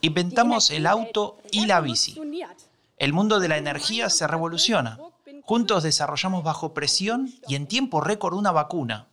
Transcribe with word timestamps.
Inventamos 0.00 0.70
el 0.70 0.86
auto 0.86 1.38
y 1.50 1.66
la 1.66 1.82
bici. 1.82 2.18
El 2.96 3.12
mundo 3.12 3.40
de 3.40 3.48
la 3.48 3.58
energía 3.58 4.08
se 4.08 4.26
revoluciona. 4.26 4.98
Juntos 5.42 5.82
desarrollamos 5.82 6.44
bajo 6.44 6.72
presión 6.72 7.30
y 7.46 7.56
en 7.56 7.66
tiempo 7.66 8.00
récord 8.00 8.34
una 8.34 8.52
vacuna. 8.52 9.08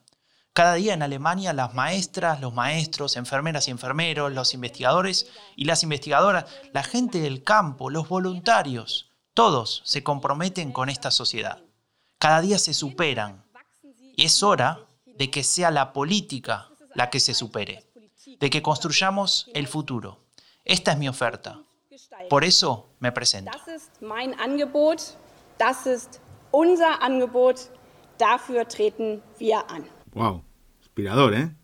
Cada 0.53 0.75
día 0.75 0.93
en 0.93 1.03
Alemania 1.03 1.51
las 1.51 1.73
maestras, 1.73 2.39
los 2.39 2.53
maestros, 2.53 3.17
enfermeras 3.17 3.67
y 3.67 3.71
enfermeros, 3.71 4.31
los 4.31 4.53
investigadores 4.53 5.27
y 5.57 5.65
las 5.65 5.83
investigadoras, 5.83 6.45
la 6.71 6.83
gente 6.83 7.19
del 7.19 7.43
campo, 7.43 7.89
los 7.89 8.07
voluntarios, 8.07 9.11
todos 9.33 9.81
se 9.83 10.01
comprometen 10.01 10.71
con 10.71 10.87
esta 10.87 11.11
sociedad. 11.11 11.61
Cada 12.19 12.39
día 12.39 12.57
se 12.57 12.73
superan. 12.73 13.43
Y 14.15 14.25
es 14.25 14.43
hora 14.43 14.79
de 15.05 15.29
que 15.29 15.43
sea 15.43 15.71
la 15.71 15.91
política 15.91 16.69
la 16.95 17.09
que 17.09 17.19
se 17.19 17.33
supere 17.33 17.88
de 18.39 18.49
que 18.49 18.61
construyamos 18.61 19.49
el 19.53 19.67
futuro. 19.67 20.19
Esta 20.65 20.91
es 20.93 20.97
mi 20.97 21.09
oferta. 21.09 21.63
Por 22.29 22.43
eso 22.43 22.89
me 22.99 23.11
presento. 23.11 23.51
Das 23.51 23.67
ist 23.67 24.01
mein 24.01 24.33
Angebot. 24.39 25.17
Das 25.57 25.85
ist 25.85 26.21
unser 26.51 27.01
Angebot. 27.01 27.69
Dafür 28.17 28.67
treten 28.67 29.21
wir 29.37 29.69
an. 29.69 29.85
Wow, 30.13 30.43
inspirador, 30.79 31.33
¿eh? 31.33 31.55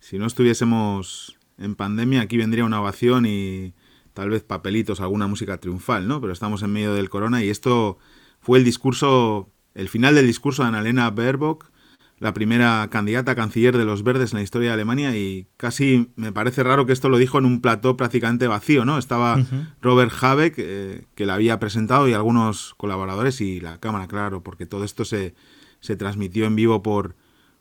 Si 0.00 0.18
no 0.18 0.26
estuviésemos 0.26 1.36
en 1.58 1.74
pandemia, 1.74 2.22
aquí 2.22 2.36
vendría 2.36 2.64
una 2.64 2.80
ovación 2.80 3.26
y 3.26 3.74
tal 4.14 4.30
vez 4.30 4.42
papelitos, 4.42 5.00
alguna 5.00 5.26
música 5.26 5.58
triunfal, 5.58 6.08
¿no? 6.08 6.20
Pero 6.20 6.32
estamos 6.32 6.62
en 6.62 6.72
medio 6.72 6.94
del 6.94 7.08
corona 7.08 7.42
y 7.42 7.50
esto 7.50 7.98
fue 8.40 8.58
el 8.58 8.64
discurso, 8.64 9.50
el 9.74 9.88
final 9.88 10.14
del 10.14 10.26
discurso 10.26 10.62
de 10.62 10.68
Annalena 10.68 11.10
Baerbock 11.10 11.70
la 12.20 12.34
primera 12.34 12.88
candidata 12.90 13.32
a 13.32 13.34
canciller 13.34 13.76
de 13.76 13.84
los 13.84 14.02
verdes 14.02 14.32
en 14.32 14.38
la 14.38 14.42
historia 14.42 14.68
de 14.68 14.74
Alemania 14.74 15.16
y 15.16 15.46
casi 15.56 16.10
me 16.16 16.32
parece 16.32 16.62
raro 16.62 16.84
que 16.84 16.92
esto 16.92 17.08
lo 17.08 17.18
dijo 17.18 17.38
en 17.38 17.44
un 17.44 17.60
plató 17.60 17.96
prácticamente 17.96 18.46
vacío, 18.48 18.84
¿no? 18.84 18.98
Estaba 18.98 19.38
Robert 19.80 20.12
Habeck, 20.20 20.54
eh, 20.58 21.06
que 21.14 21.26
la 21.26 21.34
había 21.34 21.60
presentado, 21.60 22.08
y 22.08 22.14
algunos 22.14 22.74
colaboradores 22.76 23.40
y 23.40 23.60
la 23.60 23.78
cámara, 23.78 24.08
claro, 24.08 24.42
porque 24.42 24.66
todo 24.66 24.84
esto 24.84 25.04
se, 25.04 25.34
se 25.80 25.96
transmitió 25.96 26.46
en 26.46 26.56
vivo 26.56 26.82
por, 26.82 27.14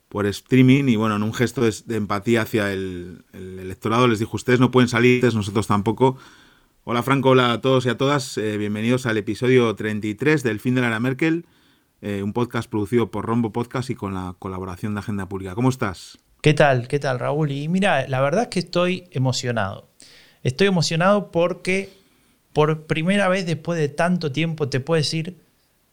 por 0.09 0.25
streaming 0.25 0.85
y 0.88 0.96
bueno, 0.96 1.16
en 1.16 1.23
un 1.23 1.34
gesto 1.34 1.62
de, 1.62 1.73
empatía 1.96 2.41
hacia 2.41 2.72
el, 2.72 3.23
electorado 3.34 4.07
les 4.07 4.19
dijo, 4.19 4.38
ustedes 4.38 4.59
no 4.59 4.72
pueden 4.72 4.90
salir, 4.90 5.23
nosotros 5.23 5.67
tampoco. 5.67 6.17
Hola 6.84 7.03
Franco, 7.03 7.31
hola 7.31 7.51
a 7.51 7.62
todos 7.62 7.85
y 7.85 7.90
a 7.90 7.97
todas, 7.97 8.38
eh, 8.38 8.57
bienvenidos 8.57 9.06
al 9.06 9.17
episodio 9.17 9.75
33 9.75 10.41
del 10.41 10.59
fin 10.59 10.73
de 10.75 10.81
la 10.81 10.88
era 10.88 11.00
Merkel. 11.00 11.46
Eh, 12.02 12.22
un 12.22 12.31
podcast 12.31 12.69
producido 12.69 13.09
por 13.09 13.25
Rombo 13.25 13.52
Podcast 13.52 13.90
y 13.90 13.96
con 13.96 14.13
la 14.13 14.35
colaboración 14.38 14.94
de 14.94 15.00
Agenda 15.00 15.28
Pública. 15.28 15.56
¿Cómo 15.56 15.69
estás? 15.69 16.19
¿Qué 16.41 16.53
tal? 16.53 16.88
¿Qué 16.88 17.00
tal, 17.00 17.18
Raúl? 17.18 17.52
Y 17.52 17.68
mira, 17.68 18.08
la 18.08 18.22
verdad 18.22 18.44
es 18.44 18.47
que 18.50 18.59
estoy 18.59 19.06
emocionado. 19.12 19.90
Estoy 20.44 20.68
emocionado 20.68 21.31
porque 21.31 21.90
por 22.53 22.85
primera 22.85 23.28
vez 23.30 23.47
después 23.47 23.80
de 23.80 23.90
tanto 23.90 24.31
tiempo 24.31 24.69
te 24.69 24.80
puedo 24.80 24.97
decir 24.97 25.38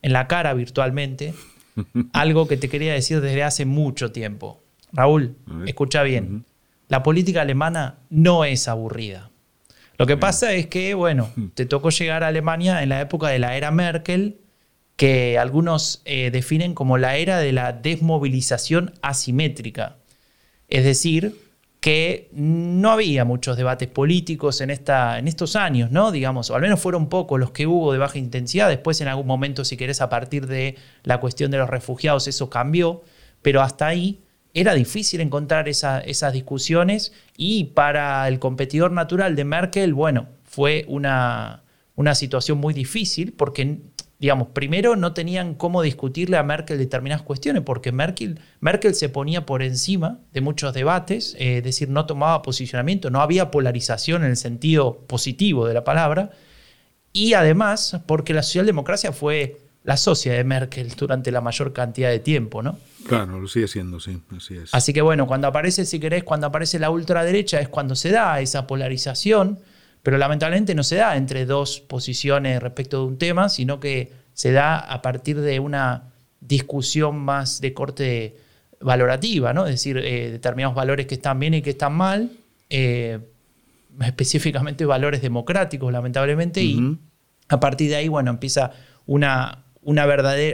en 0.02 0.12
la 0.12 0.28
cara 0.28 0.52
virtualmente 0.52 1.32
algo 2.12 2.46
que 2.48 2.58
te 2.58 2.68
quería 2.68 2.92
decir 2.92 3.22
desde 3.22 3.42
hace 3.42 3.64
mucho 3.64 4.12
tiempo. 4.12 4.60
Raúl, 4.92 5.36
escucha 5.66 6.02
bien. 6.02 6.44
La 6.88 7.02
política 7.02 7.40
alemana 7.40 7.96
no 8.10 8.44
es 8.44 8.68
aburrida. 8.68 9.30
Lo 9.96 10.06
que 10.06 10.18
pasa 10.18 10.52
es 10.52 10.66
que, 10.66 10.92
bueno, 10.92 11.30
te 11.54 11.64
tocó 11.64 11.88
llegar 11.88 12.24
a 12.24 12.28
Alemania 12.28 12.82
en 12.82 12.90
la 12.90 13.00
época 13.00 13.28
de 13.28 13.38
la 13.38 13.56
era 13.56 13.70
Merkel 13.70 14.43
que 14.96 15.38
algunos 15.38 16.02
eh, 16.04 16.30
definen 16.30 16.74
como 16.74 16.98
la 16.98 17.16
era 17.16 17.38
de 17.38 17.52
la 17.52 17.72
desmovilización 17.72 18.92
asimétrica. 19.02 19.96
Es 20.68 20.84
decir, 20.84 21.36
que 21.80 22.30
no 22.32 22.92
había 22.92 23.24
muchos 23.24 23.56
debates 23.56 23.88
políticos 23.88 24.60
en, 24.60 24.70
esta, 24.70 25.18
en 25.18 25.28
estos 25.28 25.54
años, 25.54 25.90
¿no? 25.90 26.12
Digamos, 26.12 26.48
o 26.48 26.54
al 26.54 26.62
menos 26.62 26.80
fueron 26.80 27.08
pocos 27.08 27.38
los 27.38 27.50
que 27.50 27.66
hubo 27.66 27.92
de 27.92 27.98
baja 27.98 28.18
intensidad. 28.18 28.68
Después, 28.68 29.00
en 29.00 29.08
algún 29.08 29.26
momento, 29.26 29.64
si 29.64 29.76
querés, 29.76 30.00
a 30.00 30.08
partir 30.08 30.46
de 30.46 30.76
la 31.02 31.20
cuestión 31.20 31.50
de 31.50 31.58
los 31.58 31.68
refugiados, 31.68 32.26
eso 32.26 32.48
cambió. 32.48 33.02
Pero 33.42 33.60
hasta 33.60 33.86
ahí 33.86 34.20
era 34.54 34.72
difícil 34.72 35.20
encontrar 35.20 35.68
esas 35.68 36.32
discusiones 36.32 37.12
y 37.36 37.64
para 37.64 38.26
el 38.28 38.38
competidor 38.38 38.92
natural 38.92 39.36
de 39.36 39.44
Merkel, 39.44 39.92
bueno, 39.92 40.28
fue 40.44 40.84
una, 40.88 41.64
una 41.96 42.14
situación 42.14 42.58
muy 42.58 42.72
difícil 42.72 43.32
porque 43.32 43.80
digamos, 44.18 44.48
primero 44.48 44.96
no 44.96 45.12
tenían 45.12 45.54
cómo 45.54 45.82
discutirle 45.82 46.36
a 46.36 46.42
Merkel 46.42 46.78
determinadas 46.78 47.22
cuestiones, 47.22 47.62
porque 47.62 47.92
Merkel, 47.92 48.40
Merkel 48.60 48.94
se 48.94 49.08
ponía 49.08 49.44
por 49.44 49.62
encima 49.62 50.20
de 50.32 50.40
muchos 50.40 50.72
debates, 50.72 51.34
eh, 51.38 51.58
es 51.58 51.64
decir, 51.64 51.88
no 51.88 52.06
tomaba 52.06 52.42
posicionamiento, 52.42 53.10
no 53.10 53.20
había 53.20 53.50
polarización 53.50 54.24
en 54.24 54.30
el 54.30 54.36
sentido 54.36 54.98
positivo 55.06 55.66
de 55.66 55.74
la 55.74 55.84
palabra, 55.84 56.30
y 57.12 57.34
además 57.34 58.00
porque 58.06 58.34
la 58.34 58.42
socialdemocracia 58.42 59.12
fue 59.12 59.60
la 59.84 59.96
socia 59.98 60.32
de 60.32 60.42
Merkel 60.44 60.88
durante 60.96 61.30
la 61.30 61.40
mayor 61.40 61.72
cantidad 61.72 62.08
de 62.08 62.18
tiempo, 62.18 62.62
¿no? 62.62 62.78
Claro, 63.06 63.38
lo 63.38 63.46
sigue 63.46 63.68
siendo, 63.68 64.00
sí, 64.00 64.20
así 64.34 64.56
es. 64.56 64.74
Así 64.74 64.94
que 64.94 65.02
bueno, 65.02 65.26
cuando 65.26 65.46
aparece, 65.46 65.84
si 65.84 66.00
querés, 66.00 66.24
cuando 66.24 66.46
aparece 66.46 66.78
la 66.78 66.90
ultraderecha 66.90 67.60
es 67.60 67.68
cuando 67.68 67.94
se 67.94 68.10
da 68.10 68.40
esa 68.40 68.66
polarización, 68.66 69.58
pero 70.04 70.18
lamentablemente 70.18 70.74
no 70.74 70.84
se 70.84 70.96
da 70.96 71.16
entre 71.16 71.46
dos 71.46 71.80
posiciones 71.80 72.62
respecto 72.62 72.98
de 72.98 73.06
un 73.06 73.16
tema, 73.16 73.48
sino 73.48 73.80
que 73.80 74.12
se 74.34 74.52
da 74.52 74.78
a 74.78 75.00
partir 75.00 75.40
de 75.40 75.58
una 75.60 76.12
discusión 76.40 77.16
más 77.16 77.62
de 77.62 77.72
corte 77.72 78.36
valorativa, 78.80 79.54
¿no? 79.54 79.64
es 79.64 79.72
decir, 79.72 79.96
eh, 79.96 80.30
determinados 80.30 80.74
valores 80.74 81.06
que 81.06 81.14
están 81.14 81.40
bien 81.40 81.54
y 81.54 81.62
que 81.62 81.70
están 81.70 81.94
mal, 81.94 82.30
eh, 82.68 83.18
específicamente 84.02 84.84
valores 84.84 85.22
democráticos, 85.22 85.90
lamentablemente, 85.90 86.62
y 86.62 86.98
a 87.48 87.58
partir 87.58 87.88
de 87.88 87.96
ahí, 87.96 88.08
bueno, 88.08 88.30
empieza 88.30 88.72
una, 89.06 89.64
una 89.80 90.04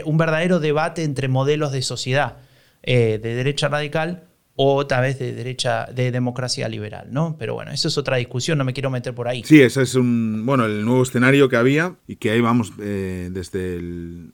un 0.05 0.17
verdadero 0.17 0.61
debate 0.61 1.03
entre 1.03 1.27
modelos 1.27 1.73
de 1.73 1.81
sociedad 1.81 2.37
eh, 2.83 3.19
de 3.21 3.35
derecha 3.35 3.67
radical 3.67 4.23
o 4.63 4.75
otra 4.75 5.01
vez 5.01 5.17
de 5.17 5.33
derecha, 5.33 5.87
de 5.87 6.11
democracia 6.11 6.69
liberal, 6.69 7.07
¿no? 7.09 7.35
Pero 7.39 7.55
bueno, 7.55 7.71
eso 7.71 7.87
es 7.87 7.97
otra 7.97 8.17
discusión, 8.17 8.59
no 8.59 8.63
me 8.63 8.73
quiero 8.73 8.91
meter 8.91 9.15
por 9.15 9.27
ahí. 9.27 9.41
Sí, 9.43 9.59
ese 9.59 9.81
es 9.81 9.95
un, 9.95 10.45
bueno, 10.45 10.65
el 10.65 10.85
nuevo 10.85 11.01
escenario 11.01 11.49
que 11.49 11.55
había 11.55 11.95
y 12.07 12.17
que 12.17 12.29
ahí 12.29 12.41
vamos 12.41 12.71
eh, 12.79 13.29
desde, 13.31 13.81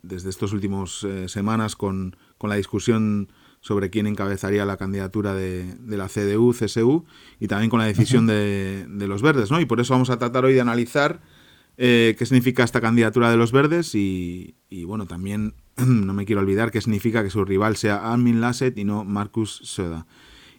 desde 0.03 0.29
estos 0.29 0.51
últimos 0.51 1.05
eh, 1.05 1.29
semanas 1.29 1.77
con, 1.77 2.17
la 2.41 2.55
discusión 2.55 3.31
sobre 3.61 3.89
quién 3.89 4.05
encabezaría 4.05 4.65
la 4.65 4.75
candidatura 4.75 5.33
de, 5.33 5.77
la 5.87 6.09
CDU, 6.09 6.53
CSU 6.53 7.05
y 7.39 7.47
también 7.47 7.69
con 7.69 7.79
la 7.79 7.85
decisión 7.85 8.27
de, 8.27 8.85
los 8.89 9.21
verdes, 9.21 9.49
¿no? 9.49 9.61
Y 9.61 9.65
por 9.65 9.79
eso 9.79 9.93
vamos 9.93 10.09
a 10.09 10.19
tratar 10.19 10.43
hoy 10.43 10.55
de 10.55 10.59
analizar 10.59 11.21
eh, 11.77 12.17
qué 12.19 12.25
significa 12.25 12.65
esta 12.65 12.81
candidatura 12.81 13.31
de 13.31 13.37
los 13.37 13.53
verdes 13.53 13.95
y, 13.95 14.55
y 14.69 14.83
bueno, 14.83 15.05
también 15.05 15.53
no 15.85 16.13
me 16.13 16.25
quiero 16.25 16.41
olvidar 16.41 16.71
qué 16.71 16.81
significa 16.81 17.23
que 17.23 17.29
su 17.29 17.45
rival 17.45 17.77
sea 17.77 18.11
Armin 18.11 18.41
Lasset 18.41 18.77
y 18.77 18.83
no 18.83 19.03
Marcus 19.03 19.61
Söder. 19.63 20.03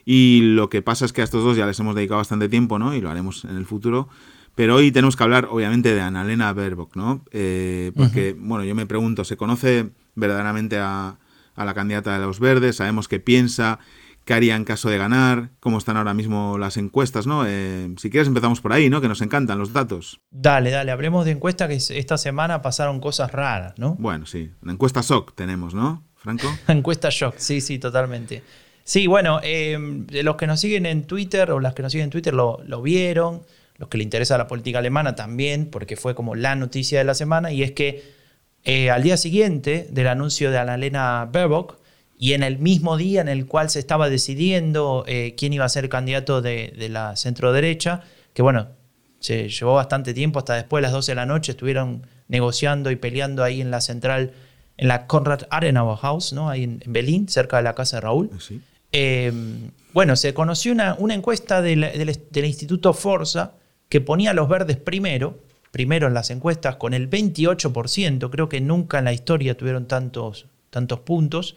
Y 0.04 0.40
lo 0.54 0.70
que 0.70 0.80
pasa 0.80 1.04
es 1.04 1.12
que 1.12 1.20
a 1.20 1.24
estos 1.24 1.44
dos 1.44 1.56
ya 1.56 1.66
les 1.66 1.78
hemos 1.80 1.94
dedicado 1.94 2.18
bastante 2.18 2.48
tiempo, 2.48 2.78
¿no? 2.78 2.94
Y 2.94 3.00
lo 3.00 3.10
haremos 3.10 3.44
en 3.44 3.56
el 3.56 3.66
futuro. 3.66 4.08
Pero 4.54 4.76
hoy 4.76 4.90
tenemos 4.90 5.16
que 5.16 5.22
hablar, 5.22 5.48
obviamente, 5.50 5.94
de 5.94 6.00
Annalena 6.00 6.52
Baerbock, 6.52 6.96
¿no? 6.96 7.22
Eh, 7.30 7.92
porque, 7.94 8.34
bueno, 8.36 8.64
yo 8.64 8.74
me 8.74 8.86
pregunto, 8.86 9.22
¿se 9.24 9.36
conoce 9.36 9.90
verdaderamente 10.14 10.78
a, 10.78 11.18
a, 11.54 11.64
la 11.64 11.74
candidata 11.74 12.18
de 12.18 12.24
los 12.24 12.40
verdes? 12.40 12.76
¿Sabemos 12.76 13.06
qué 13.06 13.20
piensa? 13.20 13.78
Qué 14.28 14.34
haría 14.34 14.56
en 14.56 14.64
caso 14.64 14.90
de 14.90 14.98
ganar, 14.98 15.48
cómo 15.58 15.78
están 15.78 15.96
ahora 15.96 16.12
mismo 16.12 16.58
las 16.58 16.76
encuestas, 16.76 17.26
¿no? 17.26 17.46
Eh, 17.46 17.88
si 17.96 18.10
quieres 18.10 18.28
empezamos 18.28 18.60
por 18.60 18.74
ahí, 18.74 18.90
¿no? 18.90 19.00
Que 19.00 19.08
nos 19.08 19.22
encantan 19.22 19.58
los 19.58 19.72
datos. 19.72 20.20
Dale, 20.30 20.70
dale, 20.70 20.92
hablemos 20.92 21.24
de 21.24 21.30
encuesta 21.30 21.66
que 21.66 21.76
esta 21.76 22.18
semana 22.18 22.60
pasaron 22.60 23.00
cosas 23.00 23.32
raras, 23.32 23.72
¿no? 23.78 23.94
Bueno, 23.98 24.26
sí, 24.26 24.50
una 24.60 24.74
encuesta 24.74 25.02
SOC 25.02 25.34
tenemos, 25.34 25.72
¿no, 25.72 26.04
Franco? 26.14 26.46
encuesta 26.68 27.08
shock, 27.10 27.36
sí, 27.38 27.62
sí, 27.62 27.78
totalmente. 27.78 28.42
Sí, 28.84 29.06
bueno, 29.06 29.40
eh, 29.42 29.78
los 30.22 30.36
que 30.36 30.46
nos 30.46 30.60
siguen 30.60 30.84
en 30.84 31.04
Twitter 31.04 31.50
o 31.50 31.58
las 31.58 31.72
que 31.72 31.80
nos 31.80 31.90
siguen 31.90 32.04
en 32.04 32.10
Twitter 32.10 32.34
lo, 32.34 32.82
vieron, 32.82 33.40
los 33.78 33.88
que 33.88 33.96
le 33.96 34.04
interesa 34.04 34.36
la 34.36 34.46
política 34.46 34.80
alemana 34.80 35.14
también, 35.14 35.70
porque 35.70 35.96
fue 35.96 36.14
como 36.14 36.34
la 36.34 36.54
noticia 36.54 36.98
de 36.98 37.04
la 37.04 37.14
semana, 37.14 37.50
y 37.50 37.62
es 37.62 37.72
que 37.72 38.04
eh, 38.64 38.90
al 38.90 39.02
día 39.02 39.16
siguiente 39.16 39.88
del 39.90 40.08
anuncio 40.08 40.50
de 40.50 40.58
Annalena 40.58 41.26
Baerbock, 41.32 41.77
y 42.18 42.32
en 42.32 42.42
el 42.42 42.58
mismo 42.58 42.96
día 42.96 43.20
en 43.20 43.28
el 43.28 43.46
cual 43.46 43.70
se 43.70 43.78
estaba 43.78 44.10
decidiendo 44.10 45.04
eh, 45.06 45.34
quién 45.38 45.52
iba 45.52 45.64
a 45.64 45.68
ser 45.68 45.88
candidato 45.88 46.42
de, 46.42 46.74
la 46.90 47.14
centro 47.14 47.52
derecha, 47.52 48.02
que 48.34 48.42
bueno, 48.42 48.68
se 49.20 49.48
llevó 49.48 49.74
bastante 49.74 50.12
tiempo, 50.12 50.40
hasta 50.40 50.54
después 50.54 50.80
de 50.80 50.82
las 50.82 50.92
12 50.92 51.12
de 51.12 51.16
la 51.16 51.26
noche 51.26 51.52
estuvieron 51.52 52.06
negociando 52.26 52.90
y 52.90 52.96
peleando 52.96 53.44
ahí 53.44 53.60
en 53.60 53.70
la 53.70 53.80
central, 53.80 54.32
en 54.76 54.88
la 54.88 55.06
Konrad 55.06 55.42
Adenauer 55.50 55.96
House, 55.98 56.32
¿no? 56.32 56.50
ahí 56.50 56.64
en, 56.64 56.82
Berlín, 56.86 57.28
cerca 57.28 57.58
de 57.58 57.62
la 57.62 57.74
casa 57.74 57.98
de 57.98 58.00
Raúl. 58.00 58.30
Ah, 58.32 58.54
eh, 58.90 59.32
bueno, 59.92 60.16
se 60.16 60.34
conoció 60.34 60.72
una, 60.72 60.96
una 60.98 61.14
encuesta 61.14 61.62
del, 61.62 61.80
del, 62.30 62.44
Instituto 62.44 62.92
Forza 62.94 63.52
que 63.88 64.00
ponía 64.00 64.32
a 64.32 64.34
los 64.34 64.48
verdes 64.48 64.76
primero, 64.76 65.38
primero 65.70 66.08
en 66.08 66.14
las 66.14 66.30
encuestas 66.30 66.76
con 66.76 66.94
el 66.94 67.08
28%, 67.08 68.28
creo 68.30 68.48
que 68.48 68.60
nunca 68.60 68.98
en 68.98 69.04
la 69.04 69.12
historia 69.12 69.56
tuvieron 69.56 69.86
tantos, 69.86 70.46
tantos 70.70 71.00
puntos, 71.00 71.56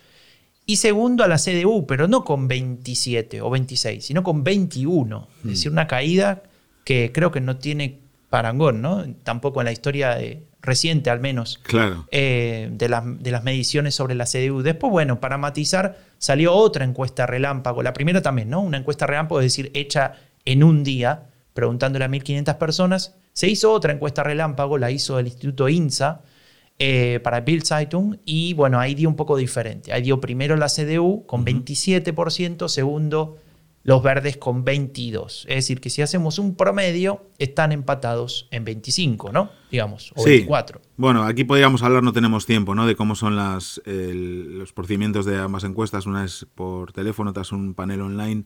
y 0.65 0.77
segundo 0.77 1.23
a 1.23 1.27
la 1.27 1.37
CDU, 1.37 1.85
pero 1.87 2.07
no 2.07 2.23
con 2.23 2.47
27 2.47 3.41
o 3.41 3.49
26, 3.49 4.05
sino 4.05 4.23
con 4.23 4.43
21. 4.43 5.27
Es 5.39 5.45
mm. 5.45 5.49
decir, 5.49 5.71
una 5.71 5.87
caída 5.87 6.43
que 6.83 7.11
creo 7.13 7.31
que 7.31 7.41
no 7.41 7.57
tiene 7.57 7.99
parangón, 8.29 8.81
¿no? 8.81 9.05
Tampoco 9.23 9.61
en 9.61 9.65
la 9.65 9.71
historia 9.71 10.17
reciente, 10.61 11.09
al 11.09 11.19
menos, 11.19 11.59
claro. 11.63 12.05
Eh, 12.11 12.69
de, 12.71 12.87
de, 13.19 13.31
las 13.31 13.43
mediciones 13.43 13.95
sobre 13.95 14.15
la 14.15 14.25
CDU. 14.25 14.61
Después, 14.61 14.91
bueno, 14.91 15.19
para 15.19 15.37
matizar, 15.37 15.97
salió 16.17 16.53
otra 16.53 16.85
encuesta 16.85 17.25
relámpago. 17.25 17.83
La 17.83 17.93
primera 17.93 18.21
también, 18.21 18.49
¿no? 18.49 18.61
Una 18.61 18.77
encuesta 18.77 19.07
relámpago, 19.07 19.41
es 19.41 19.45
decir, 19.45 19.71
hecha 19.73 20.13
en 20.45 20.63
un 20.63 20.83
día, 20.83 21.27
preguntándole 21.53 22.05
a 22.05 22.09
1.500 22.09 22.57
personas. 22.57 23.15
Se 23.33 23.47
hizo 23.47 23.71
otra 23.71 23.93
encuesta 23.93 24.23
relámpago, 24.23 24.77
la 24.77 24.91
hizo 24.91 25.17
el 25.19 25.27
Instituto 25.27 25.67
INSA, 25.67 26.21
eh, 26.83 27.19
para 27.19 27.41
Bill 27.41 27.61
Zeitung 27.61 28.17
y 28.25 28.55
bueno, 28.55 28.79
ahí 28.79 28.95
dio 28.95 29.07
un 29.07 29.15
poco 29.15 29.37
diferente. 29.37 29.93
Ahí 29.93 30.01
dio 30.01 30.19
primero 30.19 30.55
la 30.55 30.65
CDU 30.65 31.27
con 31.27 31.45
27%, 31.45 32.67
segundo 32.69 33.37
los 33.83 34.01
verdes 34.01 34.37
con 34.37 34.63
22. 34.63 35.45
Es 35.47 35.55
decir, 35.57 35.79
que 35.79 35.91
si 35.91 36.01
hacemos 36.01 36.39
un 36.39 36.55
promedio, 36.55 37.27
están 37.37 37.71
empatados 37.71 38.47
en 38.49 38.65
25, 38.65 39.31
¿no? 39.31 39.51
Digamos, 39.69 40.11
o 40.15 40.23
24. 40.23 40.81
Bueno, 40.97 41.21
aquí 41.21 41.43
podríamos 41.43 41.83
hablar, 41.83 42.01
no 42.01 42.13
tenemos 42.13 42.47
tiempo, 42.47 42.73
¿no? 42.73 42.87
De 42.87 42.95
cómo 42.95 43.13
son 43.13 43.35
las, 43.35 43.79
los 43.85 44.73
procedimientos 44.73 45.27
de 45.27 45.37
ambas 45.37 45.63
encuestas. 45.65 46.07
Una 46.07 46.25
es 46.25 46.47
por 46.55 46.93
teléfono, 46.93 47.29
otra 47.29 47.43
es 47.43 47.51
un 47.51 47.75
panel 47.75 48.01
online. 48.01 48.45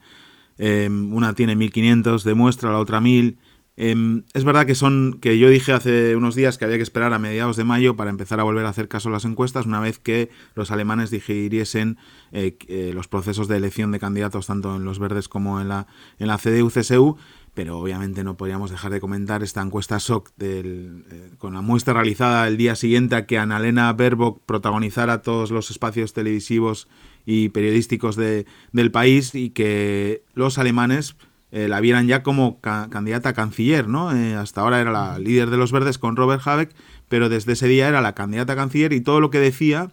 Eh, 0.58 0.90
una 0.90 1.34
tiene 1.36 1.56
1500 1.56 2.26
de 2.26 2.34
muestra, 2.34 2.70
la 2.70 2.80
otra 2.80 3.00
1000. 3.00 3.38
Em, 3.78 4.24
es 4.34 4.46
verdad 4.46 4.66
que 4.66 4.74
son 4.74 5.20
que 5.20 5.38
yo 5.38 5.50
dije 5.50 5.74
hace 5.74 6.16
unos 6.16 6.34
días 6.34 6.58
que 6.58 6.64
había 6.64 6.78
que 6.78 6.84
esperar 6.84 7.12
a 7.12 7.20
mediados 7.20 7.58
de 7.58 7.66
mayo 7.66 7.98
para 7.98 8.10
empezar 8.10 8.40
a 8.40 8.44
volver 8.44 8.66
a 8.66 8.70
hacer 8.70 8.88
caso 8.88 9.10
a 9.10 9.12
las 9.12 9.26
encuestas 9.26 9.66
una 9.66 9.82
vez 9.82 10.00
que 10.00 10.30
los 10.54 10.72
alemanes 10.72 11.12
digiriesen 11.12 11.98
eh, 12.32 12.58
eh, 12.70 12.92
los 12.94 13.10
procesos 13.10 13.50
de 13.50 13.58
elección 13.58 13.92
de 13.92 14.00
candidatos 14.00 14.48
tanto 14.48 14.78
en 14.78 14.86
los 14.86 14.98
verdes 14.98 15.28
como 15.28 15.60
en 15.60 15.68
la 15.68 15.88
en 16.20 16.28
la 16.28 16.38
CDU-CSU 16.38 17.18
pero 17.54 17.78
obviamente 17.78 18.24
no 18.24 18.38
podríamos 18.38 18.72
dejar 18.72 18.92
de 18.92 19.02
comentar 19.02 19.44
esta 19.44 19.62
encuesta 19.62 20.00
SOC 20.00 20.30
del, 20.38 21.04
eh, 21.12 21.32
con 21.38 21.54
la 21.54 21.62
muestra 21.62 21.96
realizada 21.96 22.48
el 22.48 22.56
día 22.56 22.76
siguiente 22.76 23.16
a 23.16 23.26
que 23.26 23.38
Annalena 23.38 23.92
Baerbock 23.92 24.42
protagonizara 24.46 25.22
todos 25.22 25.52
los 25.52 25.70
espacios 25.70 26.14
televisivos 26.14 26.88
y 27.26 27.50
periodísticos 27.50 28.16
de, 28.16 28.46
del 28.72 28.92
país 28.92 29.36
y 29.36 29.50
que 29.50 30.24
los 30.34 30.60
alemanes 30.60 31.18
eh, 31.52 31.68
la 31.68 31.80
vieran 31.80 32.08
ya 32.08 32.24
como 32.24 32.60
candidata 32.60 33.30
a 33.30 33.34
canciller, 33.34 33.88
¿no? 33.88 34.16
Eh, 34.16 34.36
hasta 34.36 34.62
ahora 34.62 34.82
era 34.82 34.92
la 34.92 35.20
líder 35.20 35.50
de 35.50 35.58
los 35.58 35.72
verdes 35.72 35.98
con 35.98 36.16
Robert 36.16 36.46
Habeck, 36.46 36.76
pero 37.08 37.30
desde 37.30 37.54
ese 37.54 37.68
día 37.68 37.88
era 37.88 38.02
la 38.02 38.16
candidata 38.16 38.54
a 38.54 38.56
canciller 38.56 38.94
y 38.94 39.02
todo 39.02 39.20
lo 39.20 39.30
que 39.30 39.40
decía 39.40 39.92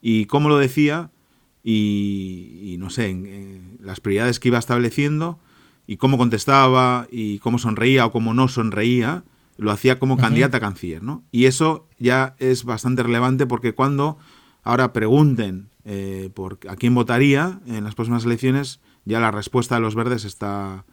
y 0.00 0.26
cómo 0.26 0.48
lo 0.48 0.58
decía 0.58 1.10
y, 1.62 2.76
no 2.78 2.90
sé, 2.90 3.60
las 3.80 4.00
prioridades 4.00 4.38
que 4.38 4.48
iba 4.48 4.58
estableciendo 4.58 5.40
y 5.86 5.96
cómo 5.96 6.16
contestaba 6.16 7.08
y 7.10 7.38
cómo 7.40 7.58
sonreía 7.58 8.06
o 8.06 8.12
cómo 8.12 8.34
no 8.34 8.48
sonreía, 8.48 9.24
lo 9.56 9.70
hacía 9.70 9.98
como 9.98 10.16
candidata 10.16 10.58
a 10.58 10.60
canciller, 10.60 11.02
¿no? 11.02 11.24
Y 11.32 11.46
eso 11.46 11.88
ya 11.98 12.36
es 12.38 12.64
bastante 12.64 13.02
relevante 13.02 13.46
porque 13.46 13.74
cuando 13.74 14.18
ahora 14.62 14.92
pregunten 14.92 15.70
eh, 15.84 16.30
por 16.34 16.58
a 16.68 16.76
quién 16.76 16.94
votaría 16.94 17.60
en 17.66 17.84
las 17.84 17.94
próximas 17.94 18.24
elecciones, 18.24 18.80
ya 19.06 19.18
la 19.20 19.30
respuesta 19.30 19.76
de 19.76 19.80
los 19.80 19.94
verdes 19.94 20.24
está 20.24 20.84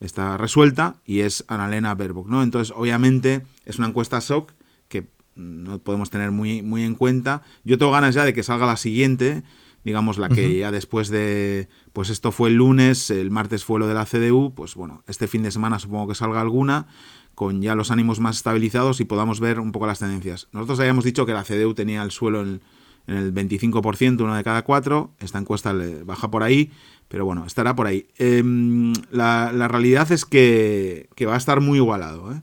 está 0.00 0.36
resuelta 0.36 0.96
y 1.04 1.20
es 1.20 1.44
Annalena 1.48 1.94
Baerbock, 1.94 2.26
¿no? 2.26 2.42
Entonces, 2.42 2.74
obviamente, 2.76 3.42
es 3.66 3.78
una 3.78 3.88
encuesta 3.88 4.20
SOC 4.20 4.52
que 4.88 5.06
no 5.36 5.78
podemos 5.78 6.10
tener 6.10 6.30
muy, 6.30 6.62
muy 6.62 6.82
en 6.82 6.94
cuenta. 6.94 7.42
Yo 7.64 7.78
tengo 7.78 7.92
ganas 7.92 8.14
ya 8.14 8.24
de 8.24 8.32
que 8.32 8.42
salga 8.42 8.66
la 8.66 8.76
siguiente, 8.76 9.42
digamos, 9.84 10.18
la 10.18 10.28
que 10.28 10.58
ya 10.58 10.70
después 10.70 11.08
de, 11.08 11.68
pues 11.92 12.10
esto 12.10 12.32
fue 12.32 12.48
el 12.48 12.56
lunes, 12.56 13.10
el 13.10 13.30
martes 13.30 13.64
fue 13.64 13.78
lo 13.78 13.86
de 13.86 13.94
la 13.94 14.06
CDU, 14.06 14.52
pues 14.54 14.74
bueno, 14.74 15.04
este 15.06 15.28
fin 15.28 15.42
de 15.42 15.50
semana 15.50 15.78
supongo 15.78 16.08
que 16.08 16.14
salga 16.14 16.40
alguna 16.40 16.86
con 17.34 17.62
ya 17.62 17.74
los 17.74 17.90
ánimos 17.90 18.20
más 18.20 18.36
estabilizados 18.36 19.00
y 19.00 19.04
podamos 19.04 19.40
ver 19.40 19.60
un 19.60 19.72
poco 19.72 19.86
las 19.86 19.98
tendencias. 19.98 20.48
Nosotros 20.52 20.80
habíamos 20.80 21.04
dicho 21.04 21.24
que 21.24 21.32
la 21.32 21.44
CDU 21.44 21.72
tenía 21.74 22.02
el 22.02 22.10
suelo 22.10 22.42
en, 22.42 22.60
en 23.06 23.16
el 23.16 23.34
25%, 23.34 24.22
una 24.22 24.36
de 24.36 24.44
cada 24.44 24.62
cuatro, 24.62 25.14
esta 25.20 25.38
encuesta 25.38 25.72
le 25.72 26.02
baja 26.02 26.30
por 26.30 26.42
ahí, 26.42 26.70
pero 27.10 27.24
bueno, 27.24 27.44
estará 27.44 27.74
por 27.74 27.88
ahí. 27.88 28.06
Em, 28.18 28.92
la, 29.10 29.50
realidad 29.66 30.12
es 30.12 30.24
que, 30.24 31.08
va 31.26 31.34
a 31.34 31.38
estar 31.38 31.60
muy 31.60 31.78
igualado. 31.78 32.32
¿eh? 32.32 32.40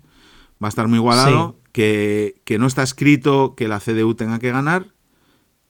Va 0.62 0.68
a 0.68 0.70
estar 0.70 0.90
muy 0.90 0.98
igualado. 0.98 1.56
Que, 1.72 2.36
no 2.60 2.68
está 2.68 2.84
escrito 2.84 3.56
que 3.56 3.70
la 3.70 3.80
CDU 3.80 4.14
tenga 4.16 4.40
que 4.40 4.52
ganar 4.52 4.88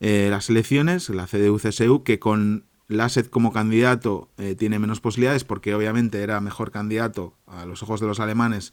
eh, 0.00 0.26
las 0.32 0.50
elecciones, 0.50 1.10
la 1.10 1.28
CDU-CSU, 1.28 2.02
que 2.02 2.18
con 2.18 2.64
Lasset 2.88 3.30
como 3.30 3.52
candidato 3.52 4.30
eh, 4.36 4.56
tiene 4.56 4.80
menos 4.80 5.00
posibilidades 5.00 5.44
porque 5.44 5.76
obviamente 5.76 6.20
era 6.22 6.40
mejor 6.40 6.72
candidato 6.72 7.36
a 7.46 7.66
los 7.66 7.84
ojos 7.84 8.00
de 8.00 8.08
los 8.08 8.18
alemanes 8.18 8.72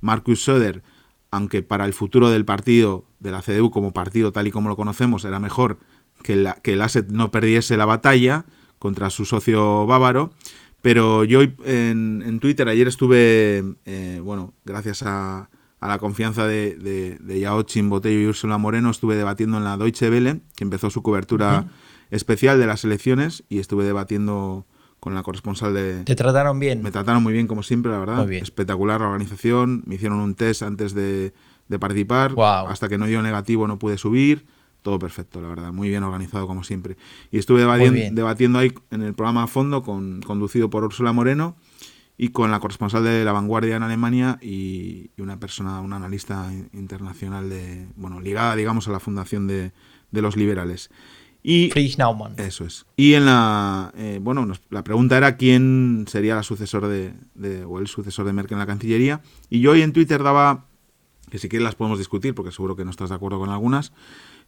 Markus 0.00 0.42
Söder, 0.42 0.84
aunque 1.30 1.62
para 1.62 1.84
el 1.84 1.92
futuro 1.92 2.30
del 2.30 2.46
partido, 2.46 3.04
de 3.20 3.30
la 3.30 3.42
CDU 3.42 3.70
como 3.70 3.92
partido 3.92 4.32
tal 4.32 4.46
y 4.46 4.52
como 4.52 4.70
lo 4.70 4.76
conocemos, 4.76 5.26
era 5.26 5.38
mejor 5.38 5.80
que, 6.22 6.36
la, 6.36 6.54
que 6.54 6.76
Lasset 6.76 7.10
no 7.10 7.30
perdiese 7.30 7.76
la 7.76 7.84
batalla 7.84 8.46
contra 8.78 9.10
su 9.10 9.24
socio 9.24 9.86
bávaro. 9.86 10.32
Pero 10.82 11.24
yo 11.24 11.42
en, 11.42 12.22
en 12.24 12.38
Twitter 12.38 12.68
ayer 12.68 12.86
estuve, 12.86 13.64
eh, 13.86 14.20
bueno, 14.22 14.54
gracias 14.64 15.02
a, 15.02 15.50
a, 15.80 15.88
la 15.88 15.98
confianza 15.98 16.46
de, 16.46 16.76
de, 16.76 17.18
de 17.18 17.40
Yaochin 17.40 17.90
Botello 17.90 18.20
y 18.20 18.26
Úrsula 18.26 18.56
Moreno, 18.56 18.90
estuve 18.90 19.16
debatiendo 19.16 19.56
en 19.58 19.64
la 19.64 19.76
Deutsche 19.76 20.08
Welle, 20.10 20.42
que 20.54 20.62
empezó 20.62 20.90
su 20.90 21.02
cobertura 21.02 21.66
especial 22.10 22.60
de 22.60 22.66
las 22.66 22.84
elecciones, 22.84 23.42
y 23.48 23.58
estuve 23.58 23.84
debatiendo 23.84 24.64
con 25.00 25.14
la 25.14 25.24
corresponsal 25.24 25.74
de... 25.74 26.04
¿Te 26.04 26.14
trataron 26.14 26.60
bien? 26.60 26.82
Me 26.82 26.92
trataron 26.92 27.22
muy 27.22 27.32
bien, 27.32 27.48
como 27.48 27.64
siempre, 27.64 27.90
la 27.90 27.98
verdad. 27.98 28.30
Espectacular 28.30 29.00
la 29.00 29.08
organización. 29.08 29.82
Me 29.86 29.96
hicieron 29.96 30.20
un 30.20 30.34
test 30.36 30.62
antes 30.62 30.94
de, 30.94 31.32
de 31.68 31.78
participar. 31.78 32.34
Hasta 32.68 32.88
que 32.88 32.96
no 32.96 33.06
dio 33.06 33.22
negativo 33.22 33.66
no 33.66 33.78
pude 33.78 33.98
subir 33.98 34.46
todo 34.86 35.00
perfecto, 35.00 35.40
la 35.40 35.48
verdad, 35.48 35.72
muy 35.72 35.88
bien 35.88 36.04
organizado 36.04 36.46
como 36.46 36.62
siempre. 36.62 36.96
Y 37.32 37.38
estuve 37.38 37.58
debatiendo, 37.58 38.60
ahí 38.60 38.72
en 38.92 39.02
el 39.02 39.14
programa 39.14 39.42
a 39.42 39.46
fondo, 39.48 39.82
con, 39.82 40.22
conducido 40.22 40.70
por 40.70 40.84
Úrsula 40.84 41.12
Moreno 41.12 41.56
y 42.16 42.28
con 42.28 42.52
la 42.52 42.60
corresponsal 42.60 43.02
de 43.02 43.24
La 43.24 43.32
Vanguardia 43.32 43.74
en 43.74 43.82
Alemania 43.82 44.38
y, 44.40 45.10
una 45.18 45.40
persona, 45.40 45.80
una 45.80 45.96
analista 45.96 46.52
internacional 46.72 47.50
de, 47.50 47.88
bueno, 47.96 48.20
ligada, 48.20 48.54
digamos, 48.54 48.86
a 48.86 48.92
la 48.92 49.00
fundación 49.00 49.48
de, 49.48 49.72
los 50.12 50.36
liberales. 50.36 50.88
Y, 51.42 51.72
Naumann. 51.98 52.34
Eso 52.38 52.64
es. 52.64 52.86
Y 52.96 53.14
en 53.14 53.26
la, 53.26 53.92
eh, 53.96 54.20
bueno, 54.22 54.46
la 54.70 54.84
pregunta 54.84 55.16
era 55.16 55.36
quién 55.36 56.04
sería 56.06 56.36
la 56.36 56.44
sucesor 56.44 56.86
de, 56.86 57.12
de, 57.34 57.64
o 57.64 57.80
el 57.80 57.88
sucesor 57.88 58.24
de 58.24 58.32
Merkel 58.32 58.54
en 58.54 58.60
la 58.60 58.66
Cancillería. 58.66 59.20
Y 59.50 59.58
yo 59.58 59.72
hoy 59.72 59.82
en 59.82 59.92
Twitter 59.92 60.22
daba, 60.22 60.66
que 61.28 61.38
si 61.38 61.48
quieres 61.48 61.64
las 61.64 61.74
podemos 61.74 61.98
discutir, 61.98 62.36
porque 62.36 62.52
seguro 62.52 62.76
que 62.76 62.84
no 62.84 62.92
estás 62.92 63.08
de 63.08 63.16
acuerdo 63.16 63.40
con 63.40 63.50
algunas, 63.50 63.92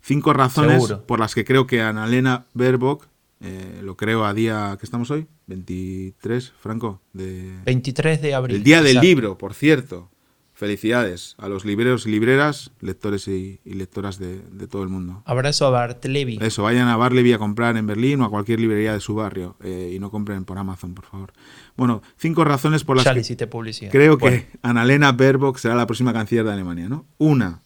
Cinco 0.01 0.33
razones 0.33 0.93
por 1.07 1.21
las 1.21 1.35
que 1.35 1.45
creo 1.45 1.67
que 1.67 1.83
Annalena 1.83 2.47
Baerbock, 2.55 3.07
eh, 3.41 3.81
lo 3.83 3.97
creo 3.97 4.25
a 4.25 4.35
día, 4.35 4.77
¿qué 4.79 4.87
estamos 4.87 5.11
hoy? 5.11 5.27
23, 5.47 6.53
Franco, 6.59 7.01
de... 7.13 7.53
23 7.65 8.23
de 8.23 8.35
abril. 8.35 8.57
El 8.57 8.63
día 8.63 8.83
del 8.83 9.01
libro, 9.01 9.39
por 9.39 9.55
cierto. 9.55 10.11
Felicidades 10.59 11.37
a 11.39 11.49
los 11.49 11.65
libreros 11.65 12.05
y 12.09 12.11
libreras, 12.11 12.73
lectores 12.81 13.29
y, 13.29 13.61
lectoras 13.65 14.19
de, 14.19 14.41
todo 14.69 14.83
el 14.83 14.89
mundo. 14.89 15.23
Abrazo 15.25 15.69
a 15.69 15.71
Bartleby. 15.71 16.41
Eso, 16.43 16.65
vayan 16.65 16.89
a 16.89 16.97
Bartleby 16.97 17.33
a 17.33 17.39
comprar 17.39 17.77
en 17.77 17.87
Berlín 17.87 18.21
o 18.23 18.25
a 18.25 18.29
cualquier 18.29 18.59
librería 18.59 18.93
de 18.93 18.99
su 18.99 19.15
barrio 19.15 19.55
eh, 19.63 19.93
y 19.95 20.01
no 20.01 20.11
compren 20.11 20.45
por 20.45 20.59
Amazon, 20.59 20.95
por 20.95 21.05
favor. 21.05 21.33
Bueno, 21.77 22.03
cinco 22.17 22.43
razones 22.43 22.83
por 22.83 22.97
las 22.97 23.05
que 23.05 23.47
publicidad. 23.47 23.93
creo 23.93 24.19
que 24.19 24.49
Annalena 24.63 25.13
Baerbock 25.13 25.59
será 25.59 25.77
la 25.77 25.87
próxima 25.87 26.13
canciller 26.13 26.45
de 26.45 26.55
Alemania, 26.55 26.89
¿no? 26.89 27.07
Una, 27.19 27.63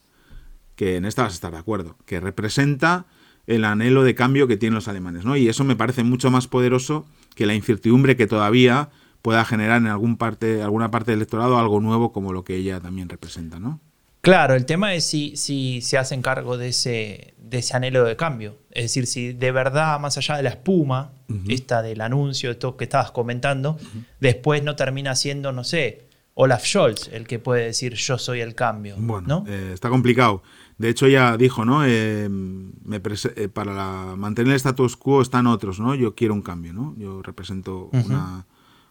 que 0.76 0.97
en 0.97 1.05
esta 1.05 1.23
vas 1.23 1.33
a 1.33 1.35
estar 1.35 1.52
de 1.52 1.59
acuerdo, 1.59 1.97
que 2.07 2.21
representa 2.21 3.07
el 3.47 3.64
anhelo 3.64 4.05
de 4.05 4.14
cambio 4.14 4.47
que 4.47 4.57
tienen 4.57 4.75
los 4.75 4.88
alemanes, 4.88 5.25
¿no? 5.25 5.37
Y 5.37 5.49
eso 5.49 5.64
me 5.64 5.76
parece 5.76 6.05
mucho 6.05 6.31
más 6.31 6.47
poderoso 6.47 7.07
que 7.35 7.47
la 7.47 7.55
incertidumbre 7.55 8.17
que 8.17 8.26
todavía 8.26 8.91
pueda 9.21 9.45
generar 9.45 9.81
en 9.81 9.88
algún 9.88 10.17
parte, 10.17 10.62
alguna 10.62 10.91
parte 10.91 11.12
del 11.12 11.21
electorado 11.21 11.59
algo 11.59 11.81
nuevo 11.81 12.12
como 12.12 12.33
lo 12.33 12.45
que 12.45 12.57
ella 12.57 12.81
también 12.81 13.09
representa, 13.09 13.59
¿no? 13.59 13.81
Claro, 14.21 14.55
el 14.55 14.67
tema 14.67 14.95
es 14.95 15.05
si, 15.05 15.37
si 15.37 15.81
se 15.81 15.99
hacen 15.99 16.23
cargo 16.23 16.57
de 16.57 16.69
ese, 16.69 17.35
de 17.38 17.59
ese 17.59 17.76
anhelo 17.76 18.05
de 18.05 18.14
cambio. 18.14 18.57
Es 18.71 18.85
decir, 18.85 19.09
si 19.09 19.33
de 19.33 19.50
verdad, 19.50 19.99
más 19.99 20.17
allá 20.17 20.37
de 20.37 20.45
la 20.45 20.50
espuma, 20.50 21.12
esta 21.49 21.83
del 21.83 22.00
anuncio, 22.00 22.50
de 22.50 22.55
todo 22.55 22.76
que 22.76 22.85
estabas 22.85 23.11
comentando, 23.11 23.79
después 24.21 24.62
no 24.62 24.76
termina 24.76 25.17
siendo, 25.17 25.50
no 25.50 25.64
sé, 25.64 26.07
Olaf 26.35 26.64
Scholz 26.64 27.09
el 27.12 27.26
que 27.26 27.38
puede 27.38 27.64
decir 27.64 27.95
yo 27.95 28.17
soy 28.17 28.41
el 28.41 28.55
cambio. 28.55 28.97
Bueno, 28.99 29.45
eh, 29.49 29.71
está 29.75 29.88
complicado. 29.88 30.43
De 30.83 30.89
hecho, 30.89 31.07
ella 31.07 31.37
dijo, 31.37 31.65
¿no? 31.65 31.85
Eh, 31.87 32.29
me 32.29 32.97
eh, 32.97 33.49
para 33.49 34.17
mantener 34.17 34.51
el 34.51 34.57
status 34.57 34.97
quo 34.97 35.23
están 35.23 35.47
otros, 35.47 35.79
¿no? 35.79 35.95
Yo 35.95 36.17
quiero 36.17 36.35
un 36.35 36.43
cambio, 36.43 36.73
¿no? 36.73 36.97
Yo 36.99 37.23
represento 37.23 37.89
una 37.93 38.47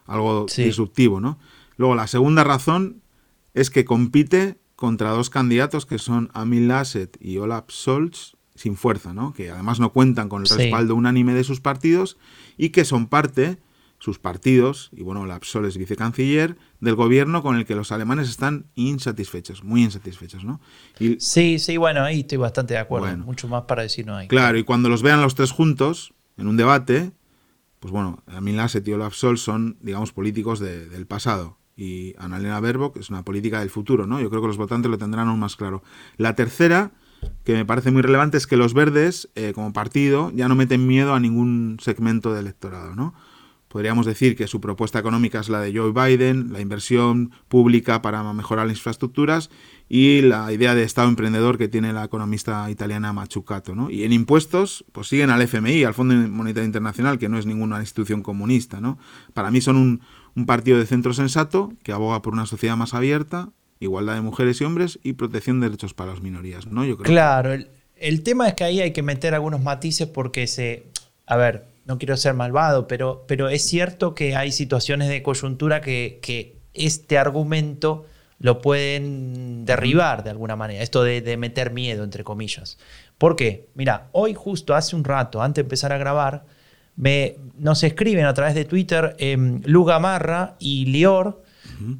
algo 0.06 0.46
disruptivo, 0.56 1.20
¿no? 1.20 1.38
Luego, 1.76 1.94
la 1.94 2.06
segunda 2.06 2.44
razón 2.44 3.02
es 3.52 3.68
que 3.68 3.84
compite 3.84 4.56
contra 4.74 5.10
dos 5.10 5.28
candidatos 5.28 5.84
que 5.84 5.98
son 5.98 6.30
Amin 6.32 6.66
Lasset 6.66 7.18
y 7.20 7.36
Olaf 7.36 7.66
Scholz 7.70 8.38
sin 8.54 8.78
fuerza, 8.78 9.12
¿no? 9.12 9.34
Que 9.34 9.50
además 9.50 9.78
no 9.78 9.92
cuentan 9.92 10.30
con 10.30 10.44
el 10.44 10.48
respaldo 10.48 10.94
unánime 10.94 11.34
de 11.34 11.44
sus 11.44 11.60
partidos 11.60 12.16
y 12.56 12.70
que 12.70 12.86
son 12.86 13.06
parte, 13.06 13.58
sus 14.02 14.18
partidos, 14.18 14.90
y 14.90 15.04
bueno, 15.04 15.20
Olaf 15.20 15.44
Scholz 15.44 15.68
es 15.68 15.78
vicecanciller, 15.78 16.56
del 16.80 16.96
gobierno 16.96 17.40
con 17.40 17.54
el 17.54 17.64
que 17.64 17.76
los 17.76 17.92
alemanes 17.92 18.28
están 18.28 18.66
insatisfechos, 18.74 19.62
muy 19.62 19.84
insatisfechos, 19.84 20.42
¿no? 20.42 20.60
Y, 20.98 21.20
sí, 21.20 21.60
sí, 21.60 21.76
bueno, 21.76 22.02
ahí 22.02 22.20
estoy 22.20 22.38
bastante 22.38 22.74
de 22.74 22.80
acuerdo. 22.80 23.16
Mucho 23.18 23.46
más 23.46 23.62
para 23.62 23.82
decir 23.82 24.04
no 24.04 24.16
hay. 24.16 24.26
Claro, 24.26 24.58
y 24.58 24.64
cuando 24.64 24.88
los 24.88 25.04
vean 25.04 25.22
los 25.22 25.36
tres 25.36 25.52
juntos, 25.52 26.14
en 26.36 26.48
un 26.48 26.56
debate, 26.56 27.12
pues 27.78 27.92
bueno, 27.92 28.24
Amin 28.26 28.56
Lasset 28.56 28.86
y 28.88 28.92
Olaf 28.92 29.14
Scholz 29.14 29.40
son, 29.40 29.76
digamos, 29.80 30.12
políticos 30.12 30.58
del 30.58 31.06
pasado. 31.06 31.58
Y 31.76 32.16
Annalena 32.18 32.58
Baerbock 32.58 32.96
es 32.96 33.08
una 33.08 33.22
política 33.22 33.60
del 33.60 33.70
futuro, 33.70 34.08
¿no? 34.08 34.20
Yo 34.20 34.30
creo 34.30 34.42
que 34.42 34.48
los 34.48 34.56
votantes 34.56 34.90
lo 34.90 34.98
tendrán 34.98 35.28
aún 35.28 35.38
más 35.38 35.54
claro. 35.54 35.84
La 36.16 36.34
tercera, 36.34 36.90
que 37.44 37.52
me 37.52 37.64
parece 37.64 37.92
muy 37.92 38.02
relevante, 38.02 38.36
es 38.36 38.48
que 38.48 38.56
los 38.56 38.74
verdes, 38.74 39.30
eh, 39.36 39.52
como 39.54 39.72
partido, 39.72 40.32
ya 40.34 40.48
no 40.48 40.56
meten 40.56 40.88
miedo 40.88 41.14
a 41.14 41.20
ningún 41.20 41.76
segmento 41.80 42.34
del 42.34 42.46
electorado, 42.46 42.96
¿no? 42.96 43.14
Podríamos 43.72 44.04
decir 44.04 44.36
que 44.36 44.48
su 44.48 44.60
propuesta 44.60 44.98
económica 44.98 45.40
es 45.40 45.48
la 45.48 45.58
de 45.62 45.74
Joe 45.74 45.92
Biden, 45.92 46.52
la 46.52 46.60
inversión 46.60 47.30
pública 47.48 48.02
para 48.02 48.22
mejorar 48.34 48.66
las 48.66 48.76
infraestructuras 48.76 49.48
y 49.88 50.20
la 50.20 50.52
idea 50.52 50.74
de 50.74 50.82
Estado 50.82 51.08
emprendedor 51.08 51.56
que 51.56 51.68
tiene 51.68 51.94
la 51.94 52.04
economista 52.04 52.70
italiana 52.70 53.14
Machucato. 53.14 53.74
¿no? 53.74 53.88
Y 53.88 54.04
en 54.04 54.12
impuestos, 54.12 54.84
pues 54.92 55.08
siguen 55.08 55.30
al 55.30 55.40
FMI, 55.40 55.84
al 55.84 55.94
Fondo 55.94 56.14
Monetario 56.14 56.66
Internacional, 56.66 57.18
que 57.18 57.30
no 57.30 57.38
es 57.38 57.46
ninguna 57.46 57.80
institución 57.80 58.22
comunista. 58.22 58.78
¿no? 58.78 58.98
Para 59.32 59.50
mí 59.50 59.62
son 59.62 60.02
un, 60.34 60.44
partido 60.44 60.78
de 60.78 60.84
centro 60.84 61.14
sensato 61.14 61.72
que 61.82 61.92
aboga 61.92 62.20
por 62.20 62.34
una 62.34 62.44
sociedad 62.44 62.76
más 62.76 62.92
abierta, 62.92 63.48
igualdad 63.80 64.16
de 64.16 64.20
mujeres 64.20 64.60
y 64.60 64.64
hombres 64.64 64.98
y 65.02 65.14
protección 65.14 65.60
de 65.60 65.70
derechos 65.70 65.94
para 65.94 66.10
las 66.10 66.20
minorías. 66.20 66.66
¿no? 66.66 66.84
Yo 66.84 66.98
creo 66.98 67.06
claro, 67.06 67.54
el, 67.54 67.68
el 67.96 68.22
tema 68.22 68.48
es 68.48 68.52
que 68.54 68.64
ahí 68.64 68.82
hay 68.82 68.92
que 68.92 69.02
meter 69.02 69.32
algunos 69.32 69.62
matices 69.62 70.08
porque 70.08 70.46
se... 70.46 70.84
A 71.24 71.36
ver, 71.36 71.71
no 71.84 71.98
quiero 71.98 72.16
ser 72.16 72.34
malvado, 72.34 72.86
pero, 72.86 73.24
pero 73.26 73.48
es 73.48 73.62
cierto 73.62 74.14
que 74.14 74.36
hay 74.36 74.52
situaciones 74.52 75.08
de 75.08 75.22
coyuntura 75.22 75.80
que, 75.80 76.20
que 76.22 76.56
este 76.74 77.18
argumento 77.18 78.06
lo 78.42 78.60
pueden 78.60 79.64
derribar 79.64 80.24
de 80.24 80.30
alguna 80.30 80.56
manera, 80.56 80.82
esto 80.82 81.04
de, 81.04 81.36
meter 81.36 81.72
miedo, 81.72 82.02
entre 82.02 82.24
comillas. 82.24 82.76
¿Por 83.16 83.36
qué? 83.36 83.68
Mira, 83.74 84.08
hoy 84.10 84.34
justo 84.34 84.74
hace 84.74 84.96
un 84.96 85.04
rato, 85.04 85.40
antes 85.42 85.62
de 85.62 85.66
empezar 85.66 85.92
a 85.92 85.98
grabar, 85.98 86.44
me, 86.96 87.36
nos 87.56 87.84
escriben 87.84 88.26
a 88.26 88.34
través 88.34 88.56
de 88.56 88.64
Twitter 88.64 89.14
eh, 89.18 89.36
Luga 89.64 90.00
Marra 90.00 90.56
y 90.58 90.86
Lior, 90.86 91.42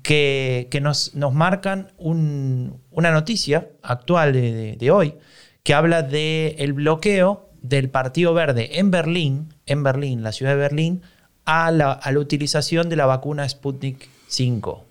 que, 0.03 0.67
que 0.71 0.81
nos, 0.81 1.15
nos, 1.15 1.33
marcan 1.33 1.93
una 1.97 3.11
noticia 3.13 3.71
actual 3.83 4.33
de, 4.33 4.77
de, 4.77 4.91
hoy, 4.91 5.15
que 5.63 5.75
habla 5.75 6.03
del 6.03 6.57
el 6.59 6.73
bloqueo 6.73 7.51
del 7.63 7.89
Partido 7.89 8.35
Verde 8.35 8.81
en 8.81 8.91
Berlín, 8.91 9.52
en 9.67 9.83
Berlín, 9.83 10.23
la 10.23 10.33
ciudad 10.33 10.53
de 10.53 10.59
Berlín, 10.59 11.03
a 11.45 11.71
la, 11.71 12.01
utilización 12.17 12.89
de 12.89 12.97
la 12.97 13.07
vacuna 13.07 13.49
Sputnik 13.49 14.09
5. 14.29 14.87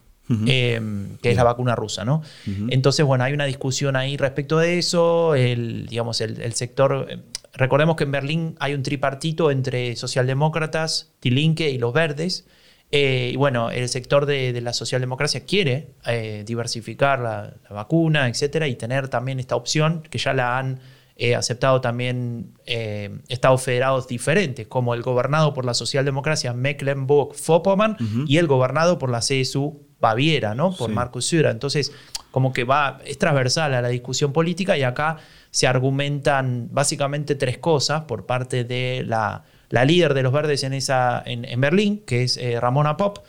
Em, 0.46 1.18
que 1.18 1.32
es 1.32 1.36
la 1.36 1.44
vacuna 1.44 1.76
rusa, 1.76 2.06
¿no? 2.06 2.22
Entonces, 2.70 3.06
bueno, 3.06 3.26
hay 3.26 3.34
una 3.34 3.44
discusión 3.44 3.98
ahí 3.98 4.16
respecto 4.16 4.60
de 4.60 4.80
eso, 4.80 5.36
el, 5.36 5.88
digamos, 5.88 6.22
el, 6.22 6.54
sector, 6.54 7.08
eh, 7.10 7.20
recordemos 7.52 7.98
que 7.98 8.06
en 8.06 8.12
Berlín 8.14 8.56
hay 8.60 8.74
un 8.74 8.82
tripartito 8.82 9.52
entre 9.52 9.94
socialdemócratas, 9.98 11.12
Tilinke 11.20 11.70
y 11.70 11.78
los 11.78 11.92
verdes, 11.92 12.46
eh, 12.92 13.32
y 13.34 13.36
bueno, 13.36 13.72
el 13.72 13.90
sector 13.90 14.26
de, 14.26 14.60
la 14.62 14.72
socialdemocracia 14.72 15.46
quiere 15.46 15.90
eh, 16.06 16.44
diversificar 16.46 17.20
la, 17.20 17.54
la, 17.64 17.76
vacuna, 17.76 18.30
etcétera, 18.30 18.70
y 18.70 18.76
tener 18.76 19.10
también 19.10 19.38
esta 19.38 19.58
opción 19.58 20.02
que 20.10 20.18
ya 20.18 20.34
la 20.34 20.58
han 20.58 20.80
He 21.16 21.36
aceptado 21.36 21.82
también 21.82 22.54
eh, 22.66 23.20
estados 23.28 23.62
federados 23.62 24.08
diferentes, 24.08 24.68
como 24.68 24.94
el 24.94 25.02
gobernado 25.02 25.54
por 25.54 25.66
la 25.66 25.74
socialdemocracia 25.74 26.54
Mecklenburg-Vorpommern 26.54 28.26
y 28.28 28.38
el 28.38 28.48
gobernado 28.48 28.98
por 28.98 29.10
la 29.10 29.20
CSU 29.20 29.88
Baviera, 30.00 30.56
¿no? 30.56 30.76
Por 30.76 30.90
Markus 30.90 31.26
Söder. 31.26 31.52
Entonces, 31.52 31.92
como 32.32 32.54
que 32.54 32.64
va, 32.64 33.00
es 33.06 33.18
transversal 33.18 33.74
a 33.74 33.82
la 33.82 33.90
discusión 33.90 34.34
política 34.34 34.78
y 34.78 34.84
acá 34.84 35.18
se 35.52 35.68
argumentan 35.68 36.70
básicamente 36.72 37.36
tres 37.36 37.58
cosas 37.58 38.06
por 38.06 38.26
parte 38.26 38.64
de 38.64 39.04
la, 39.06 39.44
la 39.70 39.86
líder 39.86 40.14
de 40.14 40.24
los 40.24 40.32
verdes 40.32 40.64
en, 40.64 40.74
esa, 40.74 41.22
en, 41.26 41.62
Berlín, 41.62 42.02
que 42.06 42.24
es 42.24 42.38
eh, 42.38 42.60
Ramona 42.60 42.98
Pop, 42.98 43.20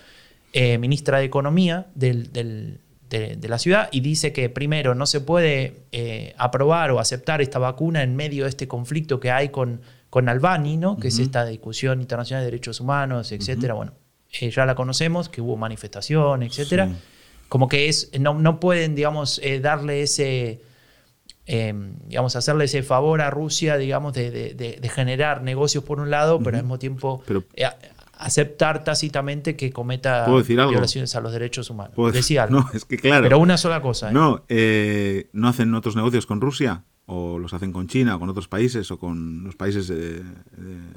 eh, 0.53 0.79
ministra 0.79 1.19
de 1.19 1.25
Economía 1.25 1.87
del, 1.95 2.33
del, 2.33 2.79
de, 3.19 3.49
la 3.49 3.59
ciudad 3.59 3.89
y 3.93 4.01
dice 4.01 4.33
que 4.33 4.49
primero 4.49 4.95
no 4.95 5.07
se 5.07 5.21
puede 5.21 5.83
eh, 5.93 6.35
aprobar 6.39 6.91
o 6.91 6.99
aceptar 6.99 7.43
esta 7.43 7.59
vacuna 7.59 8.03
en 8.03 8.17
medio 8.17 8.45
de 8.45 8.51
este 8.51 8.67
conflicto 8.69 9.21
que 9.21 9.31
hay 9.31 9.51
con, 9.51 9.83
con 10.11 10.29
Albani, 10.29 10.77
¿no? 10.77 10.97
que 10.97 11.09
es 11.09 11.19
esta 11.19 11.45
discusión 11.45 12.01
internacional 12.01 12.43
de 12.43 12.51
derechos 12.51 12.81
humanos, 12.81 13.33
etcétera. 13.33 13.75
Bueno, 13.75 13.93
eh, 14.41 14.51
ya 14.51 14.65
la 14.65 14.75
conocemos, 14.75 15.29
que 15.29 15.41
hubo 15.41 15.57
manifestación, 15.57 16.43
etcétera. 16.43 16.89
Como 17.49 17.69
que 17.69 17.89
es, 17.89 18.11
no, 18.19 18.35
no 18.35 18.59
pueden, 18.61 18.95
digamos, 18.95 19.39
eh, 19.43 19.61
darle 19.61 20.03
ese, 20.03 20.63
em, 21.45 21.97
digamos, 22.07 22.35
hacerle 22.35 22.65
ese 22.65 22.83
favor 22.83 23.21
a 23.21 23.31
Rusia, 23.31 23.77
digamos, 23.77 24.15
de, 24.15 24.31
de, 24.55 24.89
generar 24.89 25.43
negocios 25.43 25.85
por 25.85 26.01
un 26.01 26.11
lado, 26.11 26.39
pero 26.39 26.57
al 26.57 26.63
mismo 26.63 26.79
tiempo 26.79 27.23
aceptar 28.23 28.85
tácitamente 28.85 29.57
que 29.57 29.73
cometa 29.73 30.27
violaciones 30.27 31.15
a 31.17 31.21
los 31.21 31.33
derechos 31.33 31.71
humanos. 31.71 31.95
No, 31.97 32.71
es 32.73 32.85
que 32.85 32.97
claro. 32.97 33.25
Pero 33.25 33.39
una 33.39 33.57
sola 33.57 33.83
cosa. 33.83 34.11
¿eh? 34.11 34.13
No, 34.13 34.45
eh, 34.49 35.29
no 35.33 35.49
hacen 35.49 35.75
otros 35.75 35.97
negocios 35.97 36.27
con 36.27 36.41
Rusia 36.41 36.85
o 37.07 37.39
los 37.39 37.53
hacen 37.53 37.73
con 37.73 37.89
China 37.89 38.17
o 38.17 38.21
con 38.21 38.29
otros 38.29 38.47
países 38.47 38.91
o 38.93 38.99
con 38.99 39.43
los 39.43 39.57
países 39.57 39.93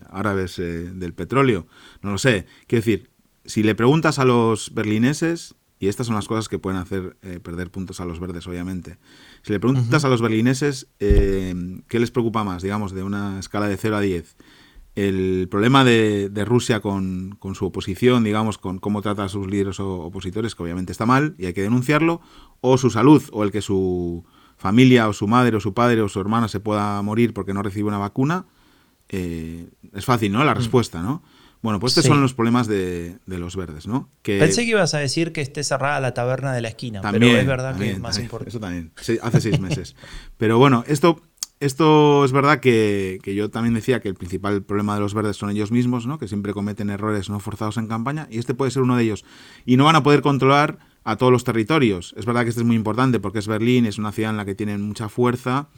árabes 0.10 0.60
eh, 0.60 0.92
del 0.94 1.14
petróleo. 1.14 1.68
No 2.02 2.12
lo 2.12 2.18
sé. 2.20 2.46
Quiero 2.68 2.86
decir, 2.86 3.10
si 3.44 3.64
le 3.64 3.74
preguntas 3.74 4.20
a 4.20 4.26
los 4.26 4.74
berlineses, 4.74 5.56
y 5.80 5.88
estas 5.88 6.08
son 6.08 6.16
las 6.16 6.28
cosas 6.28 6.48
que 6.48 6.60
pueden 6.60 6.80
hacer 6.80 7.18
perder 7.44 7.70
puntos 7.70 8.00
a 8.00 8.06
los 8.06 8.20
verdes, 8.20 8.48
obviamente. 8.48 8.98
Si 9.42 9.52
le 9.52 9.60
preguntas 9.60 10.06
a 10.06 10.10
los 10.10 10.22
berlineses 10.22 10.88
qué 11.00 12.00
les 12.00 12.12
preocupa 12.12 12.44
más, 12.44 12.62
digamos, 12.64 12.94
de 12.94 13.04
una 13.04 13.40
escala 13.40 13.68
de 13.68 13.76
0 13.78 13.98
a 13.98 14.02
10, 14.02 14.38
el 14.96 15.48
problema 15.52 15.84
de, 15.84 16.30
Rusia 16.46 16.80
con, 16.80 17.38
su 17.54 17.66
oposición, 17.66 18.24
digamos, 18.24 18.58
con 18.58 18.80
cómo 18.80 19.02
trata 19.02 19.26
a 19.26 19.30
sus 19.30 19.48
líderes 19.48 19.80
o 19.80 20.02
opositores, 20.02 20.56
que 20.56 20.64
obviamente 20.64 20.92
está 20.92 21.06
mal 21.06 21.36
y 21.38 21.46
hay 21.46 21.54
que 21.54 21.62
denunciarlo, 21.62 22.22
o 22.62 22.78
su 22.78 22.90
salud, 22.90 23.22
o 23.32 23.44
el 23.44 23.52
que 23.52 23.62
su 23.62 24.24
familia 24.58 25.10
o 25.10 25.14
su 25.14 25.28
madre 25.28 25.58
o 25.58 25.60
su 25.60 25.74
padre 25.74 26.02
o 26.02 26.08
su 26.08 26.20
hermana 26.22 26.48
se 26.48 26.62
pueda 26.62 27.02
morir 27.02 27.34
porque 27.34 27.54
no 27.54 27.62
recibe 27.62 27.90
una 27.90 27.98
vacuna, 27.98 28.46
eh, 29.10 29.68
es 29.94 30.06
fácil, 30.06 30.32
¿no? 30.32 30.44
La 30.46 30.54
mm. 30.54 30.58
respuesta, 30.58 31.02
¿no? 31.02 31.22
Bueno, 31.62 31.80
pues 31.80 31.98
estos 31.98 32.06
son 32.06 32.22
los 32.22 32.36
problemas 32.36 32.68
de, 32.68 33.18
los 33.26 33.56
verdes, 33.56 33.88
¿no? 33.88 34.12
Pensé 34.22 34.66
que 34.66 34.70
ibas 34.70 34.94
a 34.94 35.00
decir 35.00 35.32
que 35.32 35.42
esté 35.42 35.64
cerrada 35.64 36.00
la 36.00 36.14
taberna 36.14 36.54
de 36.54 36.62
la 36.62 36.68
esquina, 36.68 37.02
pero 37.02 37.26
es 37.26 37.48
verdad 37.48 37.76
que 37.76 37.90
es 37.90 38.00
más 38.00 38.20
importante. 38.20 38.50
Eso 38.50 38.60
también, 38.60 38.92
hace 38.96 39.42
seis 39.42 39.60
meses. 39.60 39.96
pero 40.38 40.60
bueno, 40.60 40.84
esto 40.86 41.24
esto 41.66 42.24
es 42.26 42.32
verdad 42.32 42.60
que, 42.60 43.20
yo 43.26 43.50
también 43.50 43.74
decía 43.74 44.00
que 44.00 44.10
el 44.10 44.16
principal 44.16 44.64
problema 44.64 44.96
de 44.96 45.02
los 45.02 45.14
verdes 45.14 45.38
son 45.38 45.50
ellos 45.50 45.72
mismos, 45.72 46.08
¿no? 46.08 46.18
que 46.18 46.28
siempre 46.28 46.54
cometen 46.54 46.90
errores 46.90 47.30
no 47.30 47.40
forzados 47.40 47.78
en 47.78 47.88
campaña, 47.88 48.28
y 48.30 48.38
este 48.38 48.54
puede 48.54 48.72
ser 48.72 48.84
uno 48.84 48.96
de 48.96 49.04
ellos. 49.04 49.26
Y 49.66 49.78
no 49.78 49.86
van 49.86 49.96
a 49.96 50.04
poder 50.04 50.22
controlar 50.22 50.80
a 51.04 51.18
todos 51.18 51.32
los 51.32 51.44
territorios. 51.44 52.14
Es 52.18 52.26
verdad 52.26 52.44
que 52.44 52.50
esto 52.50 52.62
es 52.62 52.68
muy 52.68 52.76
importante 52.76 53.20
porque 53.20 53.40
es 53.40 53.48
Berlín, 53.48 53.86
es 53.86 53.98
una 53.98 54.12
ciudad 54.12 54.32
en 54.32 54.38
la 54.38 54.46
que 54.46 54.56
tienen 54.56 54.82
mucha 54.82 55.08
fuerza, 55.08 55.70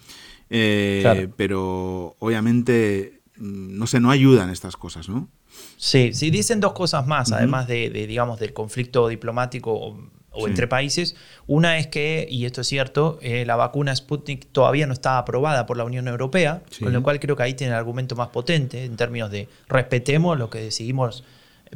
eh, 0.49 1.27
pero 1.35 2.15
obviamente, 2.19 3.21
mm, 3.37 3.77
no 3.77 3.87
sé, 3.87 3.99
no 3.99 4.09
ayudan 4.09 4.49
estas 4.49 4.77
cosas, 4.77 5.09
¿no? 5.09 5.29
Sí, 5.75 6.13
sí, 6.13 6.29
dicen 6.29 6.59
dos 6.59 6.73
cosas 6.73 7.07
más, 7.07 7.31
además 7.31 7.67
de, 7.67 7.89
digamos, 7.89 8.39
del 8.39 8.53
conflicto 8.53 9.07
diplomático 9.07 9.97
o, 10.37 10.47
entre 10.47 10.67
países. 10.67 11.15
Una 11.47 11.77
es 11.77 11.87
que, 11.87 12.27
y 12.29 12.45
esto 12.45 12.61
es 12.61 12.67
cierto, 12.67 13.19
eh, 13.21 13.45
la 13.45 13.55
vacuna 13.55 13.95
Sputnik 13.95 14.47
todavía 14.51 14.87
no 14.87 14.93
está 14.93 15.17
aprobada 15.17 15.65
por 15.65 15.77
la 15.77 15.83
Unión 15.83 16.07
Europea, 16.07 16.61
con 16.79 16.93
lo 16.93 17.03
cual 17.03 17.19
creo 17.19 17.35
que 17.35 17.43
ahí 17.43 17.53
tiene 17.53 17.73
el 17.73 17.79
argumento 17.79 18.15
más 18.15 18.29
potente 18.29 18.83
en 18.83 18.95
términos 18.95 19.31
de 19.31 19.47
respetemos 19.67 20.37
lo 20.37 20.49
que 20.49 20.59
decidimos. 20.59 21.23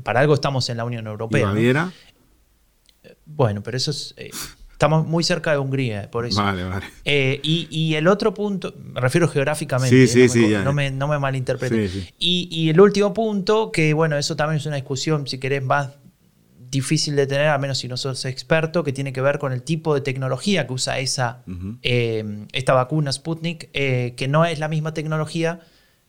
Para 0.03 0.21
algo 0.21 0.33
estamos 0.33 0.69
en 0.69 0.77
la 0.77 0.85
Unión 0.85 1.07
Europea. 1.07 1.41
¿Y 1.41 1.45
Baviera? 1.45 1.91
Bueno, 3.25 3.61
pero 3.63 3.77
eso 3.77 3.91
es... 3.91 4.13
Eh, 4.17 4.31
Estamos 4.81 5.05
muy 5.05 5.23
cerca 5.23 5.51
de 5.51 5.59
Hungría, 5.59 6.09
por 6.09 6.25
eso. 6.25 6.41
Vale, 6.41 6.63
vale. 6.63 6.87
Eh, 7.05 7.39
y, 7.43 7.93
el 7.93 8.07
otro 8.07 8.33
punto, 8.33 8.73
me 8.83 8.99
refiero 8.99 9.27
geográficamente, 9.27 10.07
sí, 10.07 10.27
sí, 10.27 10.55
no, 10.63 10.73
me, 10.73 10.89
no, 10.89 11.07
me, 11.07 11.19
malinterprete. 11.19 12.11
Y, 12.17 12.67
el 12.67 12.81
último 12.81 13.13
punto, 13.13 13.71
que 13.71 13.93
bueno, 13.93 14.17
eso 14.17 14.35
también 14.35 14.57
es 14.57 14.65
una 14.65 14.77
discusión, 14.77 15.27
si 15.27 15.37
querés, 15.37 15.63
más 15.63 15.89
difícil 16.71 17.15
de 17.15 17.27
tener, 17.27 17.47
al 17.47 17.59
menos 17.59 17.77
si 17.77 17.87
no 17.87 17.97
sos 17.97 18.25
experto, 18.25 18.83
que 18.83 18.93
tiene 18.93 19.13
que 19.13 19.21
ver 19.21 19.37
con 19.37 19.51
el 19.51 19.61
tipo 19.61 19.93
de 19.93 20.01
tecnología 20.01 20.65
que 20.65 20.73
usa 20.73 20.97
esa, 20.99 21.43
eh, 21.83 22.47
esta 22.53 22.73
vacuna 22.73 23.11
Sputnik, 23.11 23.69
eh, 23.73 24.13
que 24.17 24.27
no 24.27 24.45
es 24.45 24.57
la 24.57 24.67
misma 24.67 24.93
tecnología 24.93 25.59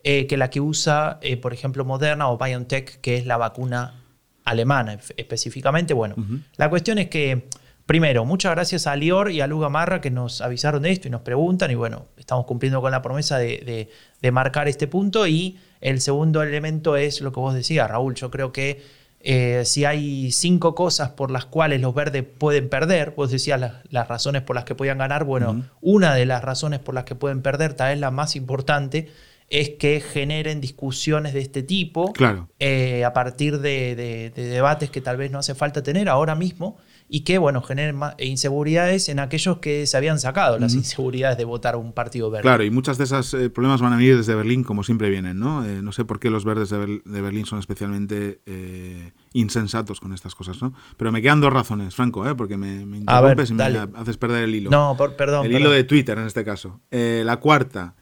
que 0.04 0.37
la 0.37 0.50
que 0.50 0.61
usa, 0.61 1.21
por 1.42 1.52
ejemplo, 1.52 1.85
Moderna 1.85 2.28
o 2.28 2.37
BioNTech, 2.37 3.00
que 3.00 3.19
es 3.19 3.25
la 3.25 3.37
vacuna 3.37 4.02
alemana 4.42 4.99
específicamente. 5.16 5.95
Bueno, 5.95 6.16
la 6.57 6.69
cuestión 6.69 6.99
es 6.99 7.09
que 7.09 7.47
Primero, 7.87 8.25
muchas 8.25 8.52
gracias 8.52 8.87
a 8.87 8.95
Lior 8.95 9.31
y 9.33 9.40
a 9.40 9.47
Luga 9.49 9.69
Marra 9.69 10.00
que 10.00 10.11
nos 10.11 10.40
avisaron 10.40 10.83
de 10.83 10.92
esto 10.92 11.09
y 11.09 11.11
nos 11.11 11.23
preguntan 11.23 11.71
y 11.73 11.75
bueno, 11.75 12.07
estamos 12.16 12.47
cumpliendo 12.47 12.81
con 12.81 12.92
la 12.92 13.02
promesa 13.02 13.38
de, 13.38 13.88
marcar 14.33 14.69
este 14.69 14.87
punto. 14.87 15.26
Y 15.26 15.59
el 15.81 16.00
segundo 16.00 16.42
elemento 16.42 16.97
es 16.97 17.21
lo 17.21 17.33
que 17.33 17.40
vos 17.40 17.54
decías, 17.54 17.90
Raúl, 17.90 18.14
yo 18.14 18.31
creo 18.31 18.52
que 18.52 18.83
eh, 19.25 19.62
si 19.64 19.85
hay 19.85 20.33
cinco 20.33 20.75
cosas 20.75 21.11
por 21.11 21.31
las 21.31 21.45
cuales 21.45 21.81
los 21.81 21.95
verdes 21.95 22.25
pueden 22.25 22.69
perder, 22.69 23.14
vos 23.17 23.31
decías 23.31 23.61
las, 23.61 24.09
razones 24.09 24.43
por 24.43 24.57
las 24.57 24.64
que 24.64 24.75
podían 24.75 24.99
ganar, 24.99 25.25
bueno, 25.25 25.64
una 25.81 26.14
de 26.14 26.26
las 26.26 26.43
razones 26.43 26.81
por 26.81 26.95
las 26.95 27.05
que 27.05 27.14
pueden 27.14 27.41
perder, 27.41 27.75
tal 27.75 27.91
vez 27.91 28.00
la 28.00 28.11
más 28.11 28.35
importante, 28.35 29.09
es 29.49 29.71
que 29.71 30.00
generen 30.00 30.61
discusiones 30.61 31.35
de 31.35 31.41
este 31.41 31.62
tipo 31.62 32.12
claro. 32.14 32.49
Eh, 32.59 33.05
a 33.05 33.12
partir 33.12 33.61
de, 33.61 34.33
debates 34.35 34.91
que 34.91 35.00
tal 35.00 35.19
vez 35.19 35.31
no 35.31 35.38
hace 35.38 35.55
falta 35.55 35.83
tener 35.83 36.09
ahora 36.09 36.35
mismo 36.35 36.79
y 37.14 37.25
que, 37.25 37.37
bueno, 37.37 37.61
generen 37.61 38.00
inseguridades 38.21 39.11
en 39.11 39.19
aquellos 39.19 39.59
que 39.59 39.87
se 39.87 39.99
habían 39.99 40.19
sacado 40.19 40.59
las 40.59 40.73
inseguridades 40.73 41.37
de 41.37 41.45
votar 41.45 41.76
un 41.76 41.92
partido 41.92 42.31
verde. 42.31 42.40
Claro, 42.40 42.64
y 42.64 42.71
muchos 42.71 42.97
de 42.97 43.04
esos 43.04 43.35
eh, 43.35 43.50
problemas 43.50 43.83
van 43.83 43.92
a 43.92 43.97
venir 43.97 44.16
desde 44.16 44.35
Berlín, 44.35 44.64
como 44.64 44.83
siempre 44.83 45.11
vienen, 45.11 45.38
¿no? 45.38 45.62
Eh, 45.62 45.83
no 45.83 45.92
sé 45.92 46.07
por 46.07 46.19
qué 46.19 46.31
los 46.31 46.47
verdes 46.47 46.71
de, 46.71 47.02
Berlín 47.04 47.45
son 47.45 47.59
especialmente 47.59 48.40
eh, 48.47 49.12
insensatos 49.35 50.00
con 50.00 50.14
estas 50.14 50.35
cosas, 50.35 50.62
¿no? 50.62 50.73
Pero 50.97 51.12
me 51.12 51.21
quedan 51.21 51.42
dos 51.42 51.52
razones, 51.52 51.95
Franco, 51.95 52.26
¿eh? 52.26 52.35
Porque 52.35 52.57
me, 52.57 52.81
interrumpes 52.81 53.50
y 53.50 53.54
me 53.54 53.64
haces 53.64 54.16
perder 54.16 54.45
el 54.45 54.54
hilo. 54.54 54.71
No, 54.71 54.97
perdón. 54.97 55.45
El 55.45 55.52
hilo 55.52 55.71
de 55.71 55.85
Twitter, 55.85 56.16
en 56.16 56.26
este 56.26 56.47
caso. 56.47 56.81
la 56.90 57.37
cuarta 57.40 57.95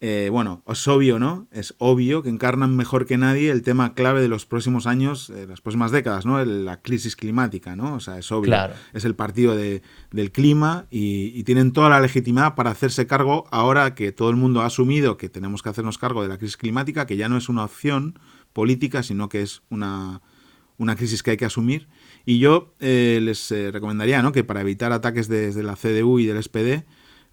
eh, 0.00 0.28
bueno, 0.30 0.62
es 0.68 0.86
obvio, 0.88 1.18
¿no? 1.18 1.48
Es 1.50 1.74
obvio 1.78 2.22
que 2.22 2.28
encarnan 2.28 2.76
mejor 2.76 3.06
que 3.06 3.16
nadie 3.16 3.50
el 3.50 3.62
tema 3.62 3.94
clave 3.94 4.20
de 4.20 4.28
los 4.28 4.44
próximos 4.44 4.86
años, 4.86 5.28
de 5.28 5.46
las 5.46 5.62
próximas 5.62 5.90
décadas, 5.90 6.26
¿no? 6.26 6.44
La 6.44 6.82
crisis 6.82 7.16
climática, 7.16 7.76
¿no? 7.76 7.94
O 7.94 8.00
sea, 8.00 8.18
es 8.18 8.30
obvio. 8.30 8.54
Es 8.92 9.06
el 9.06 9.14
partido 9.14 9.56
del 9.56 10.32
clima 10.32 10.86
y, 10.90 11.42
tienen 11.44 11.72
toda 11.72 11.88
la 11.88 12.00
legitimidad 12.00 12.56
para 12.56 12.70
hacerse 12.70 13.06
cargo 13.06 13.46
ahora 13.50 13.94
que 13.94 14.12
todo 14.12 14.30
el 14.30 14.36
mundo 14.36 14.60
ha 14.62 14.66
asumido 14.66 15.16
que 15.16 15.28
tenemos 15.28 15.62
que 15.62 15.68
hacernos 15.68 15.96
cargo 15.96 16.22
de 16.22 16.28
la 16.28 16.38
crisis 16.38 16.56
climática, 16.56 17.06
que 17.06 17.16
ya 17.16 17.28
no 17.28 17.36
es 17.36 17.48
una 17.48 17.64
opción 17.64 18.18
política, 18.52 19.02
sino 19.02 19.28
que 19.28 19.42
es 19.42 19.62
una, 19.70 20.20
una 20.76 20.96
crisis 20.96 21.22
que 21.22 21.32
hay 21.32 21.36
que 21.36 21.44
asumir. 21.44 21.88
Y 22.24 22.38
yo 22.38 22.74
eh, 22.80 23.20
les 23.22 23.50
eh, 23.52 23.70
recomendaría, 23.70 24.20
¿no? 24.22 24.32
Que 24.32 24.44
para 24.44 24.60
evitar 24.60 24.92
ataques 24.92 25.28
desde 25.28 25.62
la 25.62 25.76
CDU 25.76 26.18
y 26.18 26.26
del 26.26 26.42
SPD, 26.42 26.84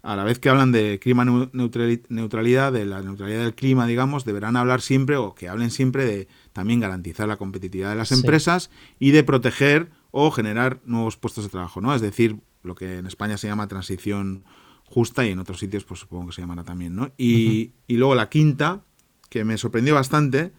a 0.04 0.16
la 0.16 0.24
vez 0.24 0.38
que 0.38 0.50
hablan 0.50 0.70
de 0.70 0.98
clima 0.98 1.24
neutralidad, 1.24 2.72
de 2.72 2.84
la 2.84 3.00
neutralidad 3.00 3.42
del 3.42 3.54
clima, 3.54 3.86
digamos, 3.86 4.26
deberán 4.26 4.54
hablar 4.54 4.82
siempre 4.82 5.16
o 5.16 5.34
que 5.34 5.48
hablen 5.48 5.70
siempre 5.70 6.04
de 6.04 6.28
también 6.52 6.78
garantizar 6.78 7.26
la 7.26 7.38
competitividad 7.38 7.88
de 7.88 7.96
las 7.96 8.12
empresas 8.12 8.70
y 8.98 9.12
de 9.12 9.24
proteger 9.24 9.90
o 10.10 10.30
generar 10.30 10.80
nuevos 10.84 11.16
puestos 11.16 11.44
de 11.44 11.50
trabajo, 11.50 11.80
¿no? 11.80 11.94
Es 11.94 12.02
decir, 12.02 12.36
lo 12.62 12.74
que 12.74 12.98
en 12.98 13.06
España 13.06 13.38
se 13.38 13.46
llama 13.46 13.66
transición 13.66 14.44
justa 14.84 15.24
y 15.24 15.30
en 15.30 15.38
otros 15.38 15.58
sitios 15.58 15.84
pues 15.84 16.00
supongo 16.00 16.26
que 16.26 16.32
se 16.34 16.42
llamará 16.42 16.64
también, 16.64 16.94
¿no? 16.94 17.10
Y, 17.16 17.72
luego 17.88 18.14
la 18.14 18.28
quinta, 18.28 18.82
que 19.30 19.42
me 19.46 19.56
sorprendió 19.56 19.94
bastante, 19.94 20.52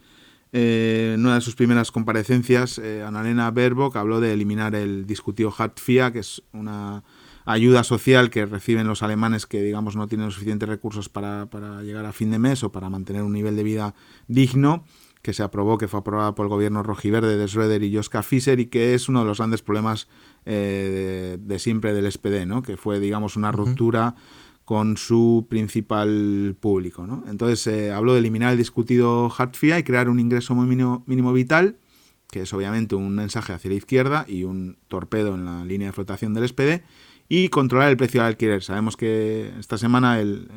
eh, 0.52 1.12
en 1.14 1.24
una 1.24 1.36
de 1.36 1.40
sus 1.40 1.54
primeras 1.54 1.92
comparecencias, 1.92 2.78
eh, 2.78 3.04
Annalena 3.04 3.52
Baerbock 3.52 3.94
habló 3.94 4.18
de 4.18 4.32
eliminar 4.32 4.74
el 4.74 5.06
discutido 5.06 5.54
Hartfia, 5.56 6.12
que 6.12 6.18
es 6.18 6.42
una 6.52 7.04
ayuda 7.46 7.84
social 7.84 8.28
que 8.28 8.44
reciben 8.44 8.86
los 8.88 9.02
alemanes 9.02 9.46
que, 9.46 9.62
digamos, 9.62 9.96
no 9.96 10.08
tienen 10.08 10.30
suficientes 10.30 10.68
recursos 10.68 11.08
para, 11.08 11.46
llegar 11.82 12.04
a 12.04 12.12
fin 12.12 12.30
de 12.30 12.38
mes 12.38 12.62
o 12.64 12.72
para 12.72 12.90
mantener 12.90 13.22
un 13.22 13.32
nivel 13.32 13.56
de 13.56 13.62
vida 13.62 13.94
digno, 14.26 14.84
que 15.22 15.32
se 15.32 15.42
aprobó, 15.42 15.78
que 15.78 15.88
fue 15.88 16.00
aprobada 16.00 16.34
por 16.34 16.46
el 16.46 16.50
gobierno 16.50 16.82
rojiverde 16.82 17.36
de 17.36 17.44
Schröder 17.46 17.82
y 17.82 17.94
Joschka 17.94 18.22
Fischer 18.22 18.60
y 18.60 18.66
que 18.66 18.94
es 18.94 19.08
uno 19.08 19.20
de 19.20 19.26
los 19.26 19.38
grandes 19.38 19.62
problemas 19.62 20.08
eh, 20.44 21.38
de, 21.40 21.58
siempre 21.58 21.94
del 21.94 22.10
SPD, 22.10 22.46
¿no? 22.46 22.62
que 22.62 22.76
fue, 22.76 23.00
digamos, 23.00 23.36
una 23.36 23.50
ruptura 23.50 24.16
con 24.64 24.96
su 24.96 25.46
principal 25.48 26.56
público. 26.58 27.06
¿no? 27.06 27.24
Entonces 27.28 27.66
eh, 27.68 27.92
habló 27.92 28.12
de 28.12 28.18
eliminar 28.18 28.52
el 28.52 28.58
discutido 28.58 29.32
Hartfia 29.36 29.78
y 29.78 29.84
crear 29.84 30.08
un 30.08 30.18
ingreso 30.18 30.54
mínimo, 30.56 31.04
mínimo 31.06 31.32
vital, 31.32 31.76
que 32.30 32.42
es 32.42 32.52
obviamente 32.52 32.96
un 32.96 33.14
mensaje 33.14 33.52
hacia 33.52 33.70
la 33.70 33.76
izquierda 33.76 34.24
y 34.28 34.44
un 34.44 34.78
torpedo 34.88 35.34
en 35.36 35.44
la 35.44 35.64
línea 35.64 35.88
de 35.88 35.92
flotación 35.92 36.34
del 36.34 36.48
SPD, 36.48 36.82
y 37.28 37.48
controlar 37.48 37.90
el 37.90 37.96
precio 37.96 38.20
del 38.20 38.28
alquiler. 38.28 38.62
Sabemos 38.62 38.96
que 38.96 39.52
esta 39.58 39.78
semana 39.78 40.20
el, 40.20 40.48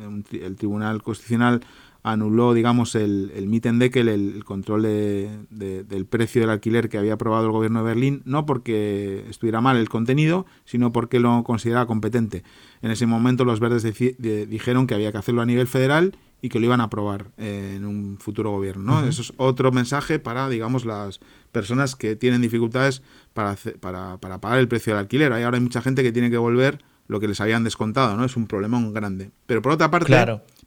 Tribunal 0.56 1.02
Constitucional 1.02 1.60
anuló, 2.02 2.54
digamos, 2.54 2.94
el, 2.94 3.30
el 3.34 3.46
Mietendeckel, 3.46 4.08
el, 4.08 4.34
el 4.36 4.44
control 4.44 4.82
del 4.82 6.06
precio 6.08 6.40
del 6.40 6.50
alquiler 6.50 6.88
que 6.88 6.98
había 6.98 7.14
aprobado 7.14 7.46
el 7.46 7.52
gobierno 7.52 7.80
de 7.80 7.84
Berlín, 7.84 8.22
no 8.24 8.46
porque 8.46 9.24
estuviera 9.28 9.60
mal 9.60 9.76
el 9.76 9.88
contenido, 9.88 10.46
sino 10.64 10.92
porque 10.92 11.20
lo 11.20 11.44
consideraba 11.44 11.86
competente. 11.86 12.42
En 12.82 12.90
ese 12.90 13.06
momento 13.06 13.44
los 13.44 13.60
verdes 13.60 13.82
dijeron 13.82 14.86
que 14.86 14.94
había 14.94 15.12
que 15.12 15.18
hacerlo 15.18 15.42
a 15.42 15.46
nivel 15.46 15.66
federal 15.66 16.14
y 16.42 16.48
que 16.48 16.58
lo 16.58 16.66
iban 16.66 16.80
a 16.80 16.84
aprobar 16.84 17.30
eh, 17.36 17.74
en 17.76 17.84
un 17.84 18.18
futuro 18.18 18.50
gobierno. 18.50 19.04
Eso 19.06 19.22
es 19.22 19.32
otro 19.36 19.72
mensaje 19.72 20.18
para, 20.18 20.48
digamos, 20.48 20.84
las 20.84 21.20
personas 21.52 21.96
que 21.96 22.16
tienen 22.16 22.40
dificultades 22.40 23.02
para, 23.34 23.56
para, 23.80 24.18
para 24.18 24.40
pagar 24.40 24.58
el 24.58 24.68
precio 24.68 24.92
del 24.92 25.00
alquiler. 25.00 25.32
Hay 25.32 25.42
ahora 25.42 25.60
mucha 25.60 25.82
gente 25.82 26.02
que 26.02 26.12
tiene 26.12 26.30
que 26.30 26.38
volver 26.38 26.82
lo 27.08 27.18
que 27.18 27.26
les 27.26 27.40
habían 27.40 27.64
descontado, 27.64 28.16
¿no? 28.16 28.24
Es 28.24 28.36
un 28.36 28.46
problemón 28.46 28.92
grande. 28.92 29.32
Pero 29.46 29.62
por 29.62 29.72
otra 29.72 29.90
parte, 29.90 30.14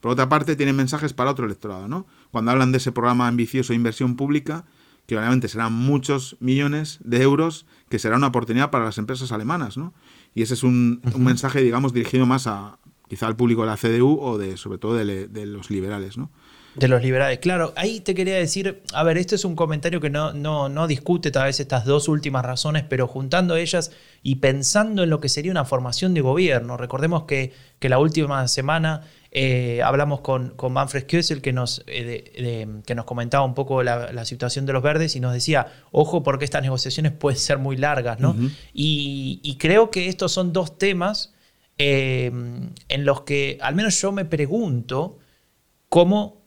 por 0.01 0.11
otra 0.11 0.27
parte 0.27 0.55
tienen 0.55 0.75
mensajes 0.75 1.13
para 1.13 1.31
otro 1.31 1.45
electorado, 1.45 1.87
¿no? 1.87 2.05
Cuando 2.31 2.51
hablan 2.51 2.71
de 2.71 2.79
ese 2.79 2.91
programa 2.91 3.27
ambicioso 3.27 3.71
de 3.71 3.77
inversión 3.77 4.17
pública, 4.17 4.65
que 5.05 5.17
obviamente 5.17 5.47
serán 5.47 5.73
muchos 5.73 6.35
millones 6.41 6.99
de 7.03 7.21
euros, 7.21 7.65
que 7.89 7.99
será 7.99 8.17
una 8.17 8.27
oportunidad 8.27 8.71
para 8.71 8.85
las 8.85 8.97
empresas 8.97 9.31
alemanas, 9.31 9.77
¿no? 9.77 9.93
Y 10.35 10.41
ese 10.41 10.55
es 10.55 10.63
un, 10.63 11.01
un 11.13 11.23
mensaje, 11.23 11.61
digamos, 11.61 11.93
dirigido 11.93 12.25
más 12.25 12.47
a, 12.47 12.77
quizá 13.13 13.27
al 13.27 13.35
público 13.35 13.61
de 13.61 13.67
la 13.67 13.77
CDU 13.77 14.17
o 14.19 14.37
de 14.37 14.57
sobre 14.57 14.79
todo 14.79 14.95
de, 14.95 15.45
los 15.45 15.69
liberales, 15.69 16.17
¿no? 16.17 16.31
De 16.75 16.87
los 16.87 17.01
liberales, 17.01 17.39
claro. 17.39 17.73
Ahí 17.75 17.99
te 17.99 18.15
quería 18.15 18.35
decir, 18.35 18.81
a 18.93 19.03
ver, 19.03 19.17
este 19.17 19.35
es 19.35 19.45
un 19.45 19.55
comentario 19.55 20.01
que 20.01 20.09
no, 20.09 20.33
no, 20.33 20.69
no 20.69 20.87
discute 20.87 21.31
tal 21.31 21.45
vez 21.45 21.59
estas 21.59 21.85
dos 21.85 22.07
últimas 22.07 22.43
razones, 22.43 22.83
pero 22.87 23.07
juntando 23.07 23.55
ellas 23.55 23.91
y 24.23 24.35
pensando 24.35 25.03
en 25.03 25.09
lo 25.09 25.19
que 25.19 25.29
sería 25.29 25.51
una 25.51 25.65
formación 25.65 26.13
de 26.13 26.21
gobierno. 26.21 26.77
Recordemos 26.77 27.23
que, 27.23 27.53
que 27.79 27.89
la 27.89 27.99
última 27.99 28.47
semana 28.47 29.01
eh, 29.31 29.81
hablamos 29.83 30.21
con, 30.21 30.51
con 30.51 30.73
Manfred 30.73 31.05
Kösel, 31.05 31.41
que 31.41 31.53
nos, 31.53 31.83
eh, 31.87 32.67
que 32.85 32.95
nos 32.95 33.05
comentaba 33.05 33.45
un 33.45 33.53
poco 33.53 33.83
la, 33.83 34.25
situación 34.25 34.65
de 34.65 34.73
los 34.73 34.81
verdes 34.81 35.15
y 35.15 35.19
nos 35.19 35.33
decía, 35.33 35.67
ojo, 35.91 36.23
porque 36.23 36.45
estas 36.45 36.63
negociaciones 36.63 37.11
pueden 37.19 37.39
ser 37.39 37.57
muy 37.59 37.77
largas, 37.77 38.19
¿no? 38.19 38.35
y, 38.73 39.39
y, 39.43 39.57
creo 39.57 39.91
que 39.91 40.07
estos 40.07 40.31
son 40.31 40.53
dos 40.53 40.77
temas 40.77 41.33
Em, 41.77 42.69
en 42.87 43.05
los 43.05 43.21
que 43.21 43.57
al 43.59 43.73
menos 43.73 43.99
yo 43.99 44.11
me 44.11 44.25
pregunto 44.25 45.17
cómo 45.89 46.42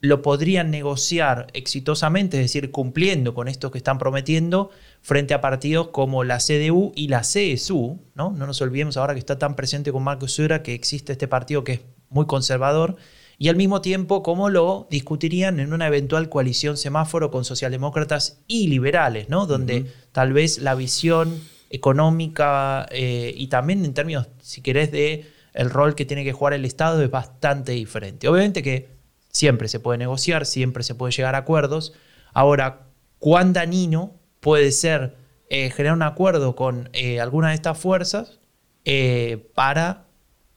lo 0.00 0.22
podrían 0.22 0.70
negociar 0.70 1.46
exitosamente, 1.54 2.36
es 2.36 2.44
decir, 2.44 2.70
cumpliendo 2.70 3.34
con 3.34 3.48
esto 3.48 3.70
que 3.70 3.78
están 3.78 3.98
prometiendo, 3.98 4.70
frente 5.00 5.34
a 5.34 5.40
partidos 5.40 5.88
como 5.88 6.22
la 6.24 6.38
CDU 6.38 6.92
y 6.94 7.08
la 7.08 7.22
CSU. 7.22 7.98
No, 8.14 8.30
no 8.32 8.46
nos 8.46 8.60
olvidemos 8.60 8.96
ahora 8.96 9.14
que 9.14 9.20
está 9.20 9.38
tan 9.38 9.56
presente 9.56 9.92
con 9.92 10.02
Marcos 10.04 10.32
Sura 10.32 10.62
que 10.62 10.74
existe 10.74 11.12
este 11.12 11.28
partido 11.28 11.64
que 11.64 11.72
es 11.72 11.80
muy 12.08 12.26
conservador, 12.26 12.96
y 13.38 13.48
al 13.48 13.56
mismo 13.56 13.82
tiempo 13.82 14.22
cómo 14.22 14.48
lo 14.48 14.86
discutirían 14.90 15.60
en 15.60 15.72
una 15.72 15.86
eventual 15.86 16.28
coalición 16.28 16.76
semáforo 16.76 17.30
con 17.30 17.44
socialdemócratas 17.44 18.40
y 18.46 18.68
liberales, 18.68 19.28
¿no? 19.28 19.46
donde 19.46 19.86
tal 20.12 20.32
vez 20.32 20.58
la 20.58 20.74
visión 20.74 21.38
económica 21.68 22.86
eh, 22.90 23.34
y 23.36 23.48
también 23.48 23.84
en 23.84 23.92
términos, 23.92 24.28
si 24.40 24.62
querés, 24.62 24.90
de 24.90 25.26
el 25.52 25.70
rol 25.70 25.94
que 25.94 26.04
tiene 26.04 26.24
que 26.24 26.32
jugar 26.32 26.54
el 26.54 26.64
Estado 26.64 27.02
es 27.02 27.10
bastante 27.10 27.72
diferente. 27.72 28.28
Obviamente 28.28 28.62
que 28.62 28.95
siempre 29.36 29.68
se 29.68 29.80
puede 29.80 29.98
negociar, 29.98 30.46
siempre 30.46 30.82
se 30.82 30.94
puede 30.94 31.12
llegar 31.12 31.34
a 31.34 31.38
acuerdos. 31.38 31.92
Ahora, 32.32 32.86
¿cuán 33.18 33.52
dañino 33.52 34.14
puede 34.40 34.72
ser 34.72 35.16
eh, 35.50 35.70
generar 35.70 35.96
un 35.96 36.02
acuerdo 36.02 36.56
con 36.56 36.88
eh, 36.92 37.20
alguna 37.20 37.48
de 37.48 37.54
estas 37.54 37.78
fuerzas 37.78 38.40
para 39.54 40.06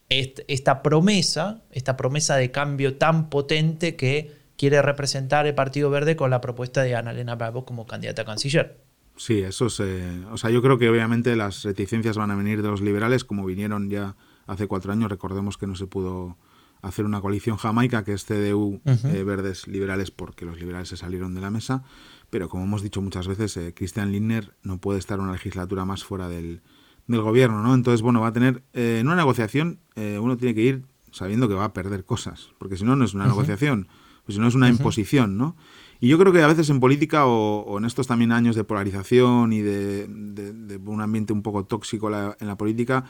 esta 0.08 0.84
promesa, 0.84 1.64
esta 1.72 1.98
promesa 1.98 2.36
de 2.36 2.52
cambio 2.52 2.98
tan 2.98 3.32
potente 3.32 3.96
que 3.96 4.32
quiere 4.56 4.82
representar 4.82 5.48
el 5.48 5.56
Partido 5.56 5.90
Verde 5.90 6.16
con 6.16 6.30
la 6.30 6.42
propuesta 6.42 6.84
de 6.84 6.96
Annalena 6.96 7.36
Baerbock 7.36 7.66
como 7.66 7.88
candidata 7.88 8.24
a 8.24 8.26
canciller. 8.26 8.78
Sí, 9.20 9.42
eso 9.42 9.68
es. 9.68 9.80
Eh, 9.82 10.26
o 10.32 10.38
sea, 10.38 10.50
yo 10.50 10.62
creo 10.62 10.78
que 10.78 10.90
obviamente 10.90 11.36
las 11.36 11.64
reticencias 11.64 12.18
van 12.18 12.32
a 12.32 12.36
venir 12.36 12.62
de 12.62 12.70
los 12.70 12.80
liberales, 12.80 13.26
como 13.26 13.46
vinieron 13.46 13.90
ya 13.90 14.16
hace 14.48 14.68
cuatro 14.68 14.94
años. 14.94 15.10
Recordemos 15.10 15.58
que 15.58 15.68
no 15.68 15.76
se 15.76 15.88
pudo 15.88 16.38
hacer 16.82 17.06
una 17.06 17.22
coalición 17.22 17.58
jamaica, 17.58 18.04
que 18.04 18.14
es 18.14 18.26
CDU, 18.26 18.82
eh, 18.86 19.24
Verdes, 19.24 19.68
Liberales, 19.68 20.12
porque 20.12 20.46
los 20.46 20.60
liberales 20.60 20.90
se 20.90 20.98
salieron 20.98 21.36
de 21.36 21.42
la 21.42 21.50
mesa. 21.50 21.84
Pero 22.30 22.50
como 22.50 22.64
hemos 22.64 22.82
dicho 22.82 23.02
muchas 23.02 23.28
veces, 23.28 23.58
eh, 23.58 23.74
Christian 23.76 24.12
Lindner 24.12 24.54
no 24.64 24.78
puede 24.78 25.00
estar 25.00 25.20
una 25.20 25.32
legislatura 25.32 25.86
más 25.86 26.04
fuera 26.04 26.30
del, 26.30 26.62
del 27.08 27.22
gobierno, 27.22 27.62
¿no? 27.62 27.74
Entonces, 27.74 28.02
bueno, 28.02 28.22
va 28.22 28.28
a 28.28 28.34
tener. 28.34 28.64
en 28.74 29.08
una 29.08 29.16
negociación, 29.16 29.80
uno 29.96 30.38
tiene 30.38 30.56
que 30.56 30.62
ir 30.62 30.86
sabiendo 31.12 31.48
que 31.48 31.56
va 31.56 31.66
a 31.66 31.74
perder 31.74 32.06
cosas, 32.06 32.50
porque 32.58 32.78
si 32.78 32.86
no, 32.86 32.96
no 32.96 33.04
es 33.04 33.14
una 33.14 33.26
negociación, 33.26 33.88
pues 34.26 34.36
si 34.36 34.42
no 34.42 34.48
es 34.48 34.56
una 34.56 34.70
imposición, 34.70 35.38
¿no? 35.38 35.56
Y 36.02 36.08
yo 36.08 36.18
creo 36.18 36.32
que 36.32 36.42
a 36.42 36.48
veces 36.48 36.70
en 36.70 36.80
política 36.80 37.26
o, 37.26 37.78
en 37.78 37.86
estos 37.86 38.08
también 38.08 38.32
años 38.32 38.56
de 38.56 38.64
polarización 38.64 39.52
y 39.52 39.62
de, 39.62 40.80
un 40.86 41.02
ambiente 41.02 41.34
un 41.34 41.42
poco 41.42 41.66
tóxico 41.66 42.10
en 42.10 42.48
la 42.48 42.58
política, 42.58 43.06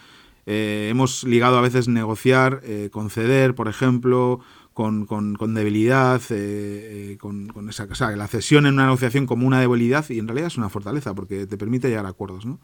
eh, 0.52 0.88
hemos 0.90 1.24
ligado 1.26 1.60
a 1.60 1.62
veces 1.62 1.88
negociar, 1.88 2.62
eh, 2.64 2.90
conceder, 2.92 3.54
por 3.54 3.68
ejemplo, 3.68 4.40
con, 4.74 5.06
debilidad, 5.54 6.20
eh, 6.32 7.18
con, 7.20 7.70
esa, 7.70 7.84
o 7.84 7.94
sea, 7.94 8.10
la 8.16 8.28
cesión 8.28 8.66
en 8.66 8.74
una 8.74 8.86
negociación 8.86 9.28
como 9.28 9.46
una 9.46 9.60
debilidad 9.60 10.10
y 10.10 10.18
en 10.18 10.28
realidad 10.28 10.48
es 10.48 10.58
una 10.58 10.70
fortaleza 10.70 11.14
porque 11.14 11.46
te 11.46 11.56
permite 11.56 11.88
llegar 11.88 12.08
a 12.08 12.10
acuerdos, 12.10 12.48
¿no? 12.48 12.60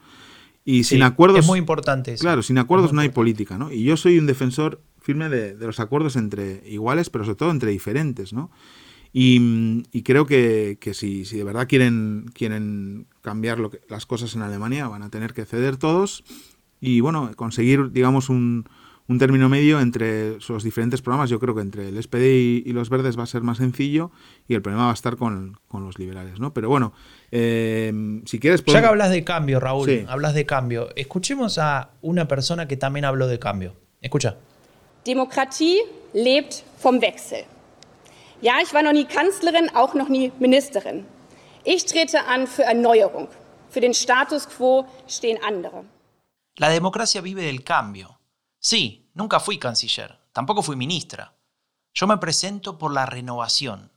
Y 0.64 0.82
sin 0.82 1.04
acuerdos... 1.04 1.38
Es 1.38 1.46
muy 1.46 1.60
importante 1.60 2.14
eso. 2.14 2.22
Claro, 2.22 2.42
sin 2.42 2.58
acuerdos 2.58 2.92
no 2.92 3.02
hay 3.02 3.10
política, 3.10 3.56
¿no? 3.56 3.70
Y 3.70 3.84
yo 3.84 3.96
soy 3.96 4.18
un 4.18 4.26
defensor 4.26 4.80
firme 5.00 5.28
de, 5.28 5.54
de, 5.54 5.66
los 5.66 5.78
acuerdos 5.78 6.16
entre 6.16 6.68
iguales, 6.68 7.08
pero 7.08 7.22
sobre 7.22 7.36
todo 7.36 7.52
entre 7.52 7.70
diferentes, 7.70 8.32
¿no? 8.32 8.50
Y, 9.18 10.02
creo 10.02 10.26
que, 10.26 10.78
si, 10.92 11.24
de 11.24 11.42
verdad 11.42 11.66
quieren, 11.66 12.26
quieren 12.34 13.06
cambiar 13.22 13.58
lo 13.58 13.70
que, 13.70 13.80
las 13.88 14.04
cosas 14.04 14.34
en 14.34 14.42
Alemania, 14.42 14.88
van 14.88 15.02
a 15.02 15.08
tener 15.08 15.32
que 15.32 15.46
ceder 15.46 15.78
todos 15.78 16.22
y 16.80 17.00
bueno, 17.00 17.30
conseguir, 17.36 17.92
digamos, 17.92 18.28
un, 18.28 18.64
término 19.18 19.48
medio 19.48 19.80
entre 19.80 20.38
los 20.48 20.64
diferentes 20.64 21.00
programas. 21.00 21.30
Yo 21.30 21.38
creo 21.38 21.54
que 21.54 21.60
entre 21.60 21.88
el 21.88 22.02
SPD 22.02 22.66
y, 22.66 22.72
los 22.72 22.90
verdes 22.90 23.18
va 23.18 23.22
a 23.22 23.26
ser 23.26 23.42
más 23.42 23.58
sencillo 23.58 24.10
y 24.48 24.54
el 24.54 24.62
problema 24.62 24.86
va 24.86 24.90
a 24.90 24.94
estar 24.94 25.16
con, 25.16 25.58
los 25.72 25.98
liberales, 25.98 26.40
¿no? 26.40 26.52
Pero 26.52 26.68
bueno, 26.68 26.92
eh, 27.30 28.20
si 28.24 28.38
quieres... 28.38 28.64
Ya 28.64 28.80
que 28.80 28.86
hablas 28.86 29.10
de 29.10 29.24
cambio, 29.24 29.60
Raúl, 29.60 30.06
hablas 30.08 30.34
de 30.34 30.44
cambio. 30.44 30.88
Escuchemos 30.96 31.58
a 31.58 31.90
una 32.02 32.26
persona 32.26 32.66
que 32.66 32.76
también 32.76 33.04
habló 33.04 33.28
de 33.28 33.38
cambio. 33.38 33.74
Escucha. 34.02 34.36
Demokratie 35.06 35.82
lebt 36.12 36.64
vom 36.82 37.00
Wechsel. 37.00 37.44
Ja, 38.42 38.54
ich 38.62 38.74
war 38.74 38.82
noch 38.82 38.92
nie 38.92 39.06
Kanzlerin, 39.06 39.70
auch 39.74 39.94
noch 39.94 40.08
nie 40.08 40.32
Ministerin. 40.38 41.06
Ich 41.64 41.86
trete 41.86 42.26
an 42.26 42.46
für 42.46 42.64
Erneuerung. 42.64 43.28
Für 43.70 43.80
den 43.80 43.94
Status 43.94 44.48
quo 44.48 44.86
stehen 45.08 45.38
andere. 45.42 45.84
La 46.56 46.70
democracia 46.70 47.20
vive 47.20 47.44
del 47.44 47.62
cambio. 47.62 48.20
Sí, 48.58 49.10
nunca 49.14 49.40
fui 49.40 49.58
canciller, 49.58 50.18
tampoco 50.32 50.62
fui 50.62 50.74
ministra. 50.74 51.36
Yo 51.94 52.06
me 52.06 52.18
presento 52.18 52.78
por 52.78 52.92
la 52.92 53.06
renovación, 53.06 53.92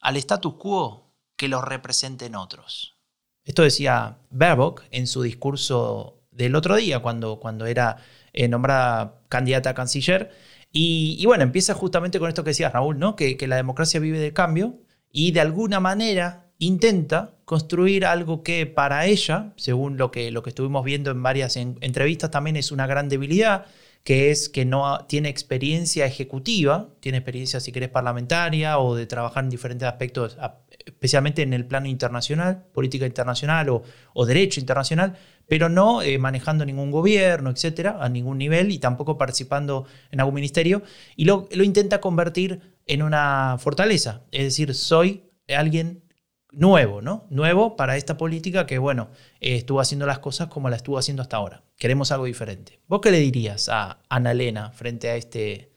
al 0.00 0.16
status 0.16 0.54
quo 0.54 1.12
que 1.36 1.48
lo 1.48 1.62
representen 1.62 2.34
otros. 2.34 2.98
Esto 3.44 3.62
decía 3.62 4.18
Baerbock 4.30 4.82
en 4.90 5.06
su 5.06 5.22
discurso 5.22 6.20
del 6.30 6.54
otro 6.56 6.76
día, 6.76 7.00
cuando, 7.00 7.40
cuando 7.40 7.66
era 7.66 7.96
eh, 8.32 8.48
nombrada 8.48 9.22
candidata 9.28 9.70
a 9.70 9.74
canciller, 9.74 10.30
y, 10.72 11.24
bueno, 11.26 11.42
empieza 11.42 11.74
justamente 11.74 12.20
con 12.20 12.28
esto 12.28 12.44
que 12.44 12.50
decía 12.50 12.70
Raúl, 12.70 12.98
¿no? 12.98 13.16
Que, 13.16 13.36
la 13.48 13.56
democracia 13.56 13.98
vive 13.98 14.20
del 14.20 14.32
cambio 14.32 14.78
y 15.10 15.32
de 15.32 15.40
alguna 15.40 15.80
manera 15.80 16.49
intenta 16.60 17.34
construir 17.44 18.06
algo 18.06 18.44
que 18.44 18.66
para 18.66 19.06
ella, 19.06 19.52
según 19.56 19.96
lo 19.96 20.12
que, 20.12 20.30
lo 20.30 20.44
que 20.44 20.50
estuvimos 20.50 20.84
viendo 20.84 21.10
en 21.10 21.22
varias 21.22 21.56
entrevistas, 21.56 22.30
también 22.30 22.56
es 22.56 22.70
una 22.70 22.86
gran 22.86 23.08
debilidad, 23.08 23.66
que 24.04 24.30
es 24.30 24.48
que 24.48 24.64
no 24.64 25.04
tiene 25.08 25.28
experiencia 25.28 26.06
ejecutiva, 26.06 26.88
tiene 27.00 27.18
experiencia, 27.18 27.58
si 27.58 27.72
querés, 27.72 27.88
parlamentaria 27.88 28.78
o 28.78 28.94
de 28.94 29.06
trabajar 29.06 29.42
en 29.44 29.50
diferentes 29.50 29.88
aspectos, 29.88 30.38
especialmente 30.86 31.42
en 31.42 31.52
el 31.52 31.66
plano 31.66 31.88
internacional, 31.88 32.64
política 32.72 33.04
internacional 33.04 33.68
o 34.14 34.26
derecho 34.26 34.60
internacional, 34.60 35.18
pero 35.50 35.68
no 35.68 36.00
eh, 36.00 36.16
manejando 36.16 36.64
ningún 36.64 36.92
gobierno, 36.92 37.50
etcétera, 37.50 37.98
a 38.00 38.08
ningún 38.08 38.38
nivel 38.38 38.70
y 38.70 38.78
tampoco 38.78 39.18
participando 39.18 39.84
en 40.12 40.20
algún 40.20 40.36
ministerio. 40.36 40.84
Y 41.16 41.24
lo, 41.24 41.48
intenta 41.50 42.00
convertir 42.00 42.60
en 42.86 43.02
una 43.02 43.56
fortaleza. 43.58 44.22
Es 44.30 44.44
decir, 44.44 44.72
soy 44.76 45.24
alguien 45.48 46.04
nuevo, 46.52 47.02
¿no? 47.02 47.26
Nuevo 47.30 47.76
para 47.76 47.96
esta 47.96 48.16
política 48.16 48.66
que, 48.66 48.78
bueno, 48.78 49.08
eh, 49.40 49.56
estuvo 49.56 49.80
haciendo 49.80 50.06
las 50.06 50.18
cosas 50.18 50.48
como 50.48 50.68
la 50.70 50.76
estuvo 50.76 50.98
haciendo 50.98 51.22
hasta 51.22 51.36
ahora. 51.36 51.62
Queremos 51.78 52.12
algo 52.12 52.26
diferente. 52.26 52.80
¿Vos 52.88 53.00
qué 53.00 53.10
le 53.10 53.20
dirías 53.20 53.68
a 53.68 54.00
Ana 54.08 54.32
Elena 54.32 54.70
frente 54.70 55.08
a, 55.08 55.16
este, 55.16 55.72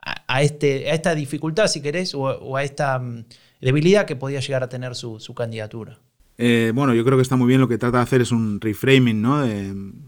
a, 0.00 0.42
este, 0.42 0.90
a 0.90 0.94
esta 0.94 1.14
dificultad, 1.14 1.66
si 1.66 1.80
querés, 1.80 2.14
o, 2.14 2.56
a 2.56 2.62
esta 2.62 2.98
mm, 2.98 3.24
debilidad 3.60 4.06
que 4.06 4.16
podía 4.16 4.40
llegar 4.40 4.62
a 4.62 4.68
tener 4.68 4.94
su 4.94 5.34
candidatura? 5.34 6.00
Eh, 6.36 6.72
bueno, 6.74 6.94
yo 6.94 7.04
creo 7.04 7.16
que 7.16 7.22
está 7.22 7.36
muy 7.36 7.46
bien. 7.46 7.60
Lo 7.60 7.68
que 7.68 7.78
trata 7.78 7.98
de 7.98 8.02
hacer 8.02 8.20
es 8.20 8.32
un 8.32 8.60
reframing, 8.60 9.22
¿no? 9.22 9.44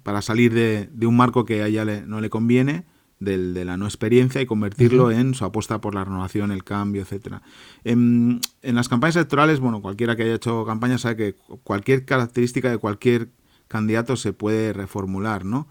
para 0.02 0.22
salir 0.22 0.52
de, 0.52 1.07
un 1.07 1.16
marco 1.16 1.44
que 1.44 1.62
a 1.62 1.66
ella 1.66 1.85
no 1.85 2.20
le 2.20 2.31
conviene, 2.31 2.85
del, 3.18 3.55
de 3.55 3.64
la 3.64 3.76
no 3.76 3.87
experiencia, 3.87 4.40
y 4.40 4.46
convertirlo 4.46 5.11
en 5.11 5.35
su 5.35 5.44
apuesta 5.44 5.81
por 5.81 5.94
la 5.94 6.05
renovación, 6.05 6.50
el 6.50 6.64
cambio, 6.64 7.02
etcétera. 7.02 7.42
En, 7.85 8.40
las 8.62 8.88
campañas 8.88 9.16
electorales, 9.16 9.61
bueno, 9.61 9.81
cualquiera 9.83 10.16
que 10.16 10.24
haya 10.24 10.35
hecho 10.35 10.64
campaña 10.64 10.98
sabe 10.98 11.16
que 11.16 11.35
cualquier 11.62 12.05
característica 12.05 12.70
de 12.70 12.79
cualquier 12.79 13.31
candidato 13.68 14.16
se 14.16 14.33
puede 14.33 14.72
reformular, 14.72 15.44
¿no? 15.44 15.68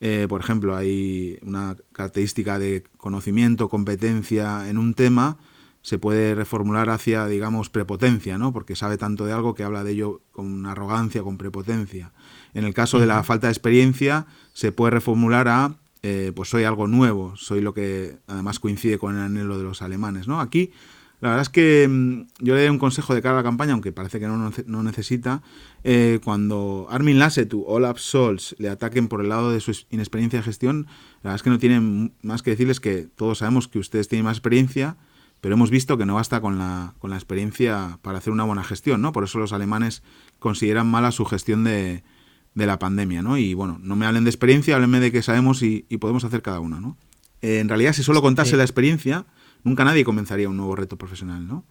Eh, 0.00 0.26
por 0.28 0.40
ejemplo, 0.40 0.76
hay 0.76 1.38
una 1.42 1.76
característica 1.92 2.58
de 2.58 2.84
conocimiento, 2.96 3.68
competencia 3.68 4.68
en 4.68 4.78
un 4.78 4.94
tema 4.94 5.38
se 5.82 5.98
puede 5.98 6.34
reformular 6.34 6.90
hacia, 6.90 7.26
digamos, 7.26 7.70
prepotencia, 7.70 8.36
¿no? 8.36 8.52
Porque 8.52 8.76
sabe 8.76 8.98
tanto 8.98 9.24
de 9.24 9.32
algo 9.32 9.54
que 9.54 9.62
habla 9.62 9.84
de 9.84 9.92
ello 9.92 10.20
con 10.32 10.66
arrogancia, 10.66 11.22
con 11.22 11.38
prepotencia. 11.38 12.12
En 12.52 12.64
el 12.64 12.74
caso 12.74 12.98
de 12.98 13.06
la 13.06 13.22
falta 13.22 13.46
de 13.46 13.52
experiencia, 13.52 14.26
se 14.52 14.72
puede 14.72 14.90
reformular 14.90 15.48
a, 15.48 15.76
eh, 16.02 16.32
pues 16.34 16.48
soy 16.48 16.64
algo 16.64 16.86
nuevo, 16.86 17.34
soy 17.36 17.60
lo 17.60 17.74
que 17.74 18.18
además 18.26 18.60
coincide 18.60 18.98
con 18.98 19.16
el 19.16 19.22
anhelo 19.22 19.58
de 19.58 19.64
los 19.64 19.82
alemanes, 19.82 20.28
¿no? 20.28 20.40
Aquí, 20.40 20.70
la 21.20 21.30
verdad 21.30 21.42
es 21.42 21.48
que 21.48 21.88
mm, 21.88 22.44
yo 22.44 22.54
le 22.54 22.60
doy 22.60 22.70
un 22.70 22.78
consejo 22.78 23.14
de 23.14 23.22
cara 23.22 23.34
a 23.34 23.38
la 23.38 23.42
campaña, 23.42 23.72
aunque 23.72 23.90
parece 23.90 24.20
que 24.20 24.26
no, 24.26 24.52
no 24.66 24.82
necesita, 24.82 25.42
eh, 25.82 26.20
cuando 26.22 26.86
Armin 26.90 27.18
Lasset 27.18 27.52
o 27.52 27.64
Olaf 27.66 27.98
Scholz 27.98 28.54
le 28.58 28.68
ataquen 28.68 29.08
por 29.08 29.20
el 29.20 29.28
lado 29.28 29.50
de 29.50 29.60
su 29.60 29.76
inexperiencia 29.90 30.38
de 30.38 30.44
gestión, 30.44 30.86
la 31.22 31.30
verdad 31.30 31.36
es 31.36 31.42
que 31.42 31.50
no 31.50 31.58
tienen 31.58 32.12
más 32.22 32.42
que 32.42 32.50
decirles 32.50 32.78
que 32.78 33.08
todos 33.16 33.38
sabemos 33.38 33.66
que 33.66 33.80
ustedes 33.80 34.06
tienen 34.06 34.24
más 34.24 34.36
experiencia, 34.36 34.96
pero 35.40 35.54
hemos 35.54 35.70
visto 35.70 35.98
que 35.98 36.06
no 36.06 36.14
basta 36.14 36.40
con 36.40 36.58
la, 36.58 36.94
con 36.98 37.10
la 37.10 37.16
experiencia 37.16 37.98
para 38.02 38.18
hacer 38.18 38.32
una 38.32 38.44
buena 38.44 38.64
gestión, 38.64 39.02
¿no? 39.02 39.12
Por 39.12 39.24
eso 39.24 39.38
los 39.38 39.52
alemanes 39.52 40.02
consideran 40.38 40.88
mala 40.88 41.12
su 41.12 41.24
gestión 41.24 41.64
de, 41.64 42.02
de 42.54 42.66
la 42.66 42.78
pandemia, 42.78 43.22
¿no? 43.22 43.38
Y 43.38 43.54
bueno, 43.54 43.78
no 43.82 43.96
me 43.96 44.06
hablen 44.06 44.24
de 44.24 44.30
experiencia, 44.30 44.74
háblenme 44.74 45.00
de 45.00 45.12
qué 45.12 45.22
sabemos 45.22 45.62
y, 45.62 45.82
podemos 45.98 46.24
hacer 46.24 46.42
cada 46.42 46.60
uno, 46.60 46.80
¿no? 46.80 46.96
Eh, 47.40 47.60
en 47.60 47.68
realidad, 47.68 47.92
si 47.92 48.02
solo 48.02 48.20
contase 48.20 48.56
la 48.56 48.64
experiencia, 48.64 49.26
nunca 49.64 49.84
nadie 49.84 50.04
comenzaría 50.04 50.48
un 50.48 50.56
nuevo 50.56 50.74
reto 50.76 50.96
profesional, 50.96 51.46
¿no? 51.46 51.64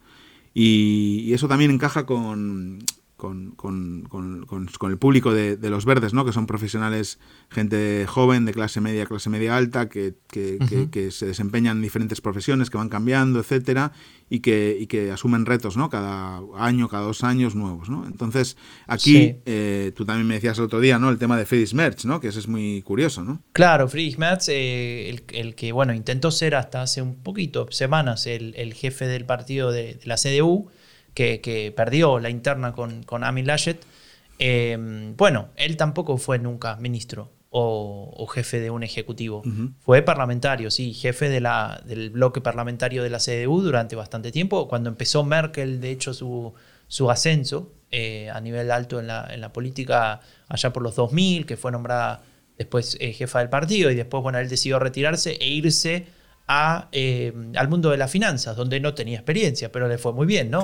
y 0.60 1.32
eso 1.34 1.46
también 1.46 1.70
encaja 1.70 2.04
con, 2.04 2.80
con, 3.18 3.50
con, 3.50 4.04
con, 4.08 4.46
con, 4.46 4.90
el 4.92 4.96
público 4.96 5.34
de, 5.34 5.56
de, 5.56 5.70
los 5.70 5.84
verdes, 5.84 6.14
¿no? 6.14 6.24
que 6.24 6.32
son 6.32 6.46
profesionales, 6.46 7.18
gente 7.50 8.06
joven, 8.06 8.44
de 8.44 8.52
clase 8.52 8.80
media, 8.80 9.06
clase 9.06 9.28
media 9.28 9.56
alta, 9.56 9.88
que, 9.88 10.14
que, 10.28 10.88
que, 10.92 11.10
se 11.10 11.26
desempeñan 11.26 11.78
en 11.78 11.82
diferentes 11.82 12.20
profesiones, 12.20 12.70
que 12.70 12.78
van 12.78 12.88
cambiando, 12.88 13.40
etcétera, 13.40 13.90
y 14.30 14.38
que, 14.38 14.78
y 14.78 14.86
que 14.86 15.10
asumen 15.10 15.46
retos 15.46 15.76
¿no? 15.76 15.90
cada 15.90 16.42
año, 16.58 16.88
cada 16.88 17.02
dos 17.02 17.24
años 17.24 17.56
nuevos. 17.56 17.90
¿no? 17.90 18.06
Entonces, 18.06 18.56
aquí 18.86 19.38
eh, 19.46 19.90
tú 19.96 20.04
también 20.04 20.28
me 20.28 20.34
decías 20.34 20.56
el 20.58 20.64
otro 20.64 20.78
día 20.78 21.00
¿no? 21.00 21.10
el 21.10 21.18
tema 21.18 21.36
de 21.36 21.44
Friedrich 21.44 21.74
Merz, 21.74 22.04
¿no? 22.04 22.20
que 22.20 22.28
eso 22.28 22.38
es 22.38 22.46
muy 22.46 22.82
curioso. 22.82 23.24
¿no? 23.24 23.42
Claro, 23.52 23.88
Friedrich 23.88 24.18
Merz, 24.18 24.48
eh, 24.48 25.10
el, 25.10 25.24
el, 25.32 25.56
que 25.56 25.72
bueno, 25.72 25.92
intentó 25.92 26.30
ser 26.30 26.54
hasta 26.54 26.82
hace 26.82 27.02
un 27.02 27.16
poquito, 27.16 27.66
semanas, 27.72 28.28
el, 28.28 28.54
el 28.56 28.74
jefe 28.74 29.08
del 29.08 29.24
partido 29.24 29.72
de, 29.72 29.94
de 29.94 30.06
la 30.06 30.14
CDU 30.14 30.70
que, 31.40 31.72
perdió 31.76 32.18
la 32.18 32.30
interna 32.30 32.72
con, 32.72 33.02
con 33.02 33.24
Amin 33.24 33.46
Laschet. 33.46 33.84
Eh, 34.38 34.76
bueno, 35.16 35.48
él 35.56 35.76
tampoco 35.76 36.16
fue 36.16 36.38
nunca 36.38 36.76
ministro 36.76 37.32
o, 37.50 38.26
jefe 38.26 38.60
de 38.60 38.70
un 38.70 38.82
ejecutivo. 38.82 39.42
Fue 39.80 40.02
parlamentario, 40.02 40.70
sí, 40.70 40.92
jefe 40.92 41.28
de 41.28 41.40
la, 41.40 41.82
del 41.86 42.10
bloque 42.10 42.40
parlamentario 42.40 43.02
de 43.02 43.10
la 43.10 43.18
CDU 43.18 43.62
durante 43.62 43.96
bastante 43.96 44.30
tiempo. 44.30 44.68
Cuando 44.68 44.90
empezó 44.90 45.24
Merkel, 45.24 45.80
de 45.80 45.90
hecho, 45.90 46.12
su, 46.12 46.52
su 46.86 47.10
ascenso 47.10 47.72
eh, 47.90 48.30
a 48.30 48.40
nivel 48.40 48.70
alto 48.70 49.00
en 49.00 49.06
la, 49.06 49.26
en 49.30 49.40
la, 49.40 49.52
política 49.52 50.20
allá 50.46 50.72
por 50.72 50.82
los 50.82 50.94
2000, 50.94 51.46
que 51.46 51.56
fue 51.56 51.72
nombrada 51.72 52.22
después 52.58 52.96
eh, 53.00 53.12
jefa 53.12 53.38
del 53.38 53.48
partido 53.48 53.90
y 53.90 53.94
después, 53.94 54.22
bueno, 54.22 54.38
él 54.38 54.48
decidió 54.48 54.78
retirarse 54.78 55.32
e 55.40 55.48
irse 55.48 56.06
a, 56.48 56.88
eh, 56.92 57.32
al 57.54 57.68
mundo 57.68 57.90
de 57.90 57.98
las 57.98 58.10
finanzas, 58.10 58.56
donde 58.56 58.80
no 58.80 58.94
tenía 58.94 59.16
experiencia, 59.16 59.70
pero 59.70 59.86
le 59.86 59.98
fue 59.98 60.12
muy 60.12 60.26
bien, 60.26 60.50
¿no? 60.50 60.62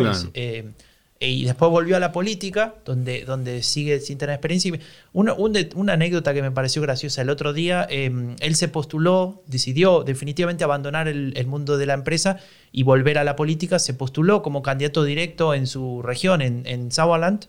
y 1.27 1.45
después 1.45 1.71
volvió 1.71 1.97
a 1.97 2.01
la 2.01 2.13
política, 2.13 2.75
donde, 2.85 3.25
donde 3.25 3.63
sigue 3.63 4.01
sin 4.01 4.19
tener 4.19 4.35
experiencia. 4.35 4.73
Una, 5.13 5.35
una 5.35 5.93
anécdota 5.93 6.35
que 6.35 6.43
me 6.43 6.51
pareció 6.51 6.83
graciosa 6.83 7.23
el 7.23 7.31
otro 7.31 7.53
día, 7.53 7.87
em, 7.89 8.37
él 8.41 8.57
se 8.57 8.69
postuló, 8.69 9.43
decidió 9.47 10.05
definitivamente 10.05 10.65
abandonar 10.65 11.09
el, 11.09 11.47
mundo 11.47 11.77
de 11.79 11.87
la 11.87 11.95
empresa 11.95 12.39
y 12.73 12.83
volver 12.83 13.19
a 13.19 13.25
la 13.25 13.37
política, 13.37 13.79
se 13.79 13.95
postuló 13.95 14.43
como 14.43 14.63
candidato 14.63 15.05
directo 15.05 15.55
en 15.55 15.67
su 15.67 16.03
región, 16.03 16.43
en, 16.43 16.63
en 16.67 16.91
Sauerland. 16.91 17.47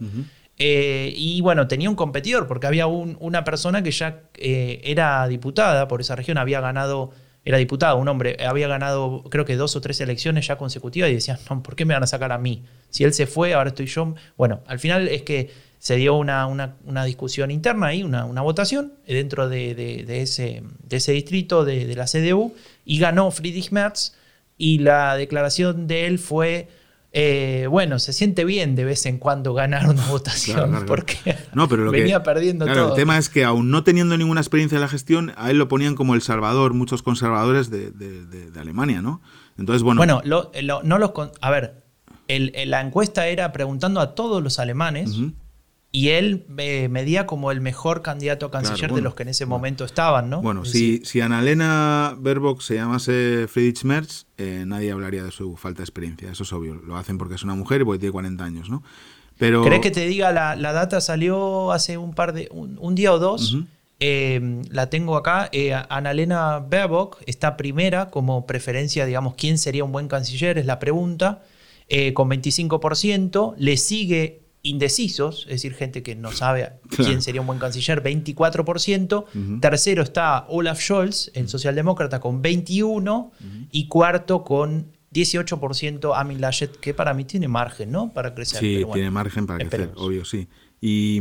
Eh, 0.58 1.14
y 1.16 1.42
bueno, 1.42 1.68
tenía 1.68 1.90
un 1.90 1.96
competidor, 1.96 2.48
porque 2.48 2.68
había 2.68 2.88
una 2.88 3.44
persona 3.44 3.84
que 3.84 3.92
ya 3.92 4.22
eh, 4.36 4.82
era 4.84 5.28
diputada 5.28 5.88
por 5.88 6.02
esa 6.02 6.16
región, 6.16 6.38
había 6.38 6.62
ganado 6.62 7.12
era 7.46 7.60
diputado, 7.60 7.98
un 7.98 8.08
hombre, 8.08 8.38
había 8.46 8.68
ganado 8.68 9.24
creo 9.30 9.46
que 9.46 9.56
dos 9.56 9.76
o 9.76 9.82
tres 9.82 10.02
elecciones 10.02 10.48
ya 10.48 10.58
consecutivas 10.58 11.12
y 11.12 11.14
decían, 11.14 11.38
no, 11.50 11.62
¿por 11.62 11.76
qué 11.76 11.86
me 11.86 11.94
van 11.94 12.02
a 12.02 12.08
sacar 12.08 12.32
a 12.32 12.40
mí? 12.40 12.64
Si 12.90 13.04
él 13.04 13.14
se 13.14 13.28
fue, 13.28 13.54
ahora 13.54 13.70
estoy 13.70 13.86
yo. 13.86 14.16
Bueno, 14.36 14.62
al 14.66 14.80
final 14.80 15.08
es 15.08 15.22
que 15.22 15.52
se 15.78 15.96
dio 15.96 16.16
una, 16.16 16.48
una, 16.48 17.06
discusión 17.06 17.52
interna 17.52 17.88
ahí, 17.88 18.02
una, 18.02 18.26
una 18.26 18.42
votación 18.42 18.94
dentro 19.06 19.48
de, 19.48 19.76
de, 19.76 20.22
ese, 20.22 20.64
de 20.84 20.98
ese 20.98 21.12
distrito 21.12 21.64
de, 21.64 21.86
de 21.86 21.96
la 21.96 22.06
CDU 22.06 22.56
y 22.84 22.98
ganó 22.98 23.30
Friedrich 23.30 23.70
Merz 23.72 24.14
y 24.58 24.80
la 24.80 25.16
declaración 25.16 25.86
de 25.86 26.08
él 26.08 26.18
fue 26.18 26.70
eh, 27.18 27.68
bueno, 27.68 27.98
se 27.98 28.12
siente 28.12 28.44
bien 28.44 28.76
de 28.76 28.84
vez 28.84 29.06
en 29.06 29.20
cuando 29.20 29.54
ganar 29.54 29.88
una 29.88 30.06
votación 30.10 30.84
porque 30.86 31.38
no, 31.54 31.70
pero 31.70 31.90
venía 31.90 32.24
perdiendo 32.24 32.66
todo. 32.66 32.90
El 32.90 32.96
tema 32.96 33.18
es 33.18 33.30
que 33.30 33.46
aún 33.46 33.72
no 33.72 33.86
teniendo 33.86 34.18
ninguna 34.18 34.42
experiencia 34.42 34.76
en 34.76 34.82
la 34.82 34.90
gestión, 34.90 35.32
a 35.38 35.50
él 35.50 35.58
lo 35.58 35.70
ponían 35.70 35.96
como 35.96 36.14
el 36.14 36.22
salvador 36.22 36.74
muchos 36.74 37.04
conservadores 37.04 37.70
de, 37.70 38.52
Alemania, 38.60 39.02
¿no? 39.02 39.22
Entonces, 39.58 39.82
bueno. 39.82 40.00
Bueno, 40.00 40.22
no 40.84 40.98
los. 41.00 41.12
A 41.40 41.52
ver, 41.52 41.86
la 42.28 42.82
encuesta 42.82 43.28
era 43.28 43.54
preguntando 43.54 44.02
a 44.02 44.14
todos 44.14 44.44
los 44.44 44.60
alemanes. 44.60 45.18
Y 45.96 46.10
él 46.10 46.44
eh, 46.58 46.90
medía 46.90 47.26
como 47.26 47.52
el 47.52 47.62
mejor 47.62 48.02
candidato 48.02 48.48
a 48.48 48.52
canciller 48.52 48.92
de 48.92 49.00
los 49.00 49.16
que 49.16 49.24
en 49.24 49.30
ese 49.30 49.46
momento 49.46 49.86
estaban, 49.86 50.30
¿no? 50.30 50.42
Bueno, 50.42 50.66
si, 50.66 51.00
si 51.06 51.22
Annalena 51.22 52.18
Baerbock 52.18 52.60
se 52.60 52.76
llamase 52.76 53.48
Friedrich 53.48 53.86
Merz, 53.86 54.26
eh, 54.38 54.66
nadie 54.68 54.92
hablaría 54.92 55.24
de 55.24 55.32
su 55.32 55.56
falta 55.56 55.78
de 55.78 55.84
experiencia, 55.86 56.30
eso 56.30 56.44
es 56.44 56.52
obvio. 56.52 56.76
Lo 56.76 56.98
hacen 56.98 57.18
porque 57.18 57.36
es 57.36 57.44
una 57.44 57.56
mujer 57.56 57.80
y 57.80 57.86
porque 57.86 58.00
tiene 58.00 58.12
40 58.12 58.44
años, 58.44 58.70
¿no? 58.70 58.84
Pero... 59.38 59.64
¿Crees 59.64 59.80
que 59.80 59.92
te 59.92 60.06
diga, 60.06 60.34
la, 60.34 60.56
data 60.74 61.00
salió 61.00 61.72
hace 61.72 61.98
un 61.98 62.14
par 62.14 62.34
de, 62.34 62.50
un, 62.52 62.94
día 62.94 63.14
o 63.14 63.18
dos? 63.18 63.56
Eh, 64.02 64.64
la 64.70 64.90
tengo 64.90 65.16
acá. 65.16 65.50
Annalena 65.88 66.60
Baerbock 66.60 67.22
está 67.26 67.56
primera 67.56 68.10
como 68.10 68.46
preferencia, 68.46 69.06
digamos, 69.06 69.36
quién 69.36 69.58
sería 69.58 69.86
un 69.86 69.94
buen 69.94 70.10
canciller, 70.10 70.58
es 70.58 70.66
la 70.66 70.78
pregunta, 70.78 71.42
con 72.14 72.30
25%. 72.30 73.54
Le 73.58 73.78
sigue 73.78 74.45
indecisos, 74.66 75.44
es 75.44 75.62
decir, 75.62 75.74
gente 75.76 76.02
que 76.02 76.16
no 76.16 76.32
sabe 76.32 76.74
quién 76.90 77.22
sería 77.22 77.40
un 77.40 77.48
buen 77.48 77.60
canciller, 77.60 78.04
24%. 78.04 79.60
Tercero 79.62 80.02
está 80.02 80.46
Olaf 80.50 80.82
Scholz, 80.82 81.32
el 81.36 81.48
socialdemócrata, 81.48 82.20
con 82.20 82.42
21%. 82.42 83.30
Y 83.72 83.88
cuarto 83.88 84.44
con 84.44 84.92
18% 85.14 86.12
Amin 86.16 86.42
Laschet, 86.42 86.76
que 86.78 86.94
para 86.94 87.14
mí 87.14 87.26
tiene 87.26 87.48
margen, 87.48 87.92
¿no? 87.92 88.12
Para 88.12 88.34
crecer. 88.34 88.60
Sí, 88.60 88.84
tiene 88.92 89.12
margen 89.12 89.46
para 89.46 89.60
crecer, 89.60 89.92
obvio, 89.96 90.26
sí. 90.26 90.48
Y, 90.82 91.20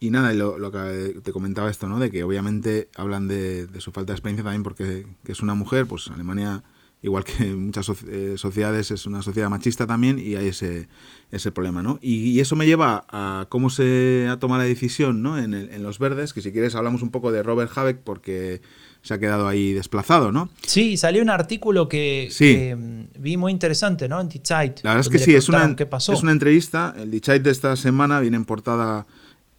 nada, 0.00 0.32
lo, 0.34 0.70
que 0.70 1.20
te 1.22 1.32
comentaba 1.32 1.70
esto, 1.70 1.88
¿no? 1.88 1.98
De 1.98 2.10
que 2.10 2.22
obviamente 2.22 2.90
hablan 2.96 3.28
de, 3.28 3.66
su 3.78 3.92
falta 3.92 4.12
de 4.12 4.16
experiencia 4.16 4.44
también 4.44 4.62
porque 4.62 5.06
es 5.24 5.40
una 5.40 5.54
mujer, 5.54 5.86
pues 5.86 6.08
Alemania 6.08 6.62
igual 7.02 7.24
que 7.24 7.44
muchas 7.54 7.88
eh, 8.08 8.34
sociedades 8.36 8.90
es 8.90 9.06
una 9.06 9.22
sociedad 9.22 9.48
machista 9.48 9.86
también 9.86 10.18
y 10.18 10.34
hay 10.34 10.48
ese, 10.48 10.88
ese 11.30 11.52
problema, 11.52 11.82
¿no? 11.82 11.98
Y, 12.02 12.40
eso 12.40 12.56
me 12.56 12.66
lleva 12.66 13.06
a 13.08 13.46
cómo 13.48 13.70
se 13.70 14.26
ha 14.30 14.38
tomado 14.38 14.62
la 14.62 14.68
decisión, 14.68 15.22
¿no? 15.22 15.38
En, 15.38 15.54
en, 15.54 15.82
Los 15.82 15.98
Verdes, 15.98 16.32
que 16.32 16.42
si 16.42 16.52
quieres 16.52 16.74
hablamos 16.74 17.02
un 17.02 17.10
poco 17.10 17.32
de 17.32 17.42
Robert 17.42 17.70
Habeck 17.76 17.98
porque 17.98 18.60
se 19.02 19.14
ha 19.14 19.18
quedado 19.18 19.46
ahí 19.46 19.72
desplazado, 19.72 20.32
¿no? 20.32 20.50
Sí, 20.66 20.96
salió 20.96 21.22
un 21.22 21.30
artículo 21.30 21.88
que, 21.88 22.28
mm, 22.76 23.20
vi 23.20 23.36
muy 23.36 23.52
interesante, 23.52 24.08
¿no? 24.08 24.20
En 24.20 24.28
Die 24.28 24.40
Zeit. 24.42 24.80
La 24.82 24.90
verdad 24.90 25.06
es 25.06 25.08
que 25.08 25.18
sí, 25.18 25.34
es 25.34 25.48
una, 25.48 25.76
es 25.76 26.22
una 26.22 26.32
entrevista, 26.32 26.94
el 26.96 27.10
Die 27.10 27.20
Zeit 27.20 27.42
de 27.42 27.50
esta 27.50 27.76
semana 27.76 28.20
viene 28.20 28.36
en 28.36 28.44
portada 28.44 29.06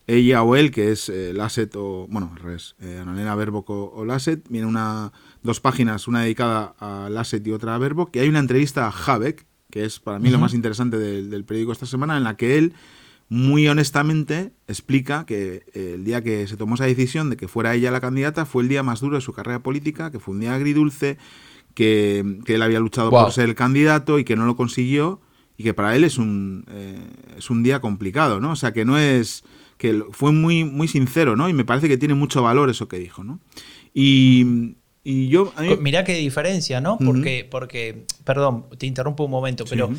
ella 0.08 0.44
o 0.44 0.56
él, 0.56 0.72
que 0.72 0.92
es 0.92 1.08
eh, 1.10 1.34
Lasset 1.34 1.76
o, 1.76 2.08
bueno, 2.10 2.36
res, 2.44 2.76
eh, 2.82 2.98
Annalena 3.00 3.36
Baerbock 3.36 3.70
o, 3.70 4.06
Lasset, 4.06 4.48
viene 4.50 4.66
una, 4.66 5.12
dos 5.44 5.60
páginas, 5.60 6.08
una 6.08 6.22
dedicada 6.22 6.76
a 6.80 7.10
Lasset 7.10 7.46
y 7.46 7.52
otra 7.52 7.76
a 7.76 7.78
Baerbock, 7.78 8.16
y 8.16 8.20
hay 8.20 8.30
una 8.30 8.40
entrevista 8.40 8.88
a 8.88 8.92
Habeck, 8.92 9.46
que 9.70 9.86
es 9.86 10.00
para 10.00 10.20
mí 10.20 10.30
lo 10.30 10.40
más 10.40 10.54
interesante 10.54 10.98
del, 10.98 11.46
periódico 11.46 11.72
esta 11.72 11.86
semana, 11.86 12.18
en 12.18 12.24
la 12.24 12.36
que 12.36 12.58
él 12.58 12.74
muy 13.30 13.68
honestamente 13.68 14.52
explica 14.68 15.26
que 15.28 15.64
eh, 15.74 15.92
el 15.96 16.04
día 16.04 16.24
que 16.24 16.48
se 16.48 16.58
tomó 16.58 16.76
esa 16.76 16.86
decisión 16.86 17.30
de 17.30 17.38
que 17.38 17.48
fuera 17.48 17.76
ella 17.76 17.92
la 17.92 18.02
candidata 18.02 18.46
fue 18.48 18.64
el 18.64 18.70
día 18.70 18.82
más 18.82 19.02
duro 19.02 19.18
de 19.18 19.22
su 19.22 19.34
carrera 19.34 19.62
política, 19.62 20.12
que 20.12 20.20
fue 20.20 20.34
un 20.34 20.40
día 20.40 20.56
agridulce, 20.56 21.18
que, 21.76 22.42
él 22.46 22.62
había 22.62 22.80
luchado 22.80 23.12
por 23.12 23.32
ser 23.32 23.48
el 23.48 23.56
candidato 23.56 24.18
y 24.18 24.24
que 24.24 24.36
no 24.36 24.46
lo 24.46 24.56
consiguió, 24.56 25.22
y 25.56 25.64
que 25.64 25.74
para 25.74 25.96
él 25.96 26.04
es 26.04 26.18
un, 26.18 26.66
es 27.38 27.50
un 27.50 27.64
día 27.64 27.82
complicado, 27.82 28.40
¿no? 28.40 28.52
O 28.52 28.56
sea, 28.56 28.74
que 28.74 28.86
no 28.86 28.98
es 28.98 29.44
que 29.78 30.04
fue 30.12 30.32
muy, 30.34 30.66
muy 30.66 30.88
sincero, 30.88 31.36
¿no? 31.36 31.48
Y 31.48 31.54
me 31.54 31.66
parece 31.66 31.88
que 31.88 31.98
tiene 31.98 32.14
mucho 32.14 32.42
valor 32.42 32.70
eso 32.70 32.88
que 32.88 33.00
dijo, 33.00 33.24
¿no? 33.24 33.40
Y, 33.94 34.76
y 35.10 35.28
yo... 35.28 35.52
Mirá 35.80 36.04
qué 36.04 36.14
diferencia, 36.14 36.82
¿no? 36.82 37.00
Porque, 37.00 37.48
porque, 37.50 38.06
perdón, 38.24 38.68
te 38.78 38.86
interrumpo 38.86 39.24
un 39.24 39.32
momento, 39.32 39.66
pero 39.68 39.90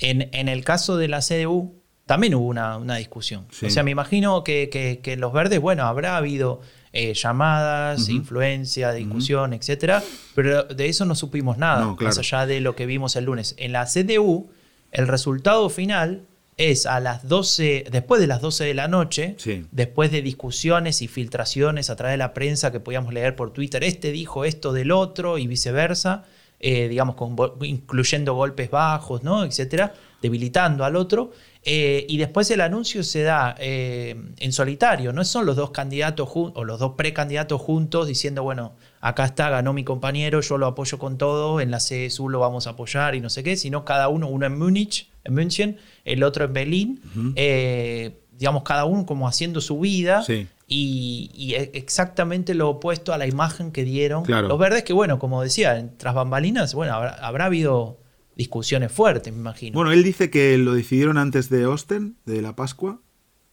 en, 0.00 0.28
en, 0.32 0.48
el 0.48 0.64
caso 0.64 0.96
de 0.96 1.06
la 1.06 1.20
CDU 1.20 1.80
también 2.04 2.34
hubo 2.34 2.48
una, 2.48 2.76
una 2.76 2.96
discusión. 2.96 3.46
O 3.64 3.70
sea, 3.70 3.84
me 3.84 3.92
imagino 3.92 4.42
que, 4.42 4.68
que, 5.00 5.16
los 5.16 5.32
verdes, 5.32 5.60
bueno, 5.60 5.84
habrá 5.84 6.16
habido 6.16 6.62
eh, 6.92 7.14
llamadas, 7.14 8.08
influencia, 8.08 8.90
discusión, 8.90 9.52
etcétera, 9.52 10.02
pero 10.34 10.64
de 10.64 10.88
eso 10.88 11.04
no 11.04 11.14
supimos 11.14 11.58
nada, 11.58 11.94
más 12.00 12.18
allá 12.18 12.44
de 12.44 12.60
lo 12.60 12.74
que 12.74 12.86
vimos 12.86 13.14
el 13.14 13.26
lunes. 13.26 13.54
En 13.58 13.70
la 13.70 13.86
CDU, 13.86 14.50
el 14.90 15.06
resultado 15.06 15.70
final 15.70 16.26
es 16.56 16.86
a 16.86 17.00
las 17.00 17.28
12, 17.28 17.86
después 17.90 18.20
de 18.20 18.26
las 18.26 18.40
12 18.40 18.64
de 18.64 18.74
la 18.74 18.88
noche, 18.88 19.36
después 19.72 20.10
de 20.10 20.22
discusiones 20.22 21.02
y 21.02 21.08
filtraciones 21.08 21.90
a 21.90 21.96
través 21.96 22.14
de 22.14 22.18
la 22.18 22.32
prensa 22.32 22.72
que 22.72 22.80
podíamos 22.80 23.12
leer 23.12 23.36
por 23.36 23.52
Twitter, 23.52 23.84
este 23.84 24.10
dijo 24.10 24.44
esto 24.44 24.72
del 24.72 24.90
otro 24.90 25.36
y 25.36 25.46
viceversa, 25.46 26.24
eh, 26.58 26.88
digamos, 26.88 27.16
incluyendo 27.60 28.34
golpes 28.34 28.70
bajos, 28.70 29.22
¿no? 29.22 29.44
etcétera, 29.44 29.92
debilitando 30.22 30.84
al 30.84 30.96
otro. 30.96 31.32
Eh, 31.68 32.06
y 32.08 32.16
después 32.16 32.50
el 32.52 32.60
anuncio 32.60 33.02
se 33.02 33.22
da 33.22 33.54
eh, 33.58 34.14
en 34.38 34.52
solitario, 34.52 35.12
no 35.12 35.24
son 35.24 35.46
los 35.46 35.56
dos 35.56 35.72
candidatos 35.72 36.28
o 36.32 36.64
los 36.64 36.78
dos 36.78 36.92
precandidatos 36.96 37.60
juntos 37.60 38.06
diciendo, 38.06 38.44
bueno, 38.44 38.74
acá 39.00 39.24
está, 39.24 39.50
ganó 39.50 39.72
mi 39.72 39.82
compañero, 39.82 40.40
yo 40.40 40.58
lo 40.58 40.68
apoyo 40.68 40.98
con 40.98 41.18
todo, 41.18 41.60
en 41.60 41.72
la 41.72 41.78
CSU 41.78 42.28
lo 42.28 42.38
vamos 42.38 42.68
a 42.68 42.70
apoyar 42.70 43.16
y 43.16 43.20
no 43.20 43.30
sé 43.30 43.42
qué, 43.42 43.56
sino 43.56 43.84
cada 43.84 44.08
uno, 44.08 44.28
uno 44.28 44.46
en 44.46 44.56
Múnich, 44.56 45.10
en 45.24 45.34
München, 45.34 45.78
el 46.06 46.22
otro 46.22 46.44
en 46.44 46.52
Berlín, 46.52 47.00
eh, 47.34 48.20
digamos, 48.38 48.62
cada 48.62 48.84
uno 48.86 49.04
como 49.04 49.28
haciendo 49.28 49.60
su 49.60 49.80
vida. 49.80 50.24
Y, 50.68 51.54
e, 51.54 51.70
exactamente 51.74 52.54
lo 52.54 52.70
opuesto 52.70 53.12
a 53.12 53.18
la 53.18 53.26
imagen 53.26 53.70
que 53.72 53.84
dieron 53.84 54.24
los 54.26 54.58
verdes, 54.58 54.84
que 54.84 54.92
bueno, 54.92 55.18
como 55.18 55.42
decía, 55.42 55.90
tras 55.98 56.14
bambalinas, 56.14 56.74
bueno, 56.74 56.94
habrá, 56.94 57.44
habido 57.44 58.00
discusiones 58.36 58.92
fuertes, 58.92 59.32
me 59.32 59.40
imagino. 59.40 59.74
Bueno, 59.74 59.92
él 59.92 60.02
dice 60.02 60.30
que 60.30 60.56
lo 60.58 60.74
decidieron 60.74 61.18
antes 61.18 61.50
de 61.50 61.66
Osten, 61.66 62.16
de 62.24 62.40
la 62.40 62.54
Pascua, 62.54 63.00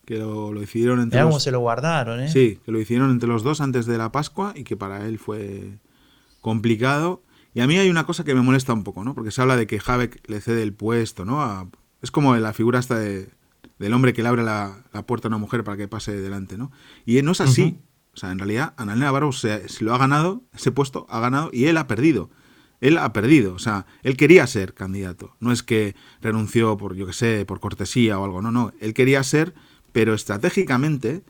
que 0.06 0.18
lo, 0.18 0.54
decidieron 0.54 1.00
entre 1.02 1.22
los... 1.22 1.30
cómo 1.30 1.40
se 1.40 1.52
lo 1.52 1.60
guardaron, 1.60 2.20
¿eh? 2.20 2.30
Sí, 2.30 2.60
que 2.66 2.72
lo 2.72 2.80
hicieron 2.80 3.10
entre 3.10 3.30
los 3.30 3.44
dos 3.44 3.62
antes 3.62 3.86
de 3.86 3.98
la 3.98 4.12
Pascua 4.12 4.54
y 4.56 4.64
que 4.64 4.78
para 4.78 5.08
él 5.08 5.18
fue 5.18 5.80
complicado. 6.42 7.24
Y 7.56 7.62
a 7.62 7.68
mí 7.68 7.78
hay 7.78 7.90
una 7.90 8.06
cosa 8.06 8.24
que 8.24 8.34
me 8.34 8.42
molesta 8.42 8.74
un 8.74 8.84
poco, 8.84 9.04
¿no? 9.04 9.14
Porque 9.14 9.32
se 9.32 9.42
habla 9.42 9.56
de 9.56 9.68
que 9.68 9.80
Habeck 9.84 10.28
le 10.28 10.42
cede 10.42 10.64
el 10.64 10.74
puesto, 10.74 11.26
¿no? 11.26 11.70
Es 12.04 12.12
como 12.12 12.36
la 12.36 12.54
figura 12.54 12.78
esta 12.78 13.00
de, 13.00 13.30
del 13.80 13.94
hombre 13.94 14.14
que 14.14 14.22
le 14.22 14.30
abre 14.30 14.44
la, 14.44 14.84
puerta 15.08 15.28
a 15.28 15.30
una 15.30 15.40
mujer 15.40 15.64
para 15.64 15.78
que 15.78 15.88
pase 15.88 16.16
delante, 16.16 16.58
¿no? 16.58 16.72
Y 17.06 17.20
no 17.24 17.32
es 17.32 17.42
así. 17.42 17.80
O 18.14 18.18
sea, 18.18 18.32
en 18.32 18.38
realidad, 18.38 18.76
Annalena 18.78 19.10
Barbo 19.10 19.32
se, 19.32 19.68
se, 19.68 19.84
lo 19.84 19.96
ha 19.96 19.98
ganado, 19.98 20.44
ese 20.54 20.72
puesto 20.72 21.08
ha 21.10 21.20
ganado 21.20 21.50
y 21.52 21.66
él 21.66 21.78
ha 21.78 21.88
perdido. 21.88 22.30
Él 22.80 23.00
ha 23.00 23.12
perdido. 23.12 23.56
O 23.56 23.60
sea, 23.60 23.88
él 24.04 24.18
quería 24.18 24.46
ser 24.46 24.76
candidato. 24.76 25.36
No 25.40 25.52
es 25.52 25.64
que 25.64 25.96
renunció 26.22 26.78
por, 26.78 26.96
yo 26.96 27.08
qué 27.08 27.14
sé, 27.14 27.46
por 27.46 27.60
cortesía 27.60 28.20
o 28.20 28.26
algo. 28.26 28.44
No, 28.44 28.52
no. 28.52 28.72
Él 28.80 28.94
quería 28.94 29.24
ser 29.24 29.56
pero 29.94 30.14
estratégicamente 30.14 31.24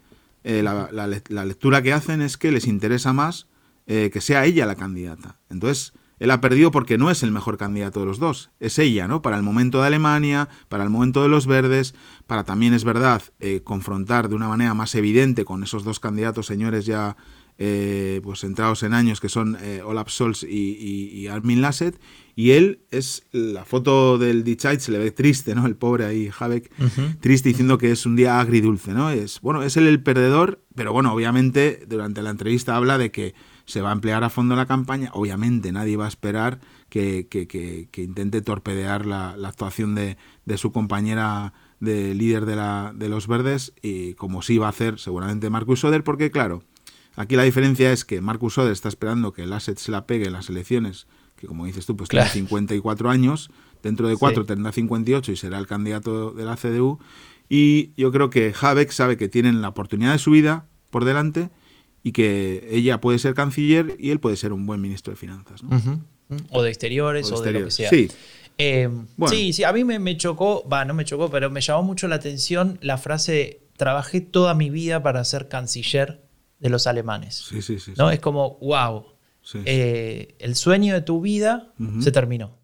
eh, 0.44 0.64
la, 0.64 0.90
la, 0.92 1.08
la, 1.28 1.46
lectura 1.46 1.84
que 1.84 1.94
hacen 1.94 2.22
es 2.22 2.38
que 2.38 2.52
les 2.52 2.66
interesa 2.66 3.14
más 3.14 3.48
eh, 3.86 4.10
que 4.12 4.22
sea 4.22 4.46
ella 4.46 4.66
la 4.66 4.76
candidata. 4.76 5.38
Entonces, 5.50 5.94
él 6.24 6.32
ha 6.32 6.40
perdido 6.40 6.72
porque 6.72 6.98
no 6.98 7.12
es 7.12 7.22
el 7.22 7.34
mejor 7.34 7.58
candidato 7.58 8.00
de 8.00 8.06
los 8.06 8.18
dos, 8.18 8.50
es 8.62 8.80
ella, 8.80 9.10
¿no? 9.10 9.22
Para 9.22 9.36
el 9.36 9.44
momento 9.44 9.82
de 9.82 9.88
Alemania, 9.88 10.48
para 10.70 10.86
el 10.86 10.90
momento 10.90 11.22
de 11.22 11.28
los 11.28 11.48
verdes, 11.48 11.96
para 12.28 12.46
también 12.46 12.74
es 12.74 12.86
verdad 12.86 13.22
eh, 13.42 13.60
confrontar 13.62 14.30
de 14.30 14.36
una 14.36 14.48
manera 14.48 14.74
más 14.74 14.96
evidente 14.96 15.44
con 15.44 15.64
esos 15.64 15.84
dos 15.84 16.00
candidatos 16.00 16.46
señores 16.46 16.86
ya 16.86 17.18
eh, 17.58 18.22
pues 18.24 18.46
entrados 18.46 18.84
en 18.84 18.94
años 18.94 19.20
que 19.20 19.28
son 19.28 19.58
eh, 19.62 19.82
Olaf 19.84 20.10
Scholz 20.10 20.44
y, 20.44 21.10
y, 21.12 21.28
Armin 21.28 21.62
Lasset 21.62 22.00
y 22.38 22.52
él 22.52 22.80
es 22.90 23.24
la 23.32 23.66
foto 23.66 24.18
del 24.18 24.46
Dichait 24.46 24.80
se 24.80 24.92
le 24.92 25.00
ve 25.00 25.12
triste 25.12 25.54
no 25.54 25.68
el 25.68 25.76
pobre 25.76 26.06
ahí 26.06 26.32
Habeck 26.40 26.72
triste 27.20 27.50
diciendo 27.50 27.78
que 27.78 27.92
es 27.92 28.08
un 28.08 28.16
día 28.16 28.40
agridulce 28.40 28.94
no 28.94 29.12
es 29.12 29.40
bueno 29.42 29.62
es 29.62 29.78
él 29.78 29.86
el 29.86 30.02
perdedor 30.02 30.64
pero 30.74 30.94
bueno 30.94 31.14
obviamente 31.14 31.86
durante 31.88 32.24
la 32.24 32.32
entrevista 32.32 32.76
habla 32.76 32.98
de 32.98 33.12
que 33.12 33.36
se 33.65 33.82
va 33.82 33.89
a 33.89 33.93
emplear 33.93 34.23
a 34.23 34.30
fondo 34.30 34.56
la 34.56 34.65
campaña 34.65 35.10
obviamente 35.13 35.71
nadie 35.71 35.97
va 35.97 36.06
a 36.06 36.10
esperar 36.10 36.60
que, 36.89 37.28
que, 37.30 37.47
que, 37.47 38.02
intente 38.02 38.41
torpedear 38.41 39.06
la, 39.06 39.36
la 39.38 39.47
actuación 39.47 39.95
de, 39.95 40.17
de, 40.45 40.58
su 40.58 40.71
compañera 40.71 41.54
de 41.80 42.13
líder 42.13 42.45
de, 42.45 42.56
la, 42.56 42.91
de 42.95 43.10
los 43.10 43.28
verdes 43.28 43.73
y 43.82 44.13
como 44.15 44.41
sí 44.41 44.58
va 44.58 44.67
a 44.67 44.69
hacer 44.69 44.99
seguramente 44.99 45.49
Marcus 45.49 45.80
Soder 45.80 46.04
porque 46.04 46.30
claro 46.30 46.63
Aquí 47.15 47.36
la 47.36 47.43
diferencia 47.43 47.91
es 47.91 48.06
que 48.06 48.21
Marcus 48.21 48.56
Soder 48.56 48.71
está 48.71 48.89
esperando 48.89 49.34
que 49.34 49.43
el 49.43 49.54
asset 49.54 49.78
se 49.78 49.91
la 49.91 50.08
pegue 50.08 50.26
en 50.26 50.34
las 50.34 50.49
elecciones, 50.49 51.06
que 51.36 51.45
como 51.45 51.65
dices 51.65 51.86
tú, 51.86 51.95
pues 51.95 52.10
tiene 52.10 52.28
54 52.28 53.10
años, 53.10 53.52
dentro 53.84 54.08
de 54.08 54.17
cuatro 54.17 54.45
tendrá 54.45 54.71
58 54.71 55.32
y 55.32 55.36
será 55.36 55.60
el 55.60 55.67
candidato 55.67 56.32
de 56.32 56.43
la 56.43 56.56
CDU. 56.56 56.99
Y 57.49 57.91
yo 57.97 58.12
creo 58.12 58.30
que 58.32 58.54
Habeck 58.60 58.89
sabe 58.89 59.17
que 59.17 59.30
tienen 59.30 59.62
la 59.62 59.69
oportunidad 59.69 60.13
de 60.13 60.19
su 60.19 60.32
vida 60.32 60.65
por 60.89 61.06
delante 61.06 61.52
y 62.04 62.12
que 62.12 62.68
ella 62.70 63.00
puede 63.00 63.18
ser 63.18 63.34
canciller 63.34 63.96
y 63.98 64.12
él 64.12 64.20
puede 64.20 64.36
ser 64.36 64.54
un 64.54 64.66
buen 64.66 64.82
ministro 64.82 65.12
de 65.12 65.18
finanzas. 65.18 65.62
O 66.50 66.62
de 66.62 66.70
exteriores 66.70 67.32
o 67.32 67.42
de, 67.42 67.52
lo 67.52 67.66
que 67.66 67.72
sea. 67.72 67.89
Sí. 67.89 68.10
Eh, 68.58 68.89
sí, 69.28 69.54
sí, 69.54 69.63
a 69.63 69.74
mí 69.74 69.84
me, 69.84 69.98
me 70.00 70.16
chocó, 70.18 70.68
va, 70.68 70.86
no 70.86 70.94
me 70.94 71.06
chocó, 71.06 71.32
pero 71.32 71.50
me 71.50 71.62
llamó 71.62 71.84
mucho 71.84 72.08
la 72.08 72.16
atención 72.16 72.78
la 72.82 72.98
frase, 72.98 73.62
trabajé 73.78 74.22
toda 74.22 74.54
mi 74.54 74.70
vida 74.70 75.02
para 75.02 75.24
ser 75.24 75.48
canciller 75.48 76.24
de 76.60 76.70
los 76.70 76.86
alemanes. 76.86 77.36
Sí, 77.36 77.62
sí, 77.62 77.80
sí. 77.80 77.94
¿no? 77.98 78.12
Es 78.12 78.20
como, 78.20 78.58
wow, 78.60 79.06
eh, 79.66 80.36
el 80.39 80.56
sueño 80.56 80.94
de 80.94 81.02
tu 81.02 81.22
vida 81.22 81.74
se 82.00 82.12
terminó. 82.12 82.60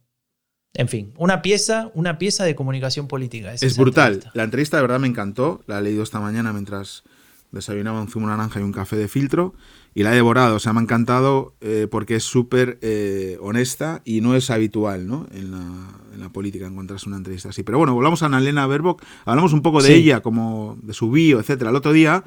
En 0.74 0.88
fin, 0.88 1.14
una 1.18 1.42
pieza, 1.42 1.92
una 1.96 2.20
pieza 2.20 2.44
de 2.44 2.56
comunicación 2.56 3.08
política. 3.08 3.54
Es, 3.54 3.78
brutal. 3.78 4.30
La 4.34 4.44
entrevista 4.44 4.78
de 4.78 4.84
verdad 4.84 5.00
me 5.00 5.08
encantó. 5.08 5.64
La 5.66 5.80
he 5.80 5.82
leído 5.82 6.04
esta 6.04 6.20
mañana 6.20 6.54
mientras 6.54 7.04
desayunaba 7.52 8.02
un 8.02 8.08
zumo 8.08 8.28
naranja 8.28 8.60
y 8.60 8.64
un 8.64 8.72
café 8.72 8.96
de 8.96 9.08
filtro 9.08 9.54
y 9.96 10.04
la 10.04 10.12
he 10.12 10.16
devorado. 10.16 10.56
O 10.56 10.60
sea, 10.60 10.74
me 10.74 10.80
ha 10.80 10.84
encantado 10.84 11.56
eh, 11.62 11.88
porque 11.90 12.16
es 12.16 12.24
súper 12.24 12.78
eh, 12.82 13.38
honesta 13.42 14.02
y 14.06 14.22
no 14.22 14.36
es 14.36 14.50
habitual 14.50 15.08
¿no? 15.08 15.28
En, 15.32 15.52
la, 15.52 16.30
política 16.30 16.68
encontrarse 16.68 17.08
una 17.08 17.18
entrevista 17.18 17.50
así. 17.50 17.64
Pero 17.64 17.80
bueno, 17.80 17.96
volvamos 17.96 18.22
a 18.22 18.28
Annalena 18.28 18.68
Baerbock. 18.68 19.02
Hablamos 19.26 19.54
un 19.54 19.62
poco 19.62 19.82
de 19.82 19.96
ella, 19.96 20.20
como 20.22 20.78
de 20.84 20.94
su 20.94 21.10
bio, 21.10 21.40
etcétera. 21.40 21.72
El 21.72 21.76
otro 21.76 21.92
día 21.92 22.24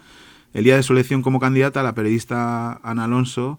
el 0.54 0.64
día 0.64 0.76
de 0.76 0.82
su 0.82 0.92
elección 0.92 1.22
como 1.22 1.40
candidata, 1.40 1.82
la 1.82 1.94
periodista 1.94 2.78
Ana 2.82 3.04
Alonso 3.04 3.58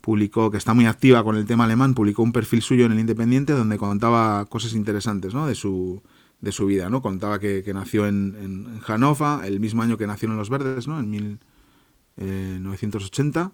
publicó, 0.00 0.50
que 0.50 0.58
está 0.58 0.74
muy 0.74 0.84
activa 0.84 1.24
con 1.24 1.36
el 1.36 1.46
tema 1.46 1.64
alemán, 1.64 1.94
publicó 1.94 2.22
un 2.22 2.32
perfil 2.32 2.60
suyo 2.60 2.84
en 2.84 2.92
el 2.92 3.00
Independiente 3.00 3.54
donde 3.54 3.78
contaba 3.78 4.44
cosas 4.46 4.74
interesantes 4.74 5.32
¿no? 5.32 5.46
de, 5.46 5.54
su, 5.54 6.02
de 6.44 6.52
su 6.52 6.66
vida. 6.66 6.90
¿no? 6.90 7.00
Contaba 7.02 7.38
que, 7.38 7.64
nació 7.74 8.06
en, 8.06 8.36
en, 8.40 8.80
Hannover, 8.80 9.44
el 9.44 9.60
mismo 9.60 9.82
año 9.82 9.96
que 9.96 10.06
nacieron 10.06 10.36
los 10.36 10.50
Verdes, 10.50 10.86
¿no? 10.86 11.00
en 11.00 11.10
1980. 11.10 13.52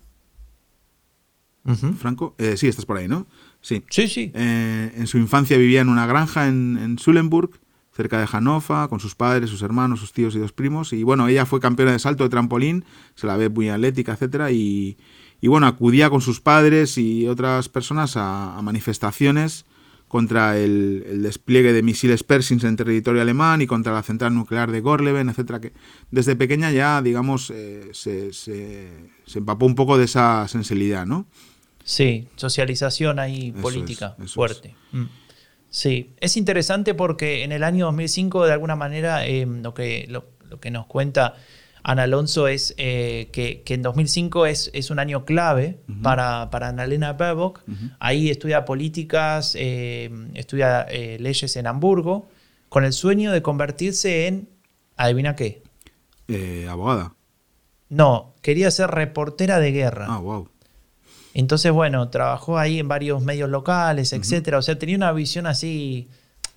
Eh, 1.66 1.74
Franco, 1.98 2.34
eh, 2.38 2.56
sí, 2.56 2.68
estás 2.68 2.86
por 2.86 2.96
ahí, 2.96 3.06
¿no? 3.06 3.26
Sí. 3.60 3.84
Sí, 3.90 4.08
sí. 4.08 4.32
Eh, 4.34 4.92
en 4.96 5.06
su 5.06 5.18
infancia 5.18 5.58
vivía 5.58 5.82
en 5.82 5.88
una 5.88 6.06
granja 6.06 6.48
en, 6.48 6.78
en 6.78 6.96
Schulenburg 6.96 7.60
cerca 7.92 8.18
de 8.18 8.26
Hannover, 8.26 8.88
con 8.88 9.00
sus 9.00 9.14
padres, 9.14 9.50
sus 9.50 9.62
hermanos, 9.62 10.00
sus 10.00 10.12
tíos 10.12 10.34
y 10.34 10.38
dos 10.38 10.52
primos. 10.52 10.92
Y 10.92 11.02
bueno, 11.02 11.28
ella 11.28 11.44
fue 11.44 11.60
campeona 11.60 11.92
de 11.92 11.98
salto 11.98 12.24
de 12.24 12.30
trampolín, 12.30 12.84
se 13.14 13.26
la 13.26 13.36
ve 13.36 13.50
muy 13.50 13.68
atlética, 13.68 14.12
etcétera, 14.12 14.50
y, 14.52 14.96
y 15.40 15.48
bueno, 15.48 15.66
acudía 15.66 16.10
con 16.10 16.20
sus 16.20 16.40
padres 16.40 16.98
y 16.98 17.26
otras 17.26 17.68
personas 17.68 18.16
a, 18.16 18.60
manifestaciones 18.62 19.64
contra 20.10 20.58
el, 20.58 21.22
despliegue 21.22 21.72
de 21.72 21.84
misiles 21.84 22.24
Persins 22.24 22.64
en 22.64 22.74
territorio 22.74 23.22
alemán 23.22 23.62
y 23.62 23.68
contra 23.68 23.92
la 23.92 24.02
central 24.02 24.34
nuclear 24.34 24.72
de 24.72 24.80
Gorleben, 24.80 25.28
etcétera, 25.28 25.60
que 25.60 25.72
desde 26.10 26.34
pequeña 26.34 26.72
ya, 26.72 27.00
digamos, 27.00 27.50
eh, 27.50 27.90
se, 27.92 28.32
se, 28.32 28.88
empapó 29.32 29.66
un 29.66 29.76
poco 29.76 29.98
de 29.98 30.06
esa 30.06 30.48
sensibilidad, 30.48 31.06
¿no? 31.06 31.26
Sí, 31.84 32.26
socialización 32.34 33.20
ahí 33.20 33.52
política 33.52 34.16
fuerte. 34.26 34.74
Mm. 34.90 35.04
Sí, 35.70 36.10
es 36.18 36.36
interesante 36.36 36.94
porque 36.94 37.44
en 37.44 37.52
el 37.52 37.62
año 37.62 37.86
2005, 37.86 38.46
de 38.46 38.52
alguna 38.52 38.74
manera, 38.74 39.24
eh, 39.26 39.46
lo, 39.46 39.74
que, 39.74 40.06
lo, 40.08 40.24
que 40.58 40.72
nos 40.72 40.86
cuenta 40.86 41.36
Ana 41.82 42.04
Alonso 42.04 42.48
es 42.48 42.74
eh, 42.76 43.28
que, 43.32 43.62
en 43.66 43.82
2005 43.82 44.46
es, 44.46 44.70
es 44.74 44.90
un 44.90 44.98
año 44.98 45.24
clave 45.24 45.80
para, 46.02 46.50
para 46.50 46.68
Annalena 46.68 47.12
Baerbock. 47.14 47.62
Ahí 47.98 48.30
estudia 48.30 48.64
políticas, 48.64 49.54
eh, 49.58 50.10
estudia 50.34 50.86
leyes 51.18 51.56
en 51.56 51.66
Hamburgo, 51.66 52.28
con 52.68 52.84
el 52.84 52.92
sueño 52.92 53.32
de 53.32 53.42
convertirse 53.42 54.26
en, 54.26 54.48
adivina 54.96 55.36
qué. 55.36 55.62
abogada. 56.68 57.14
No, 57.88 58.34
quería 58.40 58.70
ser 58.70 58.90
reportera 58.90 59.58
de 59.58 59.72
guerra. 59.72 60.06
Ah, 60.08 60.18
wow. 60.18 60.48
Entonces, 61.34 61.70
bueno, 61.72 62.08
trabajó 62.08 62.58
ahí 62.58 62.78
en 62.78 62.88
varios 62.88 63.22
medios 63.22 63.48
locales, 63.48 64.12
etcétera. 64.12 64.58
O 64.58 64.62
sea, 64.62 64.78
tenía 64.78 64.96
una 64.96 65.12
visión 65.12 65.46
así. 65.46 66.08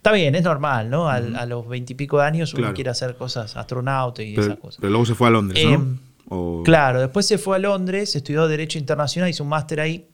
Está 0.03 0.11
bien, 0.11 0.35
es 0.35 0.43
normal, 0.43 0.89
¿no? 0.89 1.07
A 1.07 1.45
los 1.45 1.65
veintipico 1.65 2.17
de 2.17 2.25
años 2.25 2.53
uno 2.55 2.73
quiere 2.73 2.89
hacer 2.89 3.15
cosas, 3.15 3.55
astronauta 3.55 4.21
y 4.21 4.33
esas 4.33 4.57
cosas. 4.57 4.81
Pero 4.81 4.89
luego 4.89 5.05
se 5.05 5.15
fue 5.15 5.29
a 5.29 5.31
Londres, 5.31 5.63
¿no? 5.63 5.71
Em, 5.71 6.63
claro, 6.65 6.99
después 6.99 7.25
se 7.25 7.37
fue 7.37 7.55
a 7.55 7.59
Londres, 7.59 8.13
estudió 8.13 8.49
Derecho 8.49 8.77
Internacional, 8.77 9.29
hizo 9.29 9.43
un 9.43 9.49
máster 9.49 9.79
ahí. 9.79 10.09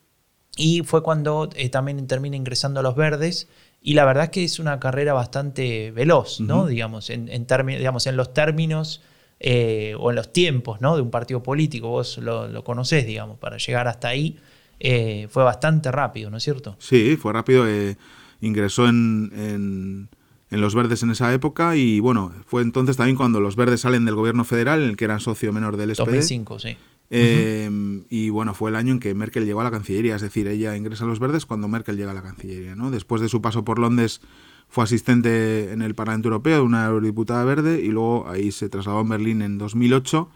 Y 0.55 0.83
fue 0.83 1.01
cuando 1.01 1.49
eh, 1.55 1.69
también 1.69 2.05
termina 2.05 2.35
ingresando 2.35 2.81
a 2.81 2.83
los 2.83 2.95
verdes. 2.95 3.47
Y 3.81 3.95
la 3.95 4.05
verdad 4.05 4.25
es 4.25 4.29
que 4.29 4.43
es 4.43 4.59
una 4.59 4.79
carrera 4.79 5.13
bastante 5.13 5.89
veloz, 5.89 6.39
¿no? 6.39 6.67
Digamos, 6.67 7.09
en, 7.09 7.25
digamos, 7.25 8.05
en 8.05 8.15
los 8.15 8.31
términos 8.31 9.01
eh, 9.39 9.95
o 9.97 10.11
en 10.11 10.17
los 10.17 10.31
tiempos 10.31 10.81
¿no? 10.81 10.97
de 10.97 11.01
un 11.01 11.09
partido 11.09 11.41
político, 11.41 11.87
vos 11.87 12.19
lo, 12.19 12.47
lo 12.47 12.63
conocés, 12.63 13.07
digamos, 13.07 13.39
para 13.39 13.57
llegar 13.57 13.87
hasta 13.87 14.09
ahí 14.09 14.37
eh, 14.79 15.27
fue 15.29 15.43
bastante 15.43 15.91
rápido, 15.91 16.29
¿no 16.29 16.37
es 16.37 16.43
cierto? 16.43 16.75
Sí, 16.79 17.17
fue 17.17 17.33
rápido. 17.33 17.67
Eh, 17.67 17.97
ingresó 18.41 18.87
en, 18.87 20.09
los 20.49 20.75
verdes 20.75 21.03
en 21.03 21.11
esa 21.11 21.33
época 21.33 21.75
y 21.75 21.99
bueno, 21.99 22.33
fue 22.45 22.61
entonces 22.61 22.97
también 22.97 23.15
cuando 23.15 23.39
los 23.39 23.55
verdes 23.55 23.81
salen 23.81 24.05
del 24.05 24.15
gobierno 24.15 24.43
federal, 24.43 24.81
en 24.81 24.89
el 24.89 24.97
que 24.97 25.05
eran 25.05 25.19
socio 25.19 25.53
menor 25.53 25.77
del 25.77 25.95
SPD. 25.95 26.05
2005, 26.05 26.59
sí. 26.59 26.77
Y 27.11 28.29
bueno, 28.29 28.53
fue 28.53 28.69
el 28.69 28.75
año 28.75 28.93
en 28.93 28.99
que 28.99 29.13
Merkel 29.13 29.45
llegó 29.45 29.61
a 29.61 29.63
la 29.63 29.71
Cancillería, 29.71 30.15
es 30.15 30.21
decir, 30.21 30.47
ella 30.47 30.75
ingresa 30.75 31.05
a 31.05 31.07
los 31.07 31.19
verdes 31.19 31.45
cuando 31.45 31.67
Merkel 31.67 31.97
llega 31.97 32.11
a 32.11 32.15
la 32.15 32.21
Cancillería. 32.21 32.75
¿no? 32.75 32.91
Después 32.91 33.21
de 33.21 33.29
su 33.29 33.41
paso 33.41 33.63
por 33.63 33.79
Londres 33.79 34.21
fue 34.69 34.83
asistente 34.83 35.71
en 35.71 35.81
el 35.81 35.95
Parlamento 35.95 36.27
Europeo 36.27 36.57
de 36.57 36.63
una 36.63 36.85
eurodiputada 36.85 37.43
verde 37.43 37.81
y 37.81 37.87
luego 37.87 38.27
ahí 38.29 38.51
se 38.51 38.69
trasladó 38.69 38.99
a 38.99 39.03
Berlín 39.03 39.41
en 39.41 39.57
2008, 39.57 40.29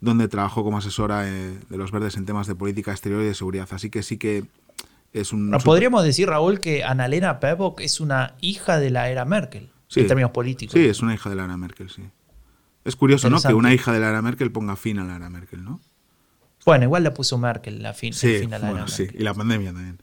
donde 0.00 0.28
trabajó 0.28 0.64
como 0.64 0.78
asesora 0.78 1.28
eh, 1.28 1.58
de 1.68 1.76
los 1.76 1.90
verdes 1.90 2.16
en 2.16 2.24
temas 2.24 2.46
de 2.46 2.54
política 2.54 2.92
exterior 2.92 3.22
y 3.22 3.26
de 3.26 3.34
seguridad. 3.34 3.68
Así 3.70 3.90
que 3.90 4.02
sí 4.02 4.16
que 4.16 4.44
es 5.14 5.32
un... 5.32 5.50
Podríamos 5.64 6.04
decir, 6.04 6.28
Raúl, 6.28 6.60
que 6.60 6.84
Annalena 6.84 7.34
Baerbock 7.34 7.80
es 7.80 8.00
una 8.00 8.34
hija 8.40 8.78
de 8.78 8.90
la 8.90 9.08
era 9.08 9.24
Merkel, 9.24 9.70
en 9.94 10.06
términos 10.06 10.32
políticos. 10.32 10.74
Sí, 10.74 10.84
es 10.84 11.00
una 11.00 11.14
hija 11.14 11.30
de 11.30 11.36
la 11.36 11.44
era 11.44 11.56
Merkel, 11.56 11.88
sí. 11.88 12.02
Es 12.84 12.96
curioso, 12.96 13.30
¿no? 13.30 13.40
Que 13.40 13.54
una 13.54 13.72
hija 13.72 13.92
de 13.92 14.00
la 14.00 14.10
era 14.10 14.20
Merkel 14.20 14.52
ponga 14.52 14.76
fin 14.76 14.98
a 14.98 15.04
la 15.04 15.16
era 15.16 15.30
Merkel, 15.30 15.64
¿no? 15.64 15.80
Bueno, 16.66 16.84
igual 16.84 17.04
la 17.04 17.14
puso 17.14 17.38
Merkel, 17.38 17.82
la 17.82 17.94
fin, 17.94 18.12
sí, 18.12 18.34
el 18.34 18.40
fin 18.40 18.54
a 18.54 18.58
la 18.58 18.70
era 18.70 18.88
Sí, 18.88 19.06
y 19.12 19.22
la 19.22 19.34
pandemia 19.34 19.72
también. 19.72 19.98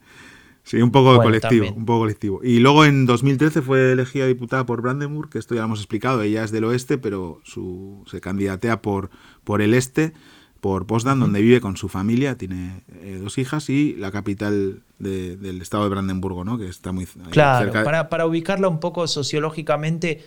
Sí, 0.64 0.80
un 0.80 0.92
poco 0.92 1.16
colectivo, 1.20 1.72
un 1.72 1.84
poco 1.84 2.00
colectivo. 2.00 2.40
Y 2.42 2.60
luego 2.60 2.84
en 2.84 3.04
2013 3.04 3.62
fue 3.62 3.92
elegida 3.92 4.26
diputada 4.26 4.64
por 4.64 4.80
Brandenburg, 4.80 5.28
que 5.28 5.38
esto 5.38 5.54
ya 5.54 5.62
lo 5.62 5.66
hemos 5.66 5.80
explicado, 5.80 6.22
ella 6.22 6.44
es 6.44 6.52
del 6.52 6.64
oeste, 6.64 6.98
pero 6.98 7.40
su, 7.44 8.04
se 8.08 8.20
candidatea 8.20 8.80
por, 8.80 9.10
por 9.42 9.60
el 9.60 9.74
este, 9.74 10.12
por 10.62 10.86
Potsdam, 10.86 11.18
donde 11.18 11.42
vive 11.42 11.60
con 11.60 11.76
su 11.76 11.88
familia, 11.88 12.38
tiene 12.38 12.84
eh, 13.00 13.18
dos 13.20 13.36
hijas, 13.36 13.68
y 13.68 13.96
la 13.96 14.12
capital 14.12 14.84
del 15.00 15.60
estado 15.60 15.82
de 15.82 15.90
Brandenburgo, 15.90 16.44
¿no? 16.44 16.56
que 16.56 16.68
está 16.68 16.92
muy 16.92 17.04
claro, 17.32 17.64
cerca. 17.64 17.82
Para, 17.82 18.08
para 18.08 18.26
ubicarla 18.26 18.68
un 18.68 18.78
poco 18.78 19.08
sociológicamente, 19.08 20.24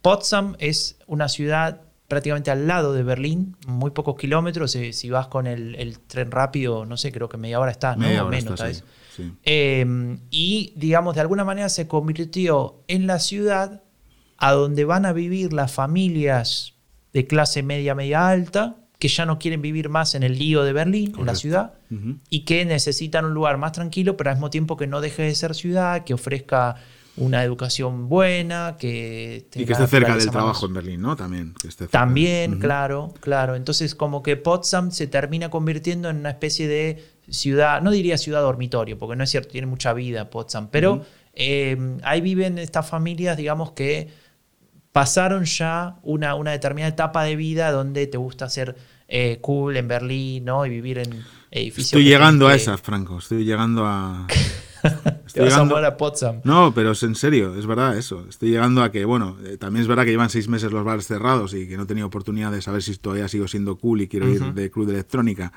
Potsdam 0.00 0.54
es 0.60 1.00
una 1.08 1.28
ciudad 1.28 1.80
prácticamente 2.06 2.52
al 2.52 2.68
lado 2.68 2.92
de 2.92 3.02
Berlín, 3.02 3.56
muy 3.66 3.90
pocos 3.90 4.16
kilómetros. 4.16 4.76
Eh, 4.76 4.92
si 4.92 5.10
vas 5.10 5.26
con 5.26 5.48
el, 5.48 5.98
tren 6.06 6.30
rápido, 6.30 6.86
no 6.86 6.96
sé, 6.96 7.10
creo 7.10 7.28
que 7.28 7.36
media 7.36 7.58
hora 7.58 7.72
está, 7.72 7.96
¿no? 7.96 8.02
Media 8.02 8.24
hora 8.24 8.36
menos, 8.36 8.60
está, 8.60 8.84
Em, 9.42 10.20
y, 10.30 10.74
digamos, 10.76 11.16
de 11.16 11.22
alguna 11.22 11.44
manera 11.44 11.68
se 11.68 11.88
convirtió 11.88 12.84
en 12.86 13.08
la 13.08 13.18
ciudad 13.18 13.82
a 14.38 14.52
donde 14.52 14.84
van 14.84 15.06
a 15.06 15.12
vivir 15.12 15.52
las 15.52 15.72
familias 15.72 16.74
de 17.12 17.26
clase 17.26 17.64
media, 17.64 17.96
media 17.96 18.28
alta, 18.28 18.76
que 19.02 19.08
ya 19.08 19.26
no 19.26 19.36
quieren 19.40 19.60
vivir 19.60 19.88
más 19.88 20.14
en 20.14 20.22
el 20.22 20.38
lío 20.38 20.62
de 20.62 20.72
Berlín, 20.72 21.12
en 21.18 21.26
la 21.26 21.34
ciudad, 21.34 21.72
y 22.30 22.44
que 22.44 22.64
necesitan 22.64 23.24
un 23.24 23.34
lugar 23.34 23.58
más 23.58 23.72
tranquilo, 23.72 24.16
pero 24.16 24.30
al 24.30 24.36
mismo 24.36 24.48
tiempo 24.48 24.76
que 24.76 24.86
no 24.86 25.00
deje 25.00 25.24
de 25.24 25.34
ser 25.34 25.56
ciudad, 25.56 26.04
que 26.04 26.14
ofrezca 26.14 26.76
una 27.16 27.42
educación 27.42 28.08
buena, 28.08 28.76
que... 28.78 29.48
Y 29.56 29.64
que 29.64 29.72
esté 29.72 29.88
cerca 29.88 30.16
del 30.16 30.30
trabajo 30.30 30.66
en 30.66 30.74
Berlín, 30.74 31.02
¿no? 31.02 31.16
También. 31.16 31.52
También, 31.90 32.60
claro, 32.60 33.12
claro. 33.18 33.56
Entonces 33.56 33.96
como 33.96 34.22
que 34.22 34.36
Potsdam 34.36 34.92
se 34.92 35.08
termina 35.08 35.50
convirtiendo 35.50 36.08
en 36.08 36.18
una 36.18 36.30
especie 36.30 36.68
de 36.68 37.04
ciudad, 37.28 37.82
no 37.82 37.90
diría 37.90 38.16
ciudad 38.18 38.40
dormitorio, 38.40 39.00
porque 39.00 39.16
no 39.16 39.24
es 39.24 39.30
cierto, 39.30 39.48
tiene 39.50 39.66
mucha 39.66 39.92
vida 39.94 40.30
Potsdam, 40.30 40.68
pero 40.70 41.04
eh, 41.34 41.98
ahí 42.04 42.20
viven 42.20 42.56
estas 42.56 42.88
familias, 42.88 43.36
digamos 43.36 43.72
que 43.72 44.10
pasaron 44.92 45.44
ya 45.44 45.96
una, 46.02 46.34
una 46.34 46.52
determinada 46.52 46.90
etapa 46.90 47.24
de 47.24 47.36
vida 47.36 47.72
donde 47.72 48.06
te 48.06 48.18
gusta 48.18 48.48
ser 48.48 48.76
eh, 49.08 49.38
cool 49.40 49.76
en 49.76 49.88
Berlín, 49.88 50.44
¿no? 50.44 50.64
Y 50.64 50.70
vivir 50.70 50.98
en 50.98 51.24
edificios. 51.50 51.86
Estoy 51.86 52.04
llegando 52.04 52.48
a 52.48 52.54
esas, 52.54 52.80
Franco. 52.80 53.18
Estoy 53.18 53.44
llegando 53.44 53.84
a. 53.86 54.26
Estoy 55.26 55.44
llegando 55.44 55.76
a 55.76 55.96
Potsdam. 55.96 56.40
No, 56.44 56.74
pero 56.74 56.90
es 56.90 57.02
en 57.04 57.14
serio, 57.14 57.54
es 57.56 57.66
verdad 57.66 57.96
eso. 57.96 58.26
Estoy 58.28 58.50
llegando 58.50 58.82
a 58.82 58.90
que, 58.90 59.04
bueno, 59.04 59.36
eh, 59.44 59.56
también 59.56 59.82
es 59.82 59.88
verdad 59.88 60.04
que 60.04 60.10
llevan 60.10 60.28
seis 60.28 60.48
meses 60.48 60.72
los 60.72 60.84
bares 60.84 61.06
cerrados 61.06 61.54
y 61.54 61.68
que 61.68 61.76
no 61.76 61.84
he 61.84 61.86
tenido 61.86 62.06
oportunidad 62.06 62.50
de 62.50 62.60
saber 62.60 62.82
si 62.82 62.96
todavía 62.96 63.28
sigo 63.28 63.48
siendo 63.48 63.76
cool 63.76 64.02
y 64.02 64.08
quiero 64.08 64.28
ir 64.28 64.52
de 64.52 64.70
club 64.70 64.86
de 64.86 64.94
electrónica. 64.94 65.52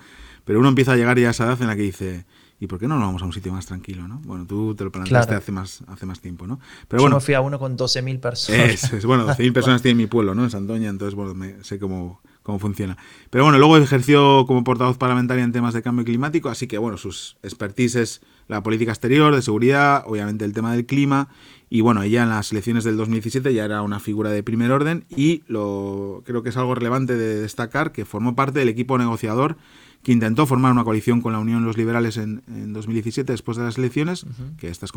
Pero 0.46 0.60
uno 0.60 0.70
empieza 0.70 0.94
a 0.94 0.96
llegar 0.96 1.18
ya 1.18 1.30
a 1.30 1.32
esa 1.32 1.46
edad 1.46 1.62
en 1.62 1.68
la 1.68 1.76
que 1.76 1.82
dice, 1.82 2.26
¿y 2.60 2.68
por 2.68 2.80
qué 2.80 2.88
no 2.88 2.95
nos 2.95 3.06
vamos 3.06 3.22
a 3.22 3.26
un 3.26 3.34
sitio 3.34 3.51
más 3.51 3.66
tranquilo? 3.66 4.08
¿no? 4.08 4.20
Bueno, 4.26 4.45
tú 4.45 4.76
te 4.76 4.84
lo 4.84 4.91
planteaste 4.91 5.36
hace, 5.36 5.51
más, 5.51 5.84
hace 5.88 6.06
más 6.06 6.20
tiempo, 6.22 6.47
¿no? 6.47 6.60
Pero 6.88 7.03
Yo 7.03 7.10
me 7.10 7.20
fui 7.20 7.34
a 7.34 7.41
uno 7.41 7.60
con 7.60 7.78
12.000 7.78 8.20
personas. 8.20 8.93
Es, 8.93 9.06
bueno, 9.06 9.28
12.000 9.28 9.53
personas 9.53 9.82
tiene 9.82 9.95
mi 9.95 10.08
pueblo, 10.08 10.36
¿no? 10.36 10.43
En 10.43 10.49
Santoña, 10.49 10.89
entonces, 10.89 11.16
bueno, 11.16 11.34
me, 11.34 11.64
sé 11.64 11.80
cómo, 11.80 12.22
cómo 12.43 12.60
funciona. 12.60 12.97
Pero 13.30 13.43
bueno, 13.43 13.58
luego 13.58 13.78
ejerció 13.78 14.45
como 14.45 14.64
portavoz 14.64 14.97
parlamentaria 14.97 15.43
en 15.43 15.51
temas 15.51 15.74
de 15.74 15.82
cambio 15.82 16.06
climático, 16.06 16.49
así 16.49 16.68
que 16.68 16.78
bueno, 16.78 16.97
sus 16.97 17.38
expertise 17.43 17.95
es 17.95 18.22
la 18.47 18.62
política 18.62 18.91
exterior, 18.91 19.36
de 19.36 19.41
seguridad, 19.41 20.03
obviamente 20.06 20.45
el 20.45 20.53
tema 20.53 20.72
del 20.72 20.86
clima, 20.86 21.30
y 21.70 21.82
bueno, 21.82 22.03
ella 22.03 22.24
en 22.24 22.30
las 22.30 22.51
elecciones 22.51 22.84
del 22.84 22.95
2017 22.97 23.53
ya 23.53 23.66
era 23.66 23.82
una 23.82 23.99
figura 23.99 24.30
de 24.30 24.43
primer 24.43 24.72
orden 24.72 25.06
y 25.10 25.43
lo 25.47 26.22
creo 26.26 26.43
que 26.43 26.49
es 26.49 26.58
algo 26.58 26.76
relevante 26.76 27.16
de 27.16 27.41
destacar 27.41 27.91
que 27.91 28.06
formó 28.06 28.36
parte 28.36 28.60
del 28.60 28.70
equipo 28.70 28.97
negociador 28.97 29.58
que 30.06 30.12
intentó 30.12 30.45
formar 30.45 30.72
una 30.72 30.84
coalición 30.84 31.20
con 31.20 31.34
la 31.34 31.39
Unión 31.39 31.62
de 31.62 31.66
los 31.66 31.78
Liberales 31.78 32.18
en, 32.18 32.43
2017 32.74 33.32
después 33.32 33.58
de 33.58 33.64
las 33.64 33.80
elecciones, 33.80 34.28
que 34.60 34.68
estas 34.68 34.91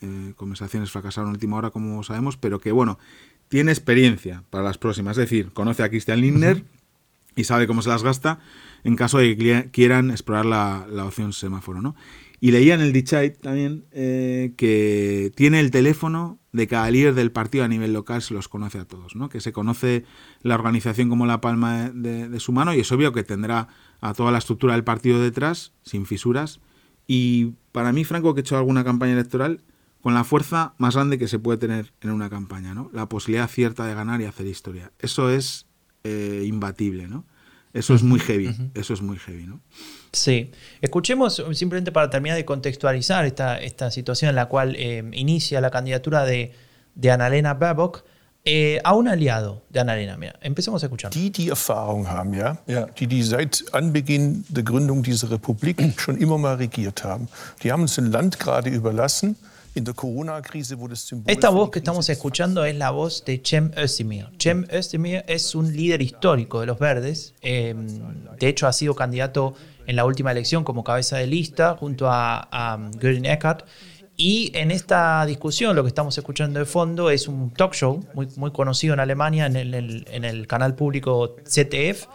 eh, 0.00 0.32
conversaciones 0.36 0.90
fracasaron 0.90 1.28
en 1.28 1.34
última 1.34 1.58
hora, 1.58 1.68
como 1.68 2.02
sabemos, 2.02 2.38
pero 2.38 2.60
que 2.60 2.72
bueno, 2.72 2.98
tiene 3.48 3.72
experiencia 3.72 4.42
para 4.48 4.64
las 4.64 4.78
próximas, 4.78 5.18
es 5.18 5.28
decir, 5.28 5.50
conoce 5.52 5.82
a 5.82 5.90
Christian 5.90 6.22
Lindner 6.22 6.64
y 7.36 7.44
sabe 7.44 7.66
cómo 7.66 7.82
se 7.82 7.90
las 7.90 8.02
gasta 8.02 8.38
en 8.84 8.96
caso 8.96 9.18
de 9.18 9.36
que 9.36 9.68
quieran 9.70 10.10
explorar 10.10 10.46
la, 10.46 11.04
opción 11.04 11.34
semáforo. 11.34 11.82
¿no? 11.82 11.94
Y 12.40 12.50
leía 12.50 12.74
en 12.74 12.80
el 12.80 12.92
Dichait 12.92 13.38
también 13.40 13.86
eh, 13.92 14.52
que 14.56 15.32
tiene 15.34 15.60
el 15.60 15.70
teléfono 15.70 16.38
de 16.52 16.68
cada 16.68 16.90
líder 16.90 17.14
del 17.14 17.32
partido 17.32 17.64
a 17.64 17.68
nivel 17.68 17.92
local, 17.92 18.22
se 18.22 18.32
los 18.32 18.48
conoce 18.48 18.78
a 18.78 18.84
todos, 18.84 19.16
¿no? 19.16 19.28
que 19.28 19.40
se 19.40 19.52
conoce 19.52 20.04
la 20.40 20.54
organización 20.54 21.08
como 21.08 21.26
la 21.26 21.40
palma 21.40 21.90
de, 21.90 22.38
su 22.38 22.52
mano 22.52 22.72
y 22.74 22.80
es 22.80 22.92
obvio 22.92 23.12
que 23.12 23.24
tendrá 23.24 23.68
a 24.00 24.14
toda 24.14 24.30
la 24.30 24.38
estructura 24.38 24.74
del 24.74 24.84
partido 24.84 25.20
detrás, 25.20 25.72
sin 25.82 26.06
fisuras. 26.06 26.60
Y 27.06 27.54
para 27.72 27.92
mí, 27.92 28.04
Franco, 28.04 28.34
que 28.34 28.40
he 28.40 28.42
hecho 28.42 28.56
alguna 28.56 28.84
campaña 28.84 29.14
electoral, 29.14 29.64
con 30.00 30.14
la 30.14 30.22
fuerza 30.22 30.74
más 30.78 30.94
grande 30.94 31.18
que 31.18 31.28
se 31.28 31.38
puede 31.38 31.58
tener 31.58 31.92
en 32.02 32.10
una 32.10 32.28
campaña, 32.28 32.74
¿no? 32.74 32.90
La 32.92 33.08
posibilidad 33.08 33.48
cierta 33.48 33.86
de 33.86 33.94
ganar 33.94 34.20
y 34.20 34.26
hacer 34.26 34.46
historia. 34.46 34.92
Eso 34.98 35.30
es 35.30 35.66
eh, 36.04 36.44
imbatible, 36.46 37.08
¿no? 37.08 37.24
Eso 37.74 37.92
es 37.92 38.02
muy 38.04 38.20
heavy, 38.20 38.54
eso 38.74 38.94
es 38.94 39.02
muy 39.02 39.18
heavy, 39.18 39.46
¿no? 39.46 39.60
Sí. 40.12 40.52
Escuchemos, 40.80 41.42
simplemente 41.52 41.90
para 41.90 42.08
terminar 42.08 42.36
de 42.36 42.44
contextualizar 42.44 43.26
esta, 43.26 43.58
esta 43.58 43.90
situación 43.90 44.28
en 44.28 44.36
la 44.36 44.46
cual 44.46 44.76
eh, 44.76 45.02
inicia 45.12 45.60
la 45.60 45.70
candidatura 45.70 46.24
de, 46.24 46.52
de 46.94 47.10
Annalena 47.10 47.54
Baerbock, 47.54 48.04
eh, 48.44 48.78
a 48.84 48.94
un 48.94 49.08
aliado 49.08 49.64
de 49.70 49.80
Annalena. 49.80 50.16
Mira, 50.16 50.34
empecemos 50.40 50.82
a 50.82 50.86
escuchar. 50.86 51.10
Die, 51.10 51.30
die 51.30 51.48
Erfahrung 51.48 52.06
haben, 52.06 52.34
ja, 52.34 52.58
ja, 52.66 52.86
die, 52.86 53.06
die 53.06 53.22
seit 53.22 53.64
Anbeginn 53.72 54.44
der 54.48 54.62
Gründung 54.62 55.02
dieser 55.02 55.30
Republik 55.30 55.82
schon 55.98 56.18
immer 56.18 56.38
mal 56.38 56.56
regiert 56.56 57.02
haben. 57.02 57.28
Die 57.62 57.72
haben 57.72 57.82
uns 57.82 57.98
ein 57.98 58.12
Land 58.12 58.38
gerade 58.38 58.70
überlassen, 58.70 59.36
esta 61.26 61.50
voz 61.50 61.70
que 61.70 61.80
estamos 61.80 62.08
escuchando 62.08 62.64
es 62.64 62.76
la 62.76 62.90
voz 62.90 63.24
de 63.24 63.42
Cem 63.44 63.72
Özdemir. 63.76 64.28
Cem 64.38 64.66
Özdemir 64.70 65.24
es 65.26 65.54
un 65.54 65.74
líder 65.74 66.00
histórico 66.00 66.60
de 66.60 66.66
los 66.66 66.78
verdes. 66.78 67.34
Em, 67.40 67.86
de 68.38 68.48
hecho, 68.48 68.68
ha 68.68 68.72
sido 68.72 68.94
candidato 68.94 69.54
en 69.86 69.96
la 69.96 70.04
última 70.04 70.30
elección 70.30 70.62
como 70.62 70.84
cabeza 70.84 71.18
de 71.18 71.26
lista 71.26 71.76
junto 71.76 72.08
a, 72.08 72.48
a 72.52 72.90
Göring 73.00 73.26
Eckert. 73.26 73.64
Y 74.16 74.52
en 74.54 74.70
esta 74.70 75.26
discusión 75.26 75.74
lo 75.74 75.82
que 75.82 75.88
estamos 75.88 76.16
escuchando 76.16 76.60
de 76.60 76.66
fondo 76.66 77.10
es 77.10 77.26
un 77.26 77.50
talk 77.50 77.74
show 77.74 78.04
muy, 78.14 78.28
muy 78.36 78.52
conocido 78.52 78.94
en 78.94 79.00
Alemania 79.00 79.46
en 79.46 79.56
el, 79.56 80.06
en 80.08 80.24
el 80.24 80.46
canal 80.46 80.76
público 80.76 81.36
ZDF, 81.44 82.06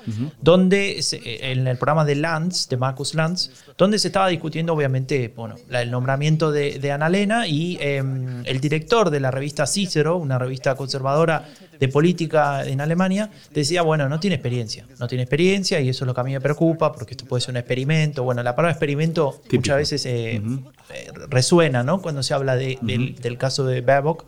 donde 0.42 1.02
en 1.24 1.68
el 1.68 1.78
programa 1.78 2.06
de 2.06 2.16
Lanz, 2.16 2.70
de 2.70 2.78
Markus 2.78 3.16
Lanz, 3.16 3.50
donde 3.78 4.00
se 4.00 4.08
estaba 4.08 4.30
discutiendo 4.30 4.74
obviamente 4.74 5.34
bueno, 5.36 5.56
el 5.70 5.92
nombramiento 5.92 6.52
de, 6.52 6.80
de 6.80 6.92
Annalena 6.92 7.48
y 7.48 7.78
em, 7.82 8.44
el 8.46 8.60
director 8.62 9.10
de 9.10 9.20
la 9.20 9.32
revista 9.32 9.66
Cicero, 9.68 10.18
una 10.18 10.38
revista 10.38 10.76
conservadora 10.76 11.50
de 11.80 11.88
política 11.88 12.66
en 12.66 12.82
Alemania, 12.82 13.30
decía, 13.54 13.82
bueno, 13.82 14.10
no 14.10 14.20
tiene 14.20 14.36
experiencia, 14.36 14.86
no 15.00 15.08
tiene 15.08 15.24
experiencia 15.24 15.80
y 15.80 15.90
eso 15.90 16.04
es 16.04 16.08
lo 16.08 16.14
que 16.14 16.22
a 16.22 16.24
mí 16.24 16.32
me 16.32 16.42
preocupa 16.42 16.92
porque 16.92 17.14
esto 17.14 17.26
puede 17.26 17.42
ser 17.42 17.52
un 17.52 17.58
experimento. 17.58 18.24
Bueno, 18.24 18.44
la 18.44 18.56
palabra 18.56 18.72
experimento 18.72 19.42
muchas 19.52 19.78
veces 19.78 20.06
eh, 20.06 20.36
eh, 20.36 21.12
resuena, 21.30 21.84
¿no? 21.84 21.89
Cuando 21.98 22.24
se 22.24 22.34
habla 22.34 22.56
del, 22.56 23.38
caso 23.38 23.66
de 23.66 23.82
Baerbock. 23.82 24.26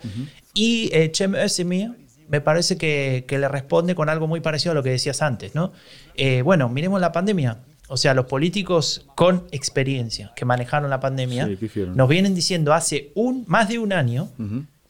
Y 0.54 0.90
eh, 0.94 1.12
Cem 1.14 1.36
Özdemir 1.36 1.92
me 2.28 2.42
parece 2.42 2.78
que, 2.78 3.26
le 3.30 3.48
responde 3.48 3.94
con 3.94 4.10
algo 4.10 4.28
muy 4.28 4.40
parecido 4.40 4.72
a 4.72 4.76
lo 4.76 4.84
que 4.84 4.90
decías 4.90 5.22
antes, 5.22 5.54
¿no? 5.54 5.72
bueno, 6.44 6.70
miremos 6.70 7.00
la 7.00 7.12
pandemia. 7.12 7.60
O 7.90 7.98
sea, 7.98 8.14
los 8.14 8.26
políticos 8.26 9.06
con 9.16 9.48
experiencia 9.52 10.32
que 10.34 10.46
manejaron 10.46 10.90
la 10.90 11.02
pandemia 11.02 11.50
nos 11.94 12.08
vienen 12.08 12.34
diciendo 12.34 12.74
hace 12.74 13.12
un, 13.16 13.44
más 13.48 13.68
de 13.68 13.80
un 13.80 13.92
año 13.92 14.30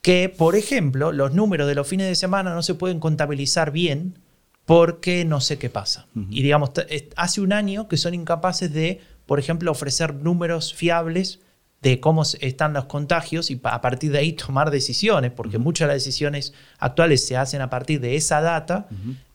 que, 0.03 0.29
por 0.29 0.55
ejemplo, 0.55 1.11
los 1.11 1.33
números 1.33 1.67
de 1.67 1.73
los 1.73 1.87
fines 1.87 2.07
de 2.07 2.13
semana 2.13 2.53
no 2.53 2.61
se 2.61 2.75
pueden 2.75 2.99
contabilizar 2.99 3.71
bien 3.71 4.19
porque 4.65 5.25
no 5.25 5.41
sé 5.41 5.57
qué 5.57 5.69
pasa. 5.69 6.07
Y 6.29 6.43
digamos, 6.43 6.71
hace 7.15 7.41
un 7.41 7.53
año 7.53 7.87
que 7.87 7.97
son 7.97 8.13
incapaces 8.13 8.71
de, 8.71 8.99
por 9.25 9.39
ejemplo, 9.39 9.71
ofrecer 9.71 10.13
números 10.13 10.73
fiables 10.73 11.39
de 11.81 11.99
cómo 11.99 12.23
están 12.23 12.73
los 12.73 12.85
contagios 12.85 13.49
y 13.49 13.59
a 13.63 13.81
partir 13.81 14.11
de 14.11 14.19
ahí 14.19 14.33
tomar 14.33 14.69
decisiones, 14.69 15.31
porque 15.31 15.57
muchas 15.57 15.87
de 15.87 15.95
las 15.95 16.03
decisiones 16.03 16.53
actuales 16.77 17.25
se 17.25 17.37
hacen 17.37 17.61
a 17.61 17.69
partir 17.69 17.99
de 17.99 18.15
esa 18.15 18.39
data, 18.41 18.87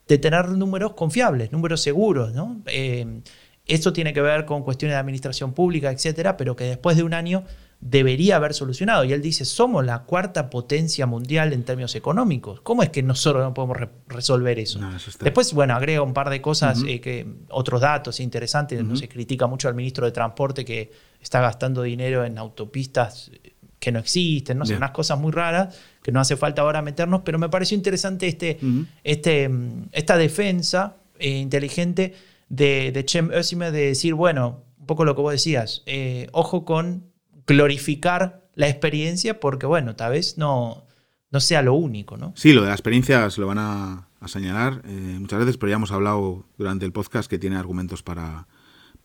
de 0.06 0.18
tener 0.18 0.48
números 0.50 0.92
confiables, 0.92 1.50
números 1.50 1.80
seguros. 1.80 2.32
¿no? 2.32 2.62
Eh, 2.66 3.20
esto 3.66 3.92
tiene 3.92 4.12
que 4.12 4.20
ver 4.20 4.44
con 4.44 4.62
cuestiones 4.62 4.94
de 4.94 5.00
administración 5.00 5.52
pública, 5.52 5.90
etcétera, 5.90 6.36
pero 6.36 6.54
que 6.54 6.64
después 6.64 6.96
de 6.96 7.02
un 7.02 7.14
año 7.14 7.42
debería 7.80 8.36
haber 8.36 8.54
solucionado. 8.54 9.04
Y 9.04 9.12
él 9.12 9.22
dice, 9.22 9.44
somos 9.44 9.84
la 9.84 10.04
cuarta 10.04 10.50
potencia 10.50 11.06
mundial 11.06 11.52
en 11.52 11.64
términos 11.64 11.94
económicos. 11.94 12.60
¿Cómo 12.62 12.82
es 12.82 12.90
que 12.90 13.02
nosotros 13.02 13.44
no 13.44 13.54
podemos 13.54 13.76
resolver 14.08 14.58
eso? 14.58 14.80
Después, 15.20 15.52
bueno, 15.52 15.74
agrega 15.74 16.02
un 16.02 16.14
par 16.14 16.30
de 16.30 16.40
cosas, 16.40 16.82
eh, 16.86 17.00
que, 17.00 17.26
otros 17.50 17.80
datos 17.80 18.20
interesantes. 18.20 18.82
No 18.82 18.96
se 18.96 19.08
critica 19.08 19.46
mucho 19.46 19.68
al 19.68 19.74
ministro 19.74 20.06
de 20.06 20.12
Transporte 20.12 20.64
que 20.64 20.90
está 21.20 21.40
gastando 21.40 21.82
dinero 21.82 22.24
en 22.24 22.38
autopistas 22.38 23.30
que 23.78 23.92
no 23.92 23.98
existen, 23.98 24.58
no 24.58 24.66
sé, 24.66 24.74
unas 24.74 24.90
cosas 24.90 25.18
muy 25.18 25.30
raras 25.32 25.78
que 26.02 26.10
no 26.10 26.18
hace 26.18 26.36
falta 26.36 26.62
ahora 26.62 26.82
meternos, 26.82 27.20
pero 27.24 27.38
me 27.38 27.48
pareció 27.48 27.76
interesante 27.76 28.26
este, 28.26 28.58
este, 29.04 29.50
esta 29.92 30.16
defensa 30.16 30.96
eh, 31.18 31.38
inteligente 31.38 32.14
de, 32.48 32.90
de 32.92 33.04
Cem 33.06 33.30
Özdemir 33.30 33.70
de 33.72 33.86
decir, 33.86 34.14
bueno, 34.14 34.64
un 34.80 34.86
poco 34.86 35.04
lo 35.04 35.14
que 35.14 35.22
vos 35.22 35.32
decías, 35.32 35.82
eh, 35.86 36.28
ojo 36.32 36.64
con 36.64 37.04
glorificar 37.46 38.48
la 38.54 38.68
experiencia 38.68 39.40
porque, 39.40 39.66
bueno, 39.66 39.96
tal 39.96 40.12
vez 40.12 40.38
no, 40.38 40.86
no 41.30 41.40
sea 41.40 41.62
lo 41.62 41.74
único, 41.74 42.16
¿no? 42.16 42.32
Sí, 42.36 42.52
lo 42.52 42.62
de 42.62 42.68
la 42.68 42.74
experiencia 42.74 43.28
se 43.30 43.40
lo 43.40 43.46
van 43.46 43.58
a, 43.58 44.08
señalar 44.26 44.82
eh, 44.84 45.18
muchas 45.20 45.38
veces, 45.38 45.56
pero 45.56 45.70
ya 45.70 45.76
hemos 45.76 45.92
hablado 45.92 46.46
durante 46.58 46.84
el 46.84 46.90
podcast 46.90 47.30
que 47.30 47.38
tiene 47.38 47.56
argumentos 47.56 48.02
para, 48.02 48.48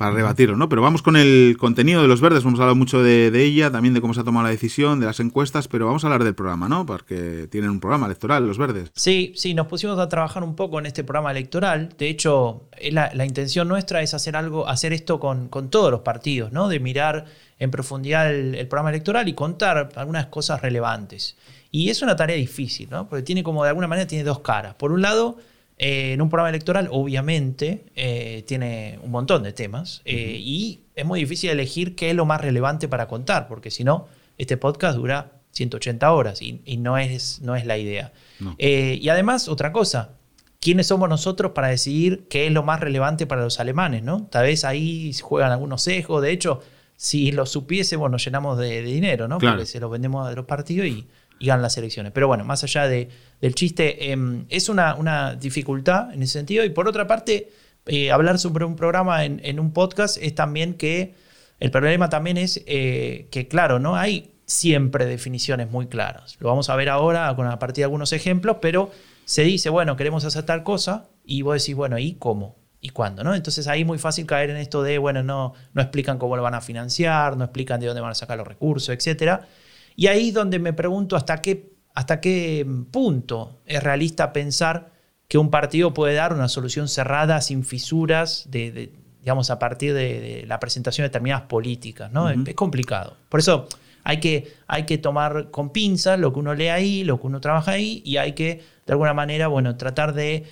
para 0.02 0.16
rebatirlo, 0.16 0.58
¿no? 0.58 0.68
Pero 0.68 0.82
vamos 0.82 1.04
con 1.04 1.16
el 1.16 1.58
contenido 1.60 2.02
de 2.02 2.08
los 2.08 2.22
verdes, 2.22 2.43
hemos 2.43 2.60
hablado 2.60 2.76
mucho 2.76 3.04
de, 3.04 3.28
ella, 3.43 3.70
también 3.70 3.93
de 3.93 4.02
cómo 4.02 4.16
se 4.16 4.22
ha 4.22 4.24
tomado 4.24 4.45
la 4.45 4.49
decisión, 4.49 4.99
de 4.99 5.06
las 5.06 5.20
encuestas, 5.20 5.68
pero 5.68 5.86
vamos 5.86 6.04
a 6.04 6.08
hablar 6.08 6.24
del 6.24 6.34
programa, 6.34 6.68
¿no? 6.68 6.88
Porque 6.88 7.47
tienen 7.52 7.70
un 7.70 7.80
programa 7.80 8.08
electoral, 8.08 8.47
los 8.47 8.58
verdes. 8.58 8.89
Sí, 8.95 9.32
sí, 9.36 9.54
nos 9.54 9.68
pusimos 9.68 9.99
a 9.99 10.10
trabajar 10.10 10.43
un 10.43 10.56
poco 10.56 10.80
en 10.80 10.88
este 10.88 11.04
programa 11.04 11.30
electoral. 11.30 11.93
De 11.99 12.10
hecho, 12.10 12.64
la, 12.89 13.12
la 13.14 13.26
intención 13.28 13.68
nuestra 13.68 14.02
es 14.02 14.16
hacer 14.16 14.36
algo, 14.36 14.68
hacer 14.68 14.91
esto 14.91 15.20
con, 15.20 15.49
todos 15.70 15.91
los 15.91 15.99
partidos, 15.99 16.52
¿no? 16.52 16.68
De 16.68 16.80
mirar 16.80 17.26
en 17.60 17.70
profundidad 17.70 18.34
el, 18.34 18.68
programa 18.68 18.89
electoral 18.89 19.28
y 19.30 19.34
contar 19.34 19.91
algunas 19.97 20.26
cosas 20.26 20.64
relevantes. 20.64 21.38
Y 21.70 21.91
es 21.91 22.02
una 22.02 22.16
tarea 22.16 22.38
difícil, 22.38 22.89
¿no? 22.89 23.08
Porque 23.08 23.22
tiene 23.22 23.43
como 23.43 23.62
de 23.62 23.70
alguna 23.70 23.88
manera 23.88 24.08
tiene 24.08 24.24
dos 24.24 24.39
caras. 24.39 24.74
Por 24.74 24.93
un 24.93 25.04
lado, 25.04 25.38
eh, 25.84 26.14
en 26.14 26.22
un 26.22 26.30
programa 26.30 26.50
electoral, 26.50 26.90
obviamente, 26.92 27.86
eh, 27.96 28.44
tiene 28.46 29.00
un 29.02 29.10
montón 29.10 29.42
de 29.42 29.52
temas 29.52 30.04
eh, 30.06 30.38
y 30.40 30.82
es 30.96 31.04
muy 31.06 31.22
difícil 31.22 31.50
elegir 31.50 31.96
qué 31.96 32.12
es 32.12 32.16
lo 32.16 32.24
más 32.24 32.40
relevante 32.40 32.88
para 32.88 33.08
contar, 33.08 33.48
porque 33.48 33.72
si 33.72 33.84
no, 33.84 34.08
este 34.38 34.58
podcast 34.58 34.96
dura 34.96 35.32
180 35.50 36.12
horas 36.14 36.40
y, 36.44 36.78
no, 36.78 37.00
es, 37.00 37.42
no 37.42 37.56
es 37.56 37.66
la 37.66 37.80
idea. 37.80 38.14
y 38.60 39.10
además, 39.10 39.48
otra 39.48 39.72
cosa, 39.72 40.12
¿quiénes 40.60 40.86
somos 40.86 41.10
nosotros 41.10 41.54
para 41.54 41.70
decidir 41.70 42.28
qué 42.30 42.46
es 42.46 42.54
lo 42.54 42.62
más 42.62 42.80
relevante 42.80 43.26
para 43.26 43.42
los 43.42 43.60
alemanes? 43.60 44.04
¿no? 44.04 44.28
Tal 44.28 44.44
vez 44.46 44.64
ahí 44.64 45.12
juegan 45.16 45.52
algunos 45.52 45.82
sesgos, 45.82 46.22
de 46.22 46.32
hecho, 46.32 46.62
si 46.96 47.32
lo 47.32 47.48
supiésemos 47.48 48.12
nos 48.12 48.24
llenamos 48.24 48.60
de, 48.60 48.84
dinero, 48.84 49.28
¿no? 49.28 49.40
porque 49.40 49.66
se 49.66 49.80
los 49.80 49.90
vendemos 49.90 50.28
a 50.28 50.32
los 50.34 50.46
partidos 50.46 50.86
y 50.86 51.08
y 51.42 51.48
ganan 51.48 51.64
las 51.64 51.76
elecciones. 51.76 52.12
Pero 52.12 52.28
bueno, 52.28 52.46
más 52.46 52.64
allá 52.64 52.88
de, 52.88 53.10
del 53.42 53.56
chiste, 53.56 54.12
em, 54.12 54.46
es 54.50 54.70
una, 54.70 54.94
una, 54.94 55.34
dificultad 55.34 56.14
en 56.14 56.22
ese 56.22 56.34
sentido. 56.34 56.64
Y 56.64 56.70
por 56.70 56.88
otra 56.88 57.08
parte, 57.08 57.50
eh, 57.88 58.12
hablar 58.12 58.38
sobre 58.38 58.64
un 58.64 58.76
programa 58.76 59.26
en, 59.26 59.60
un 59.60 59.74
podcast 59.74 60.18
es 60.22 60.36
también 60.36 60.76
que 60.76 61.16
el 61.60 61.72
problema 61.72 62.10
también 62.10 62.38
es 62.38 62.62
eh, 62.68 63.28
que, 63.32 63.48
claro, 63.48 63.80
no 63.80 63.96
hay 63.96 64.36
siempre 64.46 65.08
definiciones 65.08 65.72
muy 65.72 65.88
claras. 65.88 66.38
Lo 66.39 66.50
vamos 66.50 66.70
a 66.70 66.76
ver 66.76 66.89
ahora 66.89 67.30
a 67.30 67.60
partir 67.60 67.82
de 67.82 67.86
algunos 67.86 68.14
ejemplos, 68.14 68.58
pero 68.62 68.92
se 69.26 69.42
dice, 69.42 69.72
bueno, 69.72 69.96
queremos 69.96 70.24
hacer 70.26 70.44
tal 70.44 70.64
cosa 70.64 71.10
y 71.26 71.42
vos 71.42 71.60
decís, 71.60 71.74
bueno, 71.74 71.98
¿y 71.98 72.14
cómo? 72.14 72.56
¿Y 72.82 72.89
cuándo? 72.89 73.24
¿no? 73.24 73.34
Entonces 73.34 73.68
ahí 73.68 73.82
es 73.82 73.88
muy 73.88 73.98
fácil 73.98 74.28
caer 74.28 74.52
en 74.52 74.58
esto 74.58 74.84
de, 74.84 75.00
bueno, 75.00 75.24
no, 75.24 75.54
no 75.74 75.82
explican 75.82 76.20
cómo 76.20 76.36
lo 76.36 76.44
van 76.44 76.54
a 76.54 76.62
financiar, 76.62 77.36
no 77.36 77.46
explican 77.46 77.80
de 77.80 77.88
dónde 77.88 78.02
van 78.02 78.12
a 78.12 78.16
sacar 78.16 78.38
los 78.38 78.48
recursos, 78.48 78.89
etcétera. 78.89 79.48
Y 79.96 80.08
ahí 80.08 80.30
es 80.30 80.34
donde 80.34 80.60
me 80.60 80.74
pregunto 80.74 81.16
hasta 81.16 81.42
qué, 81.42 81.74
hasta 81.94 82.22
qué 82.22 82.66
punto 82.92 83.62
es 83.66 83.82
realista 83.84 84.34
pensar 84.34 84.92
que 85.28 85.38
un 85.38 85.50
partido 85.50 85.94
puede 85.94 86.16
dar 86.16 86.34
una 86.34 86.50
solución 86.50 86.88
cerrada, 86.88 87.42
sin 87.42 87.64
fisuras, 87.64 88.46
de, 88.50 88.92
digamos, 89.22 89.50
a 89.50 89.60
partir 89.60 89.94
de, 89.94 90.44
la 90.48 90.60
presentación 90.60 91.04
de 91.04 91.10
determinadas 91.10 91.44
políticas. 91.44 92.12
¿no? 92.12 92.30
Es 92.30 92.56
complicado. 92.56 93.16
Por 93.30 93.39
eso 93.39 93.68
hay 94.04 94.20
que, 94.20 94.54
hay 94.68 94.86
que 94.86 94.98
tomar 94.98 95.52
con 95.52 95.70
pinzas 95.70 96.20
lo 96.20 96.34
que 96.34 96.39
uno 96.39 96.54
lee 96.54 96.68
ahí, 96.68 97.04
lo 97.04 97.20
que 97.20 97.28
uno 97.28 97.39
trabaja 97.39 97.72
ahí, 97.72 98.02
y 98.06 98.18
hay 98.18 98.34
que, 98.34 98.62
de 98.86 98.94
alguna 98.94 99.14
manera, 99.14 99.48
bueno, 99.48 99.78
tratar 99.78 100.14
de 100.14 100.44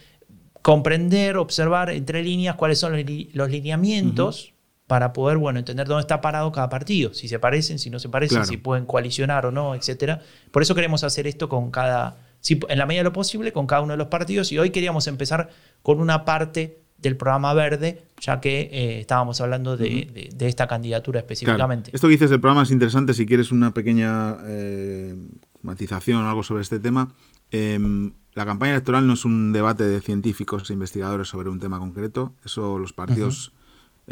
comprender, 0.62 1.38
observar 1.38 1.90
entre 1.90 2.24
líneas 2.24 2.56
cuáles 2.56 2.80
son 2.80 2.94
los 3.34 3.50
lineamientos 3.50 4.54
para 4.90 5.14
poder, 5.14 5.38
bueno, 5.38 5.60
entender 5.60 5.88
dónde 5.88 6.02
está 6.02 6.20
parado 6.20 6.52
cada 6.52 6.68
partido, 6.68 7.14
si 7.14 7.28
se 7.28 7.38
parecen, 7.38 7.78
si 7.78 7.92
no 7.92 8.00
se 8.00 8.10
parecen, 8.10 8.44
si 8.48 8.58
pueden 8.58 8.88
coalicionar 8.88 9.46
o 9.46 9.52
no, 9.52 9.76
etcétera. 9.76 10.20
Por 10.50 10.64
eso 10.64 10.74
queremos 10.74 11.04
hacer 11.04 11.28
esto 11.28 11.48
con 11.48 11.70
cada, 11.70 12.18
en 12.50 12.76
la 12.76 12.88
medida 12.88 13.02
de 13.02 13.04
lo 13.04 13.14
posible, 13.14 13.54
con 13.54 13.68
cada 13.68 13.84
uno 13.84 13.94
de 13.94 13.98
los 13.98 14.08
partidos. 14.08 14.52
Y 14.52 14.58
hoy 14.58 14.72
queríamos 14.72 15.06
empezar 15.06 15.52
con 15.84 16.02
una 16.02 16.26
parte 16.26 16.80
del 16.98 17.18
programa 17.18 17.54
verde, 17.54 18.02
ya 18.20 18.42
que 18.42 18.62
eh, 18.62 19.02
estábamos 19.02 19.40
hablando 19.42 19.78
de, 19.78 20.32
esta 20.40 20.66
candidatura 20.66 21.20
específicamente. 21.20 21.92
Esto 21.94 22.08
que 22.08 22.14
dices 22.14 22.32
del 22.32 22.40
programa 22.40 22.64
es 22.64 22.72
interesante, 22.72 23.14
si 23.14 23.28
quieres 23.28 23.52
una 23.52 23.76
pequeña 23.76 24.38
eh, 24.48 25.16
matización 25.62 26.24
o 26.24 26.30
algo 26.30 26.42
sobre 26.42 26.64
este 26.64 26.80
tema. 26.80 27.14
Em, 27.52 28.14
la 28.34 28.44
campaña 28.44 28.72
electoral 28.72 29.06
no 29.06 29.14
es 29.14 29.24
un 29.24 29.54
debate 29.54 29.84
de 29.84 30.02
científicos 30.02 30.68
e 30.68 30.74
investigadores 30.74 31.28
sobre 31.28 31.50
un 31.50 31.60
tema 31.60 31.78
concreto, 31.78 32.34
eso 32.44 32.80
los 32.80 32.92
partidos... 32.92 33.54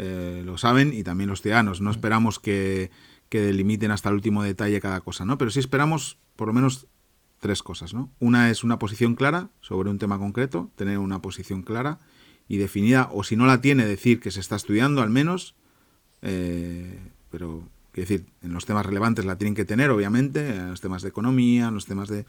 Eh, 0.00 0.42
lo 0.46 0.56
saben 0.58 0.92
y 0.94 1.02
también 1.02 1.28
los 1.28 1.42
ciudadanos. 1.42 1.80
No 1.80 1.90
esperamos 1.90 2.38
que, 2.38 2.92
que, 3.28 3.40
delimiten 3.40 3.90
hasta 3.90 4.08
el 4.08 4.14
último 4.14 4.44
detalle 4.44 4.80
cada 4.80 5.00
cosa, 5.00 5.24
¿no? 5.24 5.38
Pero 5.38 5.50
sí 5.50 5.58
esperamos 5.58 6.18
por 6.36 6.46
lo 6.46 6.54
menos 6.54 6.86
tres 7.40 7.64
cosas, 7.64 7.94
¿no? 7.94 8.08
Una 8.20 8.48
es 8.48 8.62
una 8.62 8.78
posición 8.78 9.16
clara 9.16 9.50
sobre 9.60 9.90
un 9.90 9.98
tema 9.98 10.16
concreto, 10.18 10.70
tener 10.76 10.98
una 10.98 11.20
posición 11.20 11.62
clara 11.62 11.98
y 12.46 12.58
definida, 12.58 13.08
o 13.12 13.24
si 13.24 13.34
no 13.34 13.46
la 13.46 13.60
tiene, 13.60 13.84
decir 13.86 14.20
que 14.20 14.30
se 14.30 14.38
está 14.38 14.54
estudiando 14.54 15.02
al 15.02 15.10
menos, 15.10 15.56
eh, 16.22 17.00
pero 17.30 17.68
quiero 17.90 18.08
decir, 18.08 18.26
en 18.42 18.52
los 18.52 18.66
temas 18.66 18.86
relevantes 18.86 19.24
la 19.24 19.36
tienen 19.36 19.56
que 19.56 19.64
tener, 19.64 19.90
obviamente, 19.90 20.54
en 20.54 20.70
los 20.70 20.80
temas 20.80 21.02
de 21.02 21.08
economía, 21.08 21.68
en 21.68 21.74
los 21.74 21.86
temas 21.86 22.08
de, 22.08 22.24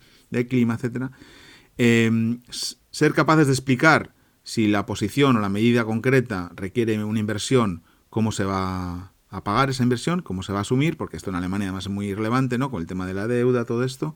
clima, 0.47 0.73
etcétera. 0.73 1.11
Eh, 1.77 2.39
ser 2.49 3.13
capaces 3.13 3.45
de 3.45 3.53
explicar 3.53 4.13
si 4.49 4.67
la 4.67 4.87
posición 4.87 5.37
o 5.37 5.41
la 5.41 5.49
medida 5.49 5.85
concreta 5.85 6.51
requiere 6.55 7.03
una 7.03 7.19
inversión, 7.19 7.83
cómo 8.09 8.31
se 8.31 8.45
va 8.45 9.13
a 9.29 9.43
pagar 9.43 9.69
esa 9.69 9.83
inversión, 9.83 10.23
cómo 10.23 10.41
se 10.41 10.51
va 10.51 10.57
a 10.57 10.61
asumir, 10.63 10.97
porque 10.97 11.17
esto 11.17 11.29
en 11.29 11.35
Alemania 11.35 11.67
además 11.67 11.83
es 11.83 11.91
muy 11.91 12.15
relevante, 12.15 12.57
¿no? 12.57 12.71
Con 12.71 12.81
el 12.81 12.87
tema 12.87 13.05
de 13.05 13.13
la 13.13 13.27
deuda, 13.27 13.65
todo 13.65 13.83
esto. 13.83 14.15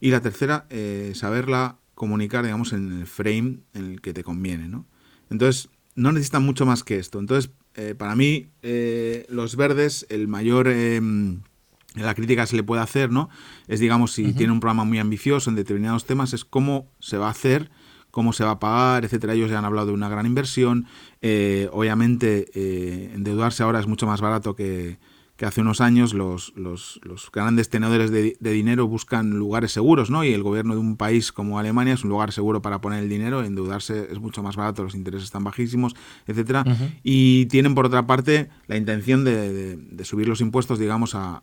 Y 0.00 0.10
la 0.10 0.22
tercera, 0.22 0.66
eh, 0.70 1.12
saberla 1.14 1.78
comunicar, 1.94 2.42
digamos, 2.42 2.72
en 2.72 2.90
el 2.90 3.06
frame 3.06 3.60
en 3.72 3.92
el 3.92 4.00
que 4.00 4.12
te 4.12 4.24
conviene, 4.24 4.66
¿no? 4.66 4.86
Entonces, 5.30 5.68
no 5.94 6.10
necesitan 6.10 6.42
mucho 6.42 6.66
más 6.66 6.82
que 6.82 6.98
esto. 6.98 7.20
Entonces, 7.20 7.52
eh, 7.76 7.94
para 7.96 8.16
mí, 8.16 8.48
eh, 8.62 9.24
los 9.28 9.54
verdes, 9.54 10.04
el 10.10 10.26
mayor... 10.26 10.66
Em, 10.66 11.42
la 11.94 12.14
crítica 12.14 12.42
que 12.42 12.46
se 12.46 12.56
le 12.56 12.62
puede 12.62 12.82
hacer, 12.82 13.10
¿no? 13.10 13.30
Es, 13.66 13.80
digamos, 13.80 14.12
si 14.12 14.32
tiene 14.32 14.52
un 14.52 14.60
programa 14.60 14.84
muy 14.84 15.00
ambicioso 15.00 15.50
en 15.50 15.56
determinados 15.56 16.06
temas, 16.06 16.32
es 16.32 16.44
cómo 16.44 16.88
se 17.00 17.18
va 17.18 17.26
a 17.26 17.30
hacer 17.30 17.68
cómo 18.10 18.32
se 18.32 18.44
va 18.44 18.52
a 18.52 18.58
pagar, 18.58 19.04
etcétera. 19.04 19.34
Ellos 19.34 19.50
ya 19.50 19.58
han 19.58 19.64
hablado 19.64 19.88
de 19.88 19.92
una 19.92 20.08
gran 20.08 20.26
inversión. 20.26 20.86
Eh, 21.22 21.68
obviamente, 21.72 22.46
eh, 22.54 23.12
endeudarse 23.14 23.62
ahora 23.62 23.80
es 23.80 23.86
mucho 23.86 24.06
más 24.06 24.20
barato 24.20 24.54
que, 24.54 24.98
hace 25.40 25.62
unos 25.62 25.80
años. 25.80 26.12
Los, 26.12 26.52
los, 26.54 27.00
grandes 27.32 27.70
tenedores 27.70 28.10
de, 28.10 28.36
dinero 28.38 28.86
buscan 28.86 29.30
lugares 29.30 29.72
seguros, 29.72 30.10
¿no? 30.10 30.22
Y 30.22 30.34
el 30.34 30.42
gobierno 30.42 30.74
de 30.74 30.80
un 30.80 30.98
país 30.98 31.32
como 31.32 31.58
Alemania 31.58 31.94
es 31.94 32.04
un 32.04 32.10
lugar 32.10 32.30
seguro 32.32 32.60
para 32.60 32.82
poner 32.82 33.02
el 33.02 33.08
dinero. 33.08 33.42
Endeudarse 33.42 34.08
es 34.10 34.18
mucho 34.18 34.42
más 34.42 34.56
barato, 34.56 34.82
los 34.82 34.94
intereses 34.94 35.24
están 35.24 35.42
bajísimos, 35.42 35.96
etcétera. 36.26 36.64
Y 37.02 37.46
tienen, 37.46 37.74
por 37.74 37.86
otra 37.86 38.06
parte, 38.06 38.50
la 38.66 38.76
intención 38.76 39.24
de, 39.24 40.04
subir 40.04 40.28
los 40.28 40.42
impuestos, 40.42 40.78
digamos, 40.78 41.14
a, 41.14 41.42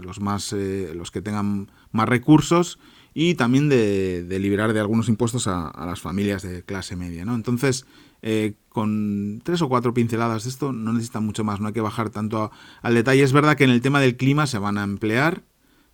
los 0.00 0.20
más, 0.20 0.52
eh, 0.52 0.92
los 0.94 1.10
que 1.10 1.20
tengan 1.20 1.72
más 1.90 2.08
recursos 2.08 2.78
y 3.14 3.36
también 3.36 3.68
de, 3.68 4.26
liberar 4.40 4.72
de 4.72 4.80
algunos 4.80 5.08
impuestos 5.08 5.46
a, 5.46 5.72
las 5.86 6.00
familias 6.00 6.42
de 6.42 6.64
clase 6.64 6.96
media. 6.96 7.24
¿no? 7.24 7.36
Entonces, 7.36 7.86
eh, 8.22 8.54
con 8.68 9.40
tres 9.44 9.62
o 9.62 9.68
cuatro 9.68 9.94
pinceladas 9.94 10.44
de 10.44 10.50
esto 10.50 10.72
no 10.72 10.92
necesitan 10.92 11.24
mucho 11.24 11.44
más, 11.44 11.60
no 11.60 11.68
hay 11.68 11.72
que 11.72 11.80
bajar 11.80 12.10
tanto 12.10 12.50
al 12.82 12.94
detalle. 12.94 13.22
Es 13.22 13.32
verdad 13.32 13.56
que 13.56 13.64
en 13.64 13.70
el 13.70 13.80
tema 13.80 14.00
del 14.00 14.16
clima 14.16 14.48
se 14.48 14.58
van 14.58 14.78
a 14.78 14.82
emplear, 14.82 15.44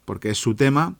porque 0.06 0.30
es 0.30 0.38
su 0.38 0.54
tema 0.54 0.96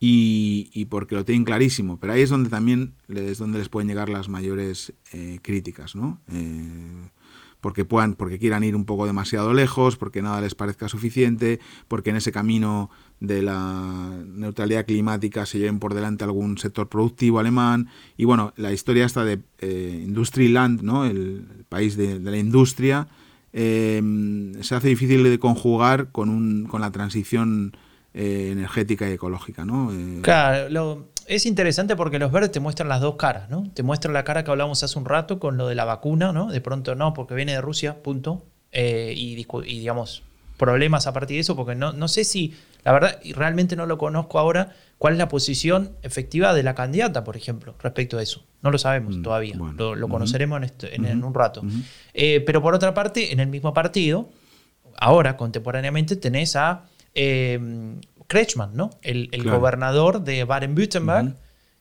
y, 0.00 0.86
porque 0.86 1.14
lo 1.14 1.26
tienen 1.26 1.44
clarísimo, 1.44 1.98
pero 2.00 2.14
ahí 2.14 2.22
es 2.22 2.30
donde 2.30 2.48
también 2.48 2.94
es 3.08 3.38
donde 3.38 3.58
les 3.58 3.68
pueden 3.68 3.88
llegar 3.88 4.08
las 4.08 4.30
mayores 4.30 4.94
eh, 5.12 5.38
críticas. 5.42 5.94
¿no? 5.94 6.18
Eh, 6.32 7.10
porque 7.60 7.84
puedan, 7.84 8.14
porque 8.14 8.38
quieran 8.38 8.64
ir 8.64 8.76
un 8.76 8.84
poco 8.84 9.06
demasiado 9.06 9.52
lejos, 9.52 9.96
porque 9.96 10.22
nada 10.22 10.40
les 10.40 10.54
parezca 10.54 10.88
suficiente, 10.88 11.60
porque 11.88 12.10
en 12.10 12.16
ese 12.16 12.32
camino 12.32 12.90
de 13.20 13.42
la 13.42 14.10
neutralidad 14.26 14.86
climática 14.86 15.44
se 15.46 15.58
lleven 15.58 15.78
por 15.78 15.94
delante 15.94 16.24
algún 16.24 16.58
sector 16.58 16.88
productivo 16.88 17.38
alemán. 17.38 17.88
Y 18.16 18.24
bueno, 18.24 18.52
la 18.56 18.72
historia 18.72 19.04
esta 19.04 19.24
de 19.24 19.40
eh, 19.58 20.02
Industriland, 20.04 20.82
¿no? 20.82 21.04
el, 21.04 21.44
país 21.68 21.96
de, 21.96 22.20
la 22.20 22.36
industria, 22.36 23.08
eh, 23.52 24.00
se 24.60 24.74
hace 24.74 24.88
difícil 24.88 25.24
de 25.24 25.38
conjugar 25.38 26.10
con, 26.12 26.28
un, 26.28 26.66
con 26.66 26.80
la 26.80 26.90
transición 26.90 27.76
eh, 28.14 28.50
energética 28.52 29.08
y 29.08 29.12
ecológica. 29.12 29.64
¿no? 29.64 29.92
claro, 30.22 30.68
lo, 30.70 31.08
es 31.28 31.44
interesante 31.44 31.94
porque 31.94 32.18
los 32.18 32.32
verdes 32.32 32.52
te 32.52 32.60
muestran 32.60 32.88
las 32.88 33.02
dos 33.02 33.16
caras, 33.16 33.50
¿no? 33.50 33.70
Te 33.74 33.82
muestran 33.82 34.14
la 34.14 34.24
cara 34.24 34.44
que 34.44 34.50
hablamos 34.50 34.82
hace 34.82 34.98
un 34.98 35.04
rato 35.04 35.38
con 35.38 35.58
lo 35.58 35.68
de 35.68 35.74
la 35.74 35.84
vacuna, 35.84 36.32
¿no? 36.32 36.50
De 36.50 36.62
pronto 36.62 36.94
no, 36.94 37.12
porque 37.12 37.34
viene 37.34 37.52
de 37.52 37.60
Rusia, 37.60 38.02
punto. 38.02 38.42
Eh, 38.72 39.12
y, 39.14 39.34
digamos, 39.34 40.22
problemas 40.56 41.06
a 41.06 41.12
partir 41.12 41.36
de 41.36 41.40
eso, 41.40 41.54
porque 41.54 41.74
no, 41.74 41.92
no 41.92 42.08
sé 42.08 42.24
si, 42.24 42.54
la 42.84 42.92
verdad, 42.92 43.20
y 43.22 43.32
realmente 43.32 43.76
no 43.76 43.86
lo 43.86 43.98
conozco 43.98 44.38
ahora, 44.38 44.72
cuál 44.98 45.14
es 45.14 45.18
la 45.18 45.28
posición 45.28 45.92
efectiva 46.02 46.54
de 46.54 46.62
la 46.62 46.74
candidata, 46.74 47.24
por 47.24 47.36
ejemplo, 47.36 47.74
respecto 47.80 48.18
a 48.18 48.22
eso. 48.22 48.44
No 48.62 48.70
lo 48.70 48.78
sabemos 48.78 49.16
mm, 49.16 49.22
todavía, 49.22 49.54
lo, 49.56 50.08
conoceremos 50.08 50.58
en, 50.58 50.64
este, 50.64 50.94
en, 50.94 51.24
un 51.24 51.34
rato. 51.34 51.62
Eh, 52.14 52.40
pero 52.40 52.62
por 52.62 52.74
otra 52.74 52.94
parte, 52.94 53.32
en 53.32 53.40
el 53.40 53.48
mismo 53.48 53.72
partido, 53.72 54.30
ahora 54.96 55.36
contemporáneamente 55.36 56.16
tenés 56.16 56.56
a 56.56 56.84
eh, 57.14 57.60
Kretschmann, 58.26 58.74
¿no? 58.74 58.90
El, 59.02 59.28
gobernador 59.44 60.22
de 60.22 60.44
Baden-Württemberg, 60.44 61.34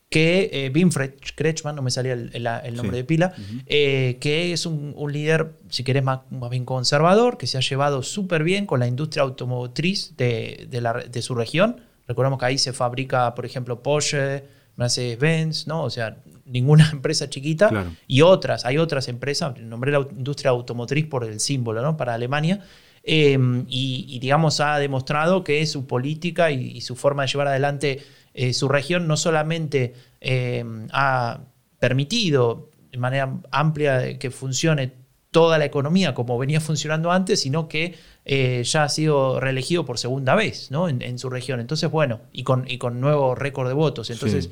que 0.09 0.49
eh, 0.53 1.17
Kretschmann, 1.35 1.75
no 1.75 1.81
me 1.81 1.91
salía 1.91 2.13
el, 2.13 2.75
nombre 2.75 2.97
de 2.97 3.03
pila, 3.03 3.33
eh, 3.65 4.17
que 4.21 4.53
es 4.53 4.65
un, 4.65 4.95
líder, 5.11 5.53
si 5.69 5.83
querés, 5.83 6.03
más, 6.03 6.21
bien 6.49 6.63
conservador, 6.63 7.37
que 7.37 7.45
se 7.45 7.57
ha 7.57 7.61
llevado 7.61 8.03
súper 8.03 8.43
bien 8.43 8.65
con 8.65 8.79
la 8.79 8.87
industria 8.87 9.23
automotriz 9.23 10.15
de, 10.15 11.19
su 11.21 11.35
región. 11.35 11.81
Recordemos 12.07 12.39
que 12.39 12.45
ahí 12.45 12.57
se 12.57 12.71
fabrica, 12.71 13.35
por 13.35 13.45
ejemplo, 13.45 13.83
Porsche, 13.83 14.45
Mercedes-Benz, 14.77 15.67
¿no? 15.67 15.83
O 15.83 15.89
sea, 15.89 16.17
ninguna 16.45 16.89
empresa 16.93 17.29
chiquita. 17.29 17.91
Y 18.07 18.21
otras, 18.21 18.65
hay 18.65 18.77
otras 18.77 19.09
empresas, 19.09 19.59
nombré 19.59 19.91
la 19.91 20.07
industria 20.09 20.51
automotriz 20.51 21.05
por 21.05 21.25
el 21.25 21.41
símbolo, 21.41 21.81
¿no? 21.81 21.97
Para 21.97 22.13
Alemania. 22.13 22.63
Em, 23.09 23.65
y, 23.69 24.19
digamos, 24.19 24.59
ha 24.59 24.77
demostrado 24.79 25.41
que 25.41 25.65
su 25.65 25.87
política 25.87 26.51
y, 26.51 26.81
su 26.81 26.95
forma 26.97 27.23
de 27.23 27.29
llevar 27.29 27.47
adelante 27.47 28.01
eh, 28.39 28.53
su 28.53 28.69
región 28.69 29.07
no 29.07 29.17
solamente 29.17 29.95
em, 30.21 30.87
ha 30.91 31.39
permitido 31.79 32.69
de 32.91 32.99
manera 32.99 33.41
amplia 33.49 34.19
que 34.19 34.29
funcione 34.29 34.93
toda 35.31 35.57
la 35.57 35.65
economía 35.65 36.13
como 36.13 36.37
venía 36.37 36.61
funcionando 36.61 37.11
antes, 37.11 37.41
sino 37.41 37.67
que 37.67 37.95
eh, 38.25 38.61
ya 38.63 38.83
ha 38.83 38.89
sido 38.89 39.39
reelegido 39.39 39.85
por 39.85 39.97
segunda 39.97 40.35
vez 40.35 40.69
¿no? 40.69 40.87
en, 40.87 41.17
su 41.17 41.31
región. 41.31 41.59
Entonces, 41.59 41.89
bueno, 41.89 42.21
y 42.31 42.43
con, 42.43 42.69
y 42.69 42.77
con 42.77 43.01
nuevo 43.01 43.33
récord 43.33 43.69
de 43.69 43.73
votos. 43.73 44.11
Entonces, 44.11 44.51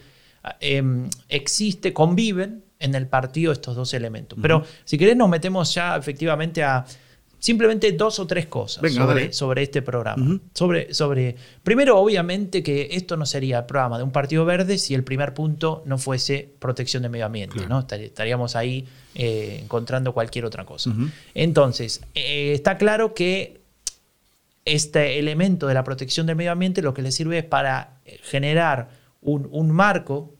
em, 0.62 1.08
existe, 1.30 1.94
conviven 1.94 2.64
en 2.80 2.96
el 2.96 3.06
partido 3.06 3.52
estos 3.52 3.76
dos 3.76 3.94
elementos. 3.94 4.40
Pero 4.42 4.64
si 4.84 4.98
querés 4.98 5.16
nos 5.16 5.30
metemos 5.30 5.72
ya 5.76 5.96
efectivamente 5.96 6.64
a 6.64 6.86
simplemente 7.46 7.92
dos 7.92 8.18
o 8.18 8.26
tres 8.26 8.48
cosas 8.48 8.82
sobre, 9.32 9.62
este 9.62 9.84
programa. 9.84 10.40
sobre, 10.52 10.92
sobre, 10.96 11.36
primero, 11.62 12.00
obviamente 12.00 12.64
que 12.64 12.90
esto 12.94 13.18
no 13.18 13.28
sería 13.28 13.60
el 13.60 13.66
programa 13.66 14.00
de 14.00 14.04
un 14.04 14.12
partido 14.12 14.46
verde 14.46 14.80
si 14.80 14.96
el 14.96 15.04
primer 15.04 15.36
punto 15.36 15.84
no 15.86 16.00
fuese 16.00 16.50
protección 16.58 17.04
del 17.04 17.12
medio 17.12 17.28
ambiente. 17.28 17.68
¿no? 17.68 17.86
Estaríamos 17.88 18.56
ahí 18.56 18.88
eh, 19.14 19.60
encontrando 19.62 20.12
cualquier 20.12 20.46
otra 20.46 20.66
cosa. 20.66 20.92
Entonces, 21.36 22.02
eh, 22.16 22.54
está 22.54 22.80
claro 22.80 23.14
que 23.14 23.62
este 24.66 25.20
elemento 25.20 25.68
de 25.68 25.76
la 25.76 25.84
protección 25.84 26.26
del 26.26 26.38
medio 26.38 26.52
ambiente 26.52 26.82
lo 26.82 26.96
que 26.96 27.04
le 27.04 27.12
sirve 27.12 27.38
es 27.38 27.46
para 27.46 28.00
generar 28.24 28.90
un, 29.22 29.48
un 29.52 29.70
marco 29.70 30.34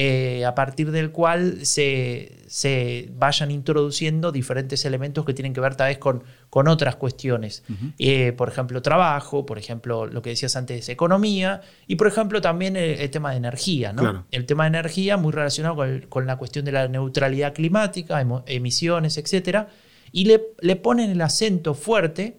eh, 0.00 0.44
a 0.44 0.54
partir 0.54 0.92
del 0.92 1.10
cual 1.10 1.66
se, 1.66 3.10
vayan 3.16 3.50
introduciendo 3.50 4.30
diferentes 4.30 4.84
elementos 4.84 5.24
que 5.24 5.34
tienen 5.34 5.52
que 5.52 5.60
ver 5.60 5.74
tal 5.74 5.88
vez 5.88 5.98
con, 5.98 6.22
con 6.50 6.68
otras 6.68 6.94
cuestiones. 6.94 7.64
Eh, 7.98 8.32
por 8.34 8.48
ejemplo, 8.48 8.80
trabajo, 8.80 9.44
por 9.44 9.58
ejemplo, 9.58 10.06
lo 10.06 10.22
que 10.22 10.30
decías 10.30 10.54
antes, 10.54 10.88
economía, 10.88 11.62
y 11.88 11.96
por 11.96 12.06
ejemplo 12.06 12.40
también 12.40 12.76
el, 12.76 13.10
tema 13.10 13.32
de 13.32 13.38
energía. 13.38 13.92
¿no? 13.92 14.24
El 14.30 14.46
tema 14.46 14.64
de 14.64 14.68
energía 14.68 15.16
muy 15.16 15.32
relacionado 15.32 15.84
con, 16.08 16.26
la 16.26 16.36
cuestión 16.36 16.64
de 16.64 16.70
la 16.70 16.86
neutralidad 16.86 17.52
climática, 17.52 18.24
emisiones, 18.46 19.18
etc. 19.18 19.66
Y 20.12 20.26
le, 20.26 20.42
le 20.60 20.76
ponen 20.76 21.10
el 21.10 21.20
acento 21.20 21.74
fuerte 21.74 22.38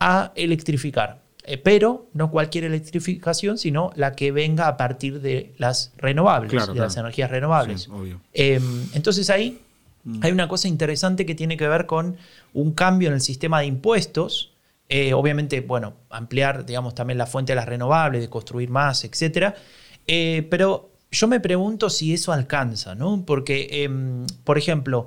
a 0.00 0.32
electrificar. 0.34 1.25
Eh, 1.48 1.58
pero 1.58 2.08
no 2.12 2.32
cualquier 2.32 2.64
electrificación, 2.64 3.56
sino 3.56 3.92
la 3.94 4.16
que 4.16 4.32
venga 4.32 4.66
a 4.66 4.76
partir 4.76 5.20
de 5.20 5.54
las 5.58 5.92
renovables, 5.96 6.66
de 6.66 6.74
las 6.74 6.96
energías 6.96 7.30
renovables. 7.30 7.88
Em, 8.32 8.84
entonces 8.94 9.30
ahí 9.30 9.60
mm. 10.02 10.18
hay 10.22 10.32
una 10.32 10.48
cosa 10.48 10.66
interesante 10.66 11.24
que 11.24 11.36
tiene 11.36 11.56
que 11.56 11.68
ver 11.68 11.86
con 11.86 12.16
un 12.52 12.72
cambio 12.72 13.08
en 13.08 13.14
el 13.14 13.20
sistema 13.20 13.60
de 13.60 13.66
impuestos. 13.66 14.54
Eh, 14.88 15.14
obviamente, 15.14 15.60
bueno, 15.60 15.94
ampliar, 16.10 16.66
digamos, 16.66 16.96
también 16.96 17.16
la 17.16 17.26
fuente 17.26 17.52
de 17.52 17.56
las 17.56 17.66
renovables, 17.66 18.22
de 18.22 18.28
construir 18.28 18.68
más, 18.68 19.04
etc. 19.04 19.54
Eh, 20.08 20.48
pero 20.50 20.90
yo 21.12 21.28
me 21.28 21.38
pregunto 21.38 21.90
si 21.90 22.12
eso 22.12 22.32
alcanza, 22.32 22.96
¿no? 22.96 23.22
Porque, 23.24 23.84
em, 23.84 24.26
por 24.42 24.58
ejemplo, 24.58 25.06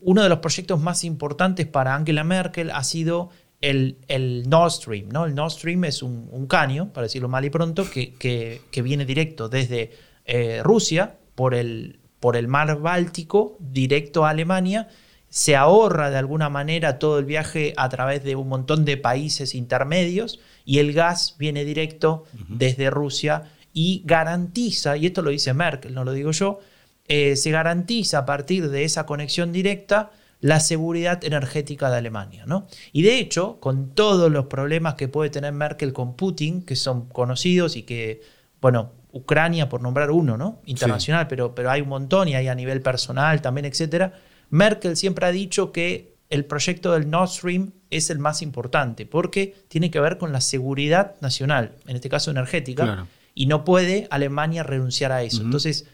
uno 0.00 0.22
de 0.22 0.28
los 0.28 0.38
proyectos 0.38 0.80
más 0.80 1.02
importantes 1.02 1.66
para 1.66 1.96
Angela 1.96 2.22
Merkel 2.22 2.70
ha 2.70 2.84
sido 2.84 3.30
el, 3.62 4.48
Nord 4.48 4.72
Stream. 4.72 5.08
¿no? 5.08 5.24
El 5.24 5.34
Nord 5.34 5.52
Stream 5.52 5.84
es 5.84 6.02
un, 6.02 6.46
caño, 6.46 6.92
para 6.92 7.06
decirlo 7.06 7.28
mal 7.28 7.44
y 7.44 7.50
pronto, 7.50 7.88
que, 7.88 8.12
que, 8.18 8.82
viene 8.82 9.06
directo 9.06 9.48
desde 9.48 9.92
eh, 10.26 10.60
Rusia 10.62 11.16
por 11.34 11.54
el, 11.54 12.00
por 12.20 12.36
el 12.36 12.48
mar 12.48 12.78
Báltico, 12.80 13.56
directo 13.58 14.26
a 14.26 14.30
Alemania. 14.30 14.88
Se 15.28 15.56
ahorra 15.56 16.10
de 16.10 16.18
alguna 16.18 16.50
manera 16.50 16.98
todo 16.98 17.18
el 17.18 17.24
viaje 17.24 17.72
a 17.78 17.88
través 17.88 18.22
de 18.22 18.36
un 18.36 18.48
montón 18.48 18.84
de 18.84 18.98
países 18.98 19.54
intermedios 19.54 20.40
y 20.66 20.78
el 20.78 20.92
gas 20.92 21.36
viene 21.38 21.64
directo 21.64 22.24
desde 22.48 22.90
Rusia 22.90 23.44
y 23.72 24.02
garantiza, 24.04 24.98
y 24.98 25.06
esto 25.06 25.22
lo 25.22 25.30
dice 25.30 25.54
Merkel, 25.54 25.94
no 25.94 26.04
lo 26.04 26.12
digo 26.12 26.32
yo, 26.32 26.60
eh, 27.08 27.36
se 27.36 27.50
garantiza 27.50 28.18
a 28.18 28.26
partir 28.26 28.68
de 28.68 28.84
esa 28.84 29.06
conexión 29.06 29.50
directa 29.50 30.10
la 30.42 30.58
seguridad 30.58 31.24
energética 31.24 31.88
de 31.88 31.96
Alemania. 31.96 32.44
¿no? 32.46 32.66
Y 32.92 33.02
de 33.02 33.18
hecho, 33.18 33.58
con 33.60 33.94
todos 33.94 34.30
los 34.30 34.46
problemas 34.46 34.94
que 34.94 35.08
puede 35.08 35.30
tener 35.30 35.52
Merkel 35.52 35.92
con 35.92 36.16
Putin, 36.16 36.62
que 36.62 36.76
son 36.76 37.08
conocidos 37.08 37.76
y 37.76 37.84
que, 37.84 38.20
bueno, 38.60 38.92
Ucrania 39.12 39.68
por 39.68 39.80
nombrar 39.80 40.10
uno, 40.10 40.36
¿no? 40.36 40.60
Internacional, 40.64 41.28
pero, 41.28 41.54
pero 41.54 41.70
hay 41.70 41.80
un 41.82 41.88
montón 41.88 42.28
y 42.28 42.34
hay 42.34 42.48
a 42.48 42.54
nivel 42.54 42.80
personal 42.82 43.40
también, 43.40 43.66
etcétera. 43.66 44.14
Merkel 44.50 44.96
siempre 44.96 45.26
ha 45.26 45.30
dicho 45.30 45.70
que 45.70 46.16
el 46.28 46.44
proyecto 46.44 46.92
del 46.92 47.08
Nord 47.08 47.28
Stream 47.28 47.72
es 47.90 48.10
el 48.10 48.18
más 48.18 48.42
importante 48.42 49.06
porque 49.06 49.54
tiene 49.68 49.90
que 49.90 50.00
ver 50.00 50.18
con 50.18 50.32
la 50.32 50.40
seguridad 50.40 51.14
nacional, 51.20 51.76
en 51.86 51.94
este 51.94 52.08
caso 52.08 52.30
energética, 52.30 53.06
y 53.34 53.46
no 53.46 53.64
puede 53.64 54.08
Alemania 54.10 54.62
renunciar 54.62 55.12
a 55.12 55.22
eso. 55.22 55.42
Entonces, 55.42 55.86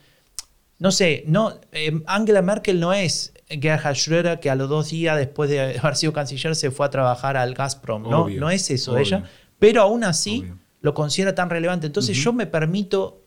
no 0.78 0.92
sé, 0.92 1.24
no, 1.26 1.58
eh, 1.72 2.00
Angela 2.06 2.42
Merkel 2.42 2.78
no 2.78 2.92
es 2.92 3.32
Gerhard 3.48 3.96
Schröder 3.96 4.40
que 4.40 4.50
a 4.50 4.54
los 4.54 4.68
dos 4.68 4.90
días 4.90 5.16
después 5.16 5.50
de 5.50 5.78
haber 5.78 5.96
sido 5.96 6.12
canciller 6.12 6.54
se 6.54 6.70
fue 6.70 6.86
a 6.86 6.90
trabajar 6.90 7.36
al 7.36 7.54
Gazprom. 7.54 8.02
No, 8.02 8.28
no 8.28 8.50
es 8.50 8.70
eso 8.70 8.96
ella, 8.96 9.24
pero 9.58 9.82
aún 9.82 10.04
así 10.04 10.44
lo 10.80 10.94
considera 10.94 11.34
tan 11.34 11.50
relevante. 11.50 11.86
Entonces 11.86 12.16
yo 12.16 12.32
me 12.32 12.46
permito 12.46 13.24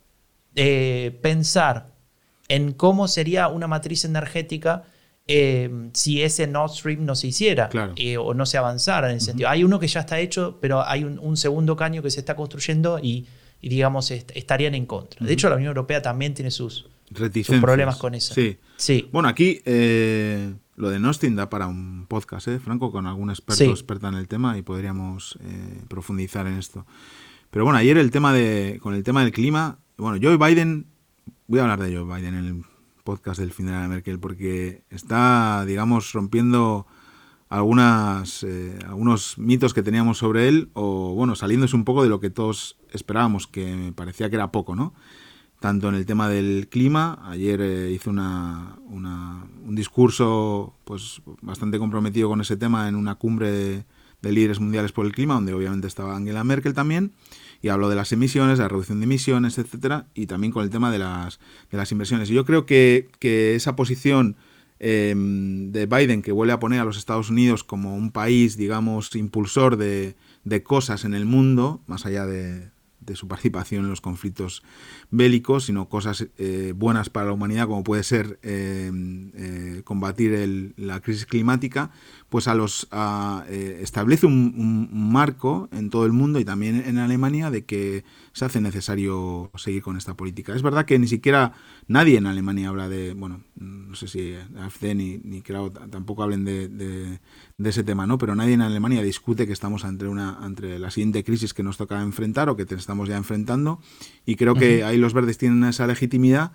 eh, 0.55 1.17
pensar 1.21 1.87
en 2.47 2.73
cómo 2.73 3.07
sería 3.07 3.47
una 3.47 3.67
matriz 3.67 4.05
energética 4.05 4.83
eh, 5.27 5.69
si 5.93 6.21
ese 6.23 6.47
Nord 6.47 6.71
Stream 6.71 7.05
no 7.05 7.15
se 7.15 7.27
hiciera 7.27 7.69
eh, 7.95 8.17
o 8.17 8.33
no 8.33 8.45
se 8.45 8.57
avanzara 8.57 9.09
en 9.09 9.17
ese 9.17 9.27
sentido. 9.27 9.49
Hay 9.49 9.63
uno 9.63 9.79
que 9.79 9.87
ya 9.87 10.01
está 10.01 10.19
hecho, 10.19 10.57
pero 10.59 10.85
hay 10.85 11.03
un, 11.03 11.37
segundo 11.37 11.75
caño 11.75 12.01
que 12.01 12.11
se 12.11 12.19
está 12.19 12.35
construyendo 12.35 12.99
y, 12.99 13.27
digamos, 13.61 14.11
estarían 14.11 14.75
en 14.75 14.85
contra. 14.85 15.25
De 15.25 15.31
hecho, 15.31 15.49
la 15.49 15.55
Unión 15.55 15.69
Europea 15.69 16.01
también 16.01 16.33
tiene 16.33 16.51
sus, 16.51 16.89
problemas 17.61 17.97
con 17.97 18.15
eso. 18.15 18.33
Sí. 18.33 18.57
sí. 18.77 19.09
Bueno, 19.11 19.29
aquí 19.29 19.61
eh, 19.65 20.53
lo 20.75 20.89
de 20.89 20.99
Nostin 20.99 21.35
da 21.35 21.49
para 21.49 21.67
un 21.67 22.05
podcast, 22.07 22.47
¿eh, 22.47 22.59
Franco? 22.59 22.91
Con 22.91 23.05
algún 23.05 23.29
experto 23.29 23.65
experta 23.65 24.07
en 24.07 24.15
el 24.15 24.27
tema 24.27 24.57
y 24.57 24.61
podríamos 24.61 25.37
eh, 25.41 25.81
profundizar 25.87 26.47
en 26.47 26.57
esto. 26.57 26.85
Pero 27.51 27.65
bueno, 27.65 27.77
ayer 27.77 27.97
el 27.97 28.11
tema 28.11 28.33
de, 28.33 28.79
con 28.81 28.95
el 28.95 29.03
tema 29.03 29.23
del 29.23 29.31
clima, 29.31 29.79
bueno, 29.97 30.17
Joe 30.21 30.37
Biden, 30.37 30.87
voy 31.47 31.59
a 31.59 31.63
hablar 31.63 31.81
de 31.81 31.95
Joe 31.95 32.05
Biden 32.05 32.33
en 32.33 32.45
el 32.45 32.63
podcast 33.03 33.39
del 33.39 33.51
final 33.51 33.83
de 33.83 33.87
Merkel, 33.89 34.19
porque 34.19 34.83
está, 34.89 35.65
digamos, 35.65 36.13
rompiendo 36.13 36.87
algunas, 37.49 38.43
eh, 38.43 38.79
algunos 38.87 39.37
mitos 39.37 39.73
que 39.73 39.83
teníamos 39.83 40.17
sobre 40.17 40.47
él, 40.47 40.69
o 40.73 41.13
bueno, 41.13 41.35
saliéndose 41.35 41.75
un 41.75 41.83
poco 41.83 42.01
de 42.01 42.09
lo 42.09 42.21
que 42.21 42.29
todos 42.29 42.77
esperábamos, 42.91 43.45
que 43.45 43.75
me 43.75 43.91
parecía 43.91 44.29
que 44.29 44.37
era 44.37 44.51
poco, 44.51 44.75
¿no? 44.75 44.93
Tanto 45.61 45.89
en 45.89 45.95
el 45.95 46.07
tema 46.07 46.27
del 46.27 46.67
clima. 46.69 47.19
Ayer 47.29 47.61
eh, 47.61 47.91
hizo 47.91 48.09
una, 48.09 48.77
un 48.89 49.75
discurso 49.75 50.73
pues, 50.83 51.21
bastante 51.41 51.77
comprometido 51.77 52.27
con 52.27 52.41
ese 52.41 52.57
tema 52.57 52.89
en 52.89 52.95
una 52.95 53.15
cumbre 53.15 53.51
de, 53.51 54.31
líderes 54.31 54.59
mundiales 54.59 54.91
por 54.91 55.05
el 55.05 55.13
clima, 55.13 55.35
donde 55.35 55.53
obviamente 55.53 55.85
estaba 55.85 56.15
Angela 56.15 56.43
Merkel 56.43 56.73
también, 56.73 57.11
y 57.61 57.69
habló 57.69 57.89
de 57.89 57.95
las 57.95 58.11
emisiones, 58.11 58.57
de 58.57 58.63
la 58.63 58.69
reducción 58.69 59.01
de 59.01 59.03
emisiones, 59.03 59.59
etcétera, 59.59 60.07
y 60.15 60.25
también 60.25 60.51
con 60.51 60.63
el 60.63 60.71
tema 60.71 60.91
de 60.91 60.97
las, 60.97 61.39
de 61.69 61.77
las 61.77 61.91
inversiones. 61.91 62.27
Yo 62.27 62.43
creo 62.43 62.65
que, 62.65 63.09
esa 63.55 63.75
posición 63.75 64.37
em, 64.79 65.71
de 65.71 65.85
Biden, 65.85 66.23
que 66.23 66.31
vuelve 66.31 66.53
a 66.53 66.59
poner 66.59 66.79
a 66.79 66.85
los 66.85 66.97
Estados 66.97 67.29
Unidos 67.29 67.63
como 67.63 67.95
un 67.95 68.09
país, 68.09 68.57
digamos, 68.57 69.15
impulsor 69.15 69.77
de, 69.77 70.15
de 70.43 70.63
cosas 70.63 71.05
en 71.05 71.13
el 71.13 71.25
mundo, 71.25 71.81
más 71.85 72.07
allá 72.07 72.25
de, 72.25 72.71
de 73.01 73.15
su 73.15 73.27
participación 73.27 73.83
en 73.83 73.89
los 73.89 74.01
conflictos 74.01 74.63
bélicos, 75.11 75.65
sino 75.65 75.89
cosas 75.89 76.27
eh, 76.37 76.73
buenas 76.75 77.09
para 77.09 77.27
la 77.27 77.33
humanidad, 77.33 77.67
como 77.67 77.83
puede 77.83 78.03
ser 78.03 78.39
eh, 78.43 78.89
eh, 79.35 79.81
combatir 79.83 80.73
la 80.77 81.01
crisis 81.01 81.25
climática, 81.25 81.91
pues 82.29 82.47
a 82.47 82.55
los 82.55 82.87
establece 83.49 84.25
un, 84.25 84.89
marco 84.91 85.67
en 85.73 85.89
todo 85.89 86.05
el 86.05 86.13
mundo 86.13 86.39
y 86.39 86.45
también 86.45 86.81
en 86.85 86.97
Alemania 86.97 87.51
de 87.51 87.65
que 87.65 88.05
se 88.31 88.45
hace 88.45 88.61
necesario 88.61 89.51
seguir 89.57 89.81
con 89.81 89.97
esta 89.97 90.15
política. 90.15 90.55
Es 90.55 90.61
verdad 90.61 90.85
que 90.85 90.97
ni 90.97 91.07
siquiera 91.07 91.53
nadie 91.87 92.17
en 92.17 92.27
Alemania 92.27 92.69
habla 92.69 92.87
de, 92.87 93.13
bueno, 93.13 93.43
no 93.55 93.95
sé 93.95 94.07
si 94.07 94.33
AFD 94.57 94.95
ni, 94.95 95.17
ni 95.17 95.41
tampoco 95.41 96.23
hablen 96.23 96.45
de, 96.45 96.69
de, 96.69 97.19
ese 97.69 97.83
tema, 97.83 98.07
¿no? 98.07 98.17
Pero 98.17 98.33
nadie 98.33 98.53
en 98.53 98.61
Alemania 98.61 99.03
discute 99.03 99.45
que 99.45 99.53
estamos 99.53 99.83
ante 99.83 100.07
una 100.07 100.39
entre 100.45 100.79
la 100.79 100.89
siguiente 100.89 101.25
crisis 101.25 101.53
que 101.53 101.63
nos 101.63 101.75
toca 101.75 102.01
enfrentar 102.01 102.49
o 102.49 102.55
que 102.55 102.63
estamos 102.63 103.09
ya 103.09 103.17
enfrentando 103.17 103.81
y 104.25 104.35
creo 104.35 104.55
que 104.55 104.85
ahí 104.85 104.97
los 105.01 105.13
verdes 105.13 105.37
tienen 105.37 105.65
esa 105.65 105.85
legitimidad 105.87 106.53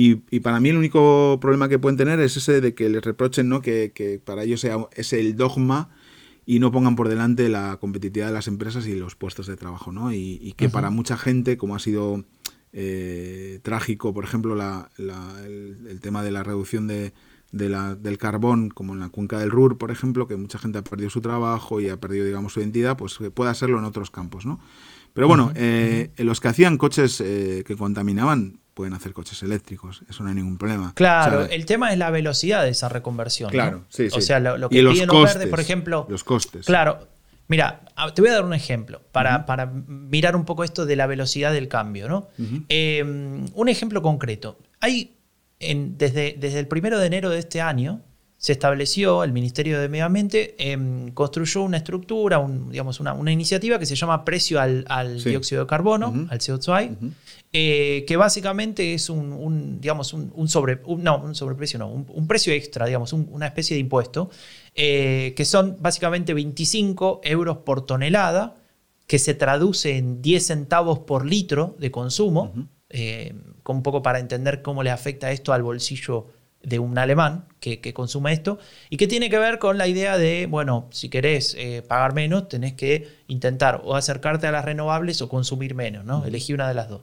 y, 0.00 0.14
para 0.40 0.60
mí 0.60 0.68
el 0.68 0.76
único 0.76 1.38
problema 1.40 1.68
que 1.68 1.80
pueden 1.80 1.96
tener 1.96 2.20
es 2.20 2.36
ese 2.36 2.60
de 2.60 2.72
que 2.72 2.88
les 2.88 3.02
reprochen 3.02 3.48
¿no? 3.48 3.60
que, 3.60 4.20
para 4.24 4.44
ellos 4.44 4.60
sea, 4.60 4.86
es 4.92 5.12
el 5.12 5.34
dogma 5.34 5.90
y 6.46 6.60
no 6.60 6.70
pongan 6.70 6.94
por 6.94 7.08
delante 7.08 7.48
la 7.48 7.78
competitividad 7.80 8.28
de 8.28 8.32
las 8.32 8.46
empresas 8.46 8.86
y 8.86 8.94
los 8.94 9.16
puestos 9.16 9.48
de 9.48 9.56
trabajo. 9.56 9.90
¿no? 9.90 10.12
Y, 10.12 10.54
que 10.56 10.68
para 10.68 10.90
mucha 10.90 11.16
gente, 11.16 11.56
como 11.56 11.74
ha 11.74 11.80
sido 11.80 12.24
eh, 12.72 13.58
trágico, 13.62 14.14
por 14.14 14.22
ejemplo, 14.22 14.54
la, 14.54 14.88
el, 14.98 15.98
tema 16.00 16.22
de 16.22 16.30
la 16.30 16.44
reducción 16.44 16.86
de, 16.86 17.12
la, 17.50 17.96
del 17.96 18.18
carbón, 18.18 18.68
como 18.70 18.92
en 18.92 19.00
la 19.00 19.08
cuenca 19.08 19.40
del 19.40 19.50
Ruhr, 19.50 19.78
por 19.78 19.90
ejemplo, 19.90 20.28
que 20.28 20.36
mucha 20.36 20.60
gente 20.60 20.78
ha 20.78 20.84
perdido 20.84 21.10
su 21.10 21.22
trabajo 21.22 21.80
y 21.80 21.88
ha 21.88 21.98
perdido, 21.98 22.24
digamos, 22.24 22.52
su 22.52 22.60
identidad, 22.60 22.96
pues 22.96 23.18
pueda 23.34 23.50
hacerlo 23.50 23.80
en 23.80 23.84
otros 23.84 24.12
campos, 24.12 24.46
¿no? 24.46 24.60
Pero 25.14 25.26
bueno, 25.28 25.52
eh, 25.54 26.10
los 26.18 26.40
que 26.40 26.48
hacían 26.48 26.76
coches 26.78 27.20
eh, 27.20 27.64
que 27.66 27.76
contaminaban, 27.76 28.60
pueden 28.74 28.94
hacer 28.94 29.12
coches 29.12 29.42
eléctricos, 29.42 30.02
eso 30.08 30.22
no 30.22 30.28
hay 30.28 30.36
ningún 30.36 30.56
problema. 30.58 30.92
Claro, 30.94 31.40
O 31.42 31.46
sea, 31.46 31.54
el 31.56 31.66
tema 31.66 31.90
es 31.92 31.98
la 31.98 32.10
velocidad 32.10 32.62
de 32.62 32.70
esa 32.70 32.88
reconversión. 32.88 33.48
¿no? 33.48 33.52
Claro, 33.52 33.84
sí, 33.88 34.06
O 34.06 34.10
sí. 34.10 34.22
sea, 34.22 34.38
lo, 34.38 34.56
lo 34.56 34.68
Y 34.70 34.76
que 34.76 34.82
los 34.82 34.94
piden 34.94 35.08
los 35.08 35.24
verdes, 35.24 35.48
por 35.48 35.58
ejemplo. 35.60 36.06
los 36.08 36.22
costes. 36.22 36.66
Claro. 36.66 37.08
Mira, 37.48 37.80
a- 37.96 38.12
te 38.14 38.20
voy 38.22 38.30
a 38.30 38.34
dar 38.34 38.44
un 38.44 38.52
ejemplo 38.54 39.00
para, 39.10 39.46
para 39.46 39.66
mirar 39.66 40.36
un 40.36 40.44
poco 40.44 40.62
esto 40.64 40.84
de 40.86 40.94
la 40.96 41.06
velocidad 41.06 41.52
del 41.52 41.66
cambio. 41.66 42.06
¿no? 42.08 42.28
Eh, 42.68 43.02
un 43.02 43.68
ejemplo 43.68 44.00
concreto. 44.02 44.58
Hay, 44.80 45.16
en- 45.58 45.98
desde, 45.98 46.36
desde 46.38 46.60
el 46.60 46.68
primero 46.68 46.98
de 46.98 47.06
enero 47.06 47.30
de 47.30 47.38
este 47.38 47.60
año, 47.60 48.02
se 48.40 48.52
estableció, 48.52 49.24
el 49.24 49.32
Ministerio 49.32 49.80
de 49.80 49.88
Medio 49.88 50.04
Ambiente 50.06 50.54
em, 50.58 51.10
construyó 51.10 51.62
una 51.64 51.76
estructura, 51.78 52.38
un- 52.38 52.70
digamos, 52.70 53.00
una, 53.00 53.12
una 53.12 53.32
iniciativa 53.32 53.80
que 53.80 53.84
se 53.86 53.96
llama 53.96 54.24
Precio 54.24 54.60
al, 54.60 54.84
al 54.88 55.18
Sí. 55.20 55.30
Dióxido 55.30 55.62
de 55.62 55.66
Carbono, 55.66 56.26
al 56.30 56.38
CO2, 56.38 56.88
eh, 57.52 58.04
que 58.06 58.16
básicamente 58.16 58.94
es 58.94 59.10
un, 59.10 59.32
un, 59.32 59.80
digamos, 59.80 60.12
un, 60.12 60.30
un 60.36 60.48
sobre, 60.48 60.80
no, 60.98 61.18
un 61.18 61.34
sobreprecio, 61.34 61.80
no, 61.80 61.88
un, 61.90 62.28
precio 62.28 62.52
extra, 62.52 62.86
digamos, 62.86 63.12
un- 63.12 63.26
una 63.32 63.46
especie 63.46 63.74
de 63.74 63.80
impuesto, 63.80 64.30
eh, 64.74 65.34
que 65.36 65.44
son 65.44 65.76
básicamente 65.80 66.32
25 66.32 67.20
euros 67.24 67.58
por 67.58 67.84
tonelada, 67.86 68.54
que 69.08 69.18
se 69.18 69.34
traduce 69.34 69.96
en 69.96 70.22
10 70.22 70.46
centavos 70.46 71.00
por 71.00 71.26
litro 71.26 71.74
de 71.80 71.90
consumo, 71.90 72.52
eh, 72.90 73.34
con 73.64 73.76
un 73.78 73.82
poco 73.82 74.00
para 74.00 74.20
entender 74.20 74.62
cómo 74.62 74.82
le 74.84 74.90
afecta 74.90 75.32
esto 75.32 75.52
al 75.52 75.62
bolsillo 75.64 76.26
de 76.62 76.78
un 76.78 76.98
alemán 76.98 77.46
que, 77.60 77.80
que 77.80 77.94
consume 77.94 78.32
esto, 78.32 78.58
y 78.90 78.96
que 78.96 79.06
tiene 79.06 79.30
que 79.30 79.38
ver 79.38 79.58
con 79.58 79.78
la 79.78 79.86
idea 79.86 80.18
de, 80.18 80.46
bueno, 80.46 80.88
si 80.90 81.08
querés 81.08 81.54
eh, 81.58 81.82
pagar 81.86 82.14
menos, 82.14 82.48
tenés 82.48 82.74
que 82.74 83.08
intentar 83.28 83.80
o 83.84 83.94
acercarte 83.94 84.46
a 84.46 84.52
las 84.52 84.64
renovables 84.64 85.22
o 85.22 85.28
consumir 85.28 85.74
menos, 85.74 86.04
¿no? 86.04 86.24
Elegí 86.24 86.52
una 86.52 86.68
de 86.68 86.74
las 86.74 86.88
dos. 86.88 87.02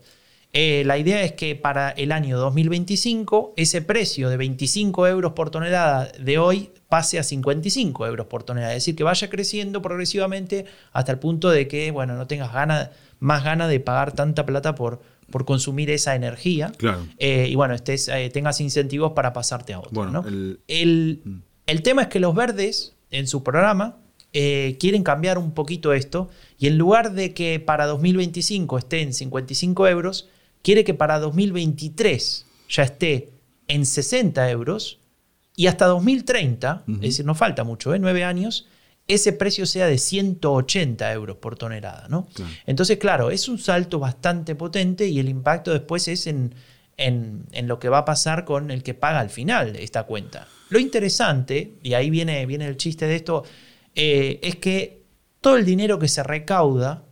Eh, 0.58 0.84
la 0.86 0.98
idea 0.98 1.22
es 1.22 1.34
que 1.34 1.56
para 1.58 1.90
el 1.90 2.14
año 2.14 2.38
2025 2.38 3.56
ese 3.58 3.82
precio 3.82 4.30
de 4.30 4.38
25 4.38 5.06
euros 5.06 5.34
por 5.34 5.50
tonelada 5.50 6.10
de 6.18 6.38
hoy 6.38 6.70
pase 6.88 7.20
a 7.20 7.24
55 7.24 8.08
euros 8.08 8.28
por 8.28 8.44
tonelada, 8.44 8.72
es 8.72 8.84
decir, 8.84 8.96
que 8.96 9.04
vaya 9.04 9.30
creciendo 9.30 9.82
progresivamente 9.82 10.66
hasta 10.94 11.12
el 11.12 11.20
punto 11.20 11.50
de 11.50 11.68
que, 11.68 11.92
bueno, 11.92 12.16
no 12.16 12.28
tengas 12.28 12.52
más 13.20 13.44
ganas 13.44 13.70
de 13.70 13.80
pagar 13.82 14.14
tanta 14.14 14.46
plata 14.46 14.76
por, 14.76 15.02
por 15.32 15.46
consumir 15.46 15.90
esa 15.90 16.16
energía. 16.16 16.72
Claro. 16.78 17.06
Eh, 17.18 17.48
y 17.50 17.56
bueno, 17.56 17.74
estés, 17.74 18.08
eh, 18.08 18.30
tengas 18.34 18.62
incentivos 18.62 19.14
para 19.14 19.34
pasarte 19.34 19.74
a 19.74 19.80
otro. 19.80 19.92
Bueno, 19.94 20.12
¿no? 20.22 20.28
el- 20.28 20.60
El, 20.68 21.22
el 21.66 21.82
tema 21.82 22.04
es 22.04 22.08
que 22.10 22.20
los 22.20 22.36
verdes, 22.36 22.94
en 23.12 23.28
su 23.28 23.44
programa, 23.44 23.98
eh, 24.34 24.76
quieren 24.80 25.04
cambiar 25.04 25.38
un 25.38 25.52
poquito 25.54 25.94
esto 25.94 26.30
y 26.60 26.68
en 26.68 26.78
lugar 26.78 27.14
de 27.14 27.34
que 27.34 27.60
para 27.60 27.86
2025 27.86 28.78
esté 28.78 29.02
en 29.02 29.14
55 29.14 29.88
euros, 29.88 30.28
quiere 30.62 30.84
que 30.84 30.94
para 30.94 31.20
2023 31.20 32.46
ya 32.70 32.84
esté 32.84 33.30
en 33.68 33.86
60 33.86 34.50
euros 34.52 35.00
y 35.56 35.68
hasta 35.68 35.86
2030, 35.86 36.84
es 36.88 37.00
decir, 37.02 37.26
no 37.26 37.34
falta 37.34 37.64
mucho, 37.64 37.94
¿eh? 37.94 38.00
nueve 38.00 38.24
años, 38.26 38.68
ese 39.08 39.34
precio 39.34 39.66
sea 39.66 39.88
de 39.88 39.98
180 39.98 41.12
euros 41.14 41.38
por 41.38 41.58
tonelada. 41.58 42.08
¿no? 42.10 42.28
Claro. 42.34 42.52
Entonces, 42.66 42.98
claro, 42.98 43.32
es 43.32 43.48
un 43.48 43.60
salto 43.60 44.00
bastante 44.00 44.56
potente 44.56 45.08
y 45.08 45.20
el 45.20 45.30
impacto 45.30 45.72
después 45.72 46.08
es 46.08 46.28
en, 46.28 46.56
en, 46.98 47.46
en 47.52 47.68
lo 47.68 47.80
que 47.80 47.90
va 47.90 48.00
a 48.00 48.06
pasar 48.06 48.46
con 48.46 48.72
el 48.72 48.84
que 48.84 48.94
paga 48.94 49.20
al 49.20 49.30
final 49.30 49.76
esta 49.76 50.04
cuenta. 50.04 50.48
Lo 50.70 50.80
interesante, 50.80 51.74
y 51.84 51.94
ahí 51.94 52.10
viene, 52.10 52.46
viene 52.46 52.66
el 52.66 52.78
chiste 52.78 53.06
de 53.06 53.16
esto, 53.16 53.44
eh, 53.94 54.40
es 54.42 54.56
que 54.58 55.04
todo 55.42 55.58
el 55.58 55.66
dinero 55.66 56.00
que 56.00 56.08
se 56.08 56.24
recauda 56.24 57.04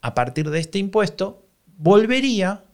a 0.00 0.14
partir 0.14 0.50
de 0.50 0.58
este 0.58 0.78
impuesto 0.78 1.46
volvería 1.76 2.64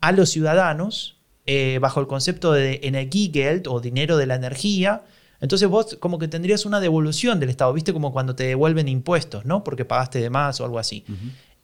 a 0.00 0.12
los 0.12 0.30
ciudadanos 0.30 1.18
eh, 1.46 1.78
bajo 1.80 2.00
el 2.00 2.06
concepto 2.06 2.52
de 2.52 2.80
Energiegeld 2.82 3.66
o 3.68 3.80
dinero 3.80 4.16
de 4.16 4.26
la 4.26 4.36
energía. 4.36 5.02
Entonces 5.40 5.68
vos 5.68 5.96
como 6.00 6.18
que 6.18 6.28
tendrías 6.28 6.66
una 6.66 6.80
devolución 6.80 7.38
del 7.40 7.50
Estado, 7.50 7.72
¿viste? 7.72 7.92
Como 7.92 8.12
cuando 8.12 8.34
te 8.34 8.44
devuelven 8.44 8.88
impuestos, 8.88 9.44
¿no? 9.44 9.62
Porque 9.64 9.84
pagaste 9.84 10.20
de 10.20 10.30
más 10.30 10.60
o 10.60 10.64
algo 10.64 10.78
así. 10.78 11.04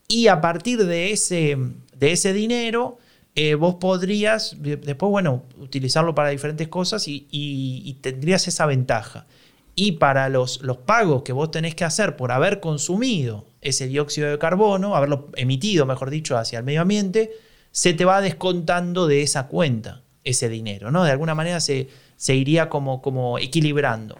Y 0.09 0.29
a 0.29 0.41
partir 0.41 0.85
de 0.85 1.11
ese, 1.13 1.57
de 1.99 2.13
ese 2.13 2.33
dinero, 2.33 2.99
eh, 3.35 3.55
vos 3.57 3.77
podrías 3.77 4.57
de- 4.63 4.77
después, 4.77 5.11
bueno, 5.11 5.43
utilizarlo 5.59 6.15
para 6.15 6.29
diferentes 6.29 6.69
cosas 6.69 7.09
y, 7.09 7.27
y- 7.31 7.83
y 7.85 7.95
tendrías 7.95 8.47
esa 8.47 8.67
ventaja. 8.67 9.27
Y 9.75 9.93
para 9.93 10.29
los, 10.29 10.63
los 10.63 10.77
pagos 10.77 11.23
que 11.25 11.33
vos 11.33 11.51
tenés 11.51 11.75
que 11.75 11.85
hacer 11.85 12.15
por 12.17 12.31
haber 12.31 12.61
consumido 12.61 13.47
ese 13.61 13.89
dióxido 13.89 14.31
de 14.31 14.39
carbono, 14.39 14.95
haberlo 14.95 15.31
emitido, 15.35 15.85
mejor 15.85 16.11
dicho, 16.11 16.37
hacia 16.39 16.61
el 16.61 16.65
medio 16.65 16.83
ambiente, 16.83 17.33
se 17.73 17.93
te 17.93 18.05
va 18.05 18.21
descontando 18.21 19.09
de 19.09 19.23
esa 19.23 19.49
cuenta 19.49 20.03
ese 20.23 20.49
dinero, 20.49 20.93
¿no? 20.93 21.03
De 21.03 21.11
alguna 21.11 21.35
manera 21.35 21.59
se, 21.61 21.89
se 22.25 22.35
iría 22.35 22.71
como, 22.71 23.03
como 23.03 23.39
equilibrando. 23.39 24.19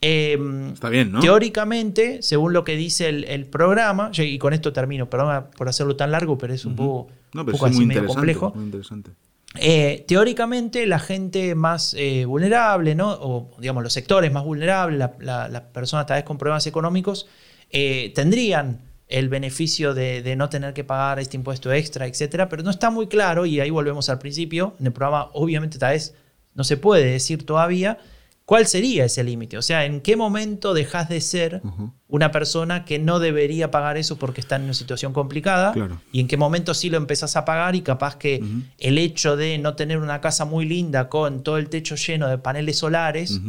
Em, 0.00 0.72
Está 0.72 0.88
bien, 0.88 1.12
¿no? 1.12 1.20
Teóricamente, 1.20 2.22
según 2.22 2.54
lo 2.54 2.64
que 2.64 2.76
dice 2.76 3.08
el, 3.10 3.24
el 3.24 3.44
programa, 3.44 4.10
y 4.16 4.38
con 4.38 4.54
esto 4.54 4.72
termino, 4.72 5.10
perdón 5.10 5.46
por 5.54 5.68
hacerlo 5.68 5.96
tan 5.96 6.10
largo, 6.12 6.38
pero 6.38 6.54
es 6.54 6.64
un 6.64 6.76
poco, 6.76 7.08
No, 7.34 7.44
pero 7.44 7.52
poco 7.58 7.66
es 7.66 7.70
así 7.72 7.76
muy 7.78 7.86
medio 7.86 8.06
complejo. 8.06 8.52
Muy 8.54 8.64
interesante. 8.64 9.10
Eh, 9.58 10.04
teóricamente, 10.08 10.86
la 10.86 10.98
gente 10.98 11.54
más 11.54 11.94
eh, 11.98 12.24
vulnerable, 12.24 12.94
¿no? 12.94 13.10
o 13.12 13.50
digamos 13.58 13.82
los 13.82 13.92
sectores 13.92 14.32
más 14.32 14.44
vulnerables, 14.44 14.98
la- 14.98 15.14
la- 15.20 15.48
las 15.48 15.62
personas 15.62 16.06
tal 16.06 16.16
vez 16.16 16.24
con 16.24 16.38
problemas 16.38 16.66
económicos, 16.66 17.26
eh, 17.70 18.12
tendrían 18.14 18.80
el 19.08 19.28
beneficio 19.28 19.92
de, 19.94 20.22
de 20.22 20.36
no 20.36 20.48
tener 20.48 20.72
que 20.74 20.84
pagar 20.84 21.18
este 21.20 21.36
impuesto 21.36 21.70
extra, 21.72 22.06
etcétera, 22.06 22.48
pero 22.48 22.62
no 22.62 22.70
está 22.70 22.90
muy 22.90 23.06
claro, 23.08 23.44
y 23.46 23.60
ahí 23.60 23.70
volvemos 23.70 24.08
al 24.08 24.18
principio, 24.18 24.74
en 24.80 24.86
el 24.86 24.92
programa 24.92 25.30
obviamente 25.34 25.78
tal 25.78 25.92
vez 25.92 26.14
no 26.56 26.64
se 26.64 26.76
puede 26.76 27.04
decir 27.04 27.46
todavía 27.46 27.98
cuál 28.44 28.66
sería 28.66 29.04
ese 29.04 29.24
límite, 29.24 29.58
o 29.58 29.62
sea, 29.62 29.84
en 29.86 30.00
qué 30.00 30.14
momento 30.16 30.72
dejas 30.72 31.08
de 31.08 31.20
ser 31.20 31.62
una 32.06 32.30
persona 32.30 32.84
que 32.84 32.98
no 33.00 33.18
debería 33.18 33.72
pagar 33.72 33.96
eso 33.96 34.16
porque 34.18 34.40
está 34.40 34.54
en 34.56 34.62
una 34.62 34.74
situación 34.74 35.12
complicada, 35.12 35.72
Claro. 35.72 36.00
y 36.12 36.20
en 36.20 36.28
qué 36.28 36.36
momento 36.36 36.72
sí 36.72 36.88
lo 36.88 36.96
empezás 36.96 37.34
a 37.36 37.44
pagar 37.44 37.74
y 37.74 37.80
capaz 37.82 38.14
que 38.16 38.40
el 38.78 38.98
hecho 38.98 39.36
de 39.36 39.58
no 39.58 39.74
tener 39.74 39.98
una 39.98 40.20
casa 40.20 40.44
muy 40.44 40.64
linda 40.64 41.08
con 41.08 41.42
todo 41.42 41.58
el 41.58 41.68
techo 41.68 41.96
lleno 41.96 42.28
de 42.28 42.38
paneles 42.38 42.78
solares 42.78 43.40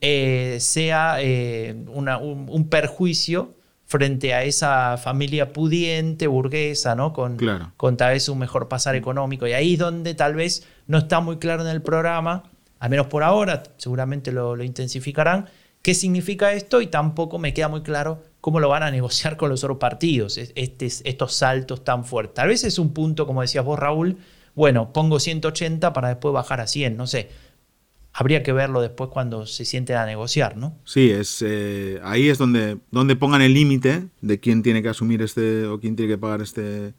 eh, 0.00 0.58
sea 0.60 1.16
eh, 1.20 1.74
una- 1.88 2.18
un, 2.18 2.46
un 2.48 2.68
perjuicio 2.68 3.54
frente 3.86 4.34
a 4.34 4.44
esa 4.44 4.96
familia 4.98 5.52
pudiente, 5.52 6.26
burguesa, 6.26 6.94
¿no? 6.94 7.12
Con, 7.12 7.36
Claro. 7.36 7.72
con 7.76 7.96
tal 7.96 8.12
vez 8.12 8.28
un 8.28 8.38
mejor 8.38 8.68
pasar 8.68 8.94
económico. 8.96 9.46
Y 9.46 9.52
ahí 9.52 9.74
es 9.74 9.78
donde 9.78 10.14
tal 10.14 10.34
vez 10.34 10.66
no 10.86 10.98
está 10.98 11.20
muy 11.20 11.36
claro 11.38 11.62
en 11.62 11.68
el 11.68 11.82
programa, 11.82 12.44
al 12.78 12.90
menos 12.90 13.06
por 13.06 13.22
ahora, 13.22 13.62
seguramente 13.76 14.32
lo, 14.32 14.62
intensificarán, 14.62 15.46
qué 15.82 15.94
significa 15.94 16.52
esto 16.52 16.80
y 16.80 16.86
tampoco 16.86 17.38
me 17.38 17.52
queda 17.54 17.68
muy 17.68 17.82
claro 17.82 18.22
cómo 18.40 18.60
lo 18.60 18.68
van 18.68 18.82
a 18.82 18.90
negociar 18.90 19.36
con 19.36 19.48
los 19.50 19.64
otros 19.64 19.78
partidos, 19.78 20.38
es- 20.38 20.52
estes- 20.54 21.02
estos 21.04 21.34
saltos 21.34 21.84
tan 21.84 22.04
fuertes. 22.04 22.34
Tal 22.34 22.48
vez 22.48 22.64
es 22.64 22.78
un 22.78 22.92
punto, 22.92 23.26
como 23.26 23.40
decías 23.42 23.64
vos, 23.64 23.78
Raúl, 23.78 24.16
bueno, 24.54 24.92
pongo 24.92 25.18
180 25.18 25.92
para 25.92 26.08
después 26.08 26.32
bajar 26.32 26.60
a 26.60 26.66
100, 26.66 26.96
no 26.96 27.06
sé. 27.06 27.28
Habría 28.16 28.44
que 28.44 28.52
verlo 28.52 28.80
después 28.80 29.10
cuando 29.10 29.44
se 29.44 29.64
sienten 29.64 29.96
a 29.96 30.06
negociar, 30.06 30.56
¿no? 30.56 30.78
Sí, 30.84 31.10
es 31.10 31.42
eh, 31.44 31.98
ahí 32.04 32.28
es 32.28 32.38
donde, 32.38 32.78
donde 32.92 33.16
pongan 33.16 33.42
el 33.42 33.52
límite 33.54 34.06
de 34.20 34.38
quién 34.38 34.62
tiene 34.62 34.82
que 34.82 34.88
asumir 34.88 35.20
este 35.20 35.66
o 35.66 35.80
quién 35.80 35.96
tiene 35.96 36.12
que 36.12 36.18
pagar 36.18 36.40
este, 36.40 36.94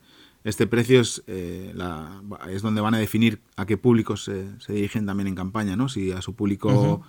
este 0.46 0.66
precio. 0.68 1.02
Es, 1.02 1.22
eh, 1.28 1.74
la- 1.76 2.22
es 2.50 2.62
donde 2.62 2.80
van 2.80 2.94
a 2.96 3.00
definir 3.00 3.42
a 3.58 3.66
qué 3.66 3.76
públicos 3.78 4.24
se, 4.24 4.48
se 4.62 4.72
dirigen 4.72 5.06
también 5.06 5.28
en 5.28 5.36
campaña, 5.36 5.76
¿no? 5.76 5.90
Si 5.90 6.12
a 6.14 6.22
su 6.22 6.34
público 6.36 7.02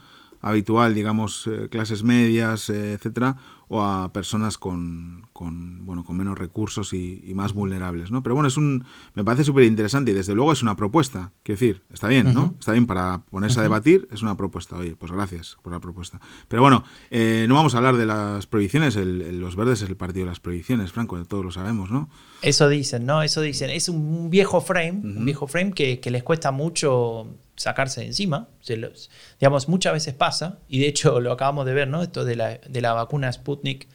habitual, 0.42 0.94
digamos, 0.94 1.46
eh, 1.46 1.68
clases 1.70 2.02
medias, 2.02 2.68
eh, 2.70 2.92
etcétera, 2.94 3.36
o 3.68 3.82
a 3.82 4.12
personas 4.12 4.58
con, 4.58 5.26
con, 5.36 5.84
bueno, 5.84 6.02
con 6.02 6.16
menos 6.16 6.38
recursos 6.38 6.94
y, 6.94 7.22
y 7.26 7.34
más 7.34 7.52
vulnerables, 7.52 8.10
¿no? 8.10 8.22
Pero 8.22 8.34
bueno, 8.34 8.48
es 8.48 8.56
un, 8.56 8.86
me 9.14 9.22
parece 9.22 9.44
súper 9.44 9.64
interesante 9.64 10.12
y 10.12 10.14
desde 10.14 10.34
luego 10.34 10.50
es 10.50 10.62
una 10.62 10.76
propuesta. 10.76 11.32
Quiero 11.42 11.60
decir, 11.60 11.82
está 11.92 12.08
bien, 12.08 12.32
¿no? 12.32 12.54
Está 12.58 12.72
bien 12.72 12.86
para 12.86 13.22
ponerse 13.30 13.60
a 13.60 13.62
debatir, 13.62 14.08
es 14.10 14.22
una 14.22 14.34
propuesta. 14.38 14.76
Oye, 14.76 14.96
pues 14.96 15.12
gracias 15.12 15.58
por 15.62 15.74
la 15.74 15.78
propuesta. 15.80 16.20
Pero 16.48 16.62
bueno, 16.62 16.84
eh, 17.10 17.44
no 17.48 17.54
vamos 17.54 17.74
a 17.74 17.78
hablar 17.78 17.98
de 17.98 18.06
las 18.06 18.46
prohibiciones. 18.46 18.96
El- 18.96 19.20
el- 19.20 19.38
los 19.38 19.56
verdes 19.56 19.82
es 19.82 19.88
el 19.90 19.96
partido 19.96 20.24
de 20.24 20.30
las 20.30 20.40
prohibiciones, 20.40 20.90
Franco, 20.92 21.22
todos 21.26 21.44
lo 21.44 21.50
sabemos, 21.50 21.90
¿no? 21.90 22.08
Eso 22.40 22.68
dicen, 22.70 23.04
¿no? 23.04 23.22
Eso 23.22 23.42
dicen. 23.42 23.68
Es 23.68 23.90
un 23.90 24.30
viejo 24.30 24.62
frame, 24.62 25.00
un 25.04 25.24
viejo 25.26 25.46
frame 25.46 25.72
que, 25.72 26.00
que 26.00 26.10
les 26.10 26.22
cuesta 26.22 26.50
mucho 26.50 27.28
sacarse 27.56 28.00
de 28.00 28.06
encima. 28.06 28.48
Se 28.62 28.76
los- 28.78 29.10
digamos, 29.38 29.68
muchas 29.68 29.92
veces 29.92 30.14
pasa, 30.14 30.60
y 30.66 30.78
de 30.78 30.88
hecho 30.88 31.20
lo 31.20 31.30
acabamos 31.32 31.66
de 31.66 31.74
ver, 31.74 31.88
¿no? 31.88 32.02
Esto 32.02 32.24
de 32.24 32.36
la, 32.36 32.56
de 32.58 32.80
la 32.80 32.94
vacuna 32.94 33.30
Sputnik. 33.30 33.86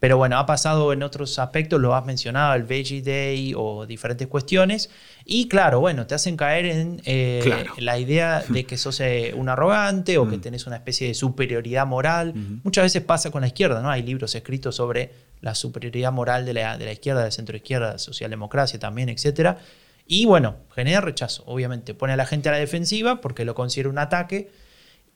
Pero 0.00 0.16
bueno, 0.16 0.38
ha 0.38 0.46
pasado 0.46 0.94
en 0.94 1.02
otros 1.02 1.38
aspectos, 1.38 1.78
lo 1.78 1.94
has 1.94 2.06
mencionado, 2.06 2.54
el 2.54 2.62
Veggie 2.62 3.02
Day 3.02 3.52
o 3.54 3.84
diferentes 3.84 4.26
cuestiones. 4.28 4.88
Y 5.26 5.46
claro, 5.46 5.80
bueno, 5.80 6.06
te 6.06 6.14
hacen 6.14 6.38
caer 6.38 6.64
en 6.64 7.02
eh, 7.04 7.40
Claro. 7.44 7.74
la 7.76 7.98
idea 7.98 8.42
de 8.48 8.64
que 8.64 8.78
sos 8.78 8.98
eh, 9.00 9.34
un 9.36 9.50
arrogante 9.50 10.16
o 10.16 10.26
que 10.26 10.38
tenés 10.38 10.66
una 10.66 10.76
especie 10.76 11.08
de 11.08 11.14
superioridad 11.14 11.86
moral. 11.86 12.32
Muchas 12.64 12.84
veces 12.84 13.02
pasa 13.02 13.30
con 13.30 13.42
la 13.42 13.48
izquierda, 13.48 13.82
¿no? 13.82 13.90
Hay 13.90 14.02
libros 14.02 14.34
escritos 14.34 14.74
sobre 14.76 15.12
la 15.42 15.54
superioridad 15.54 16.12
moral 16.12 16.46
de 16.46 16.54
la, 16.54 16.78
de 16.78 16.86
la 16.86 16.92
izquierda, 16.92 17.20
de 17.20 17.26
la 17.26 17.32
centroizquierda, 17.32 17.98
socialdemocracia 17.98 18.78
también, 18.78 19.10
etcétera. 19.10 19.58
Y 20.06 20.24
bueno, 20.24 20.56
genera 20.74 21.02
rechazo, 21.02 21.44
obviamente. 21.46 21.92
Pone 21.94 22.14
a 22.14 22.16
la 22.16 22.24
gente 22.26 22.48
a 22.48 22.52
la 22.52 22.58
defensiva 22.58 23.20
porque 23.20 23.44
lo 23.44 23.54
considera 23.54 23.90
un 23.90 23.98
ataque. 23.98 24.50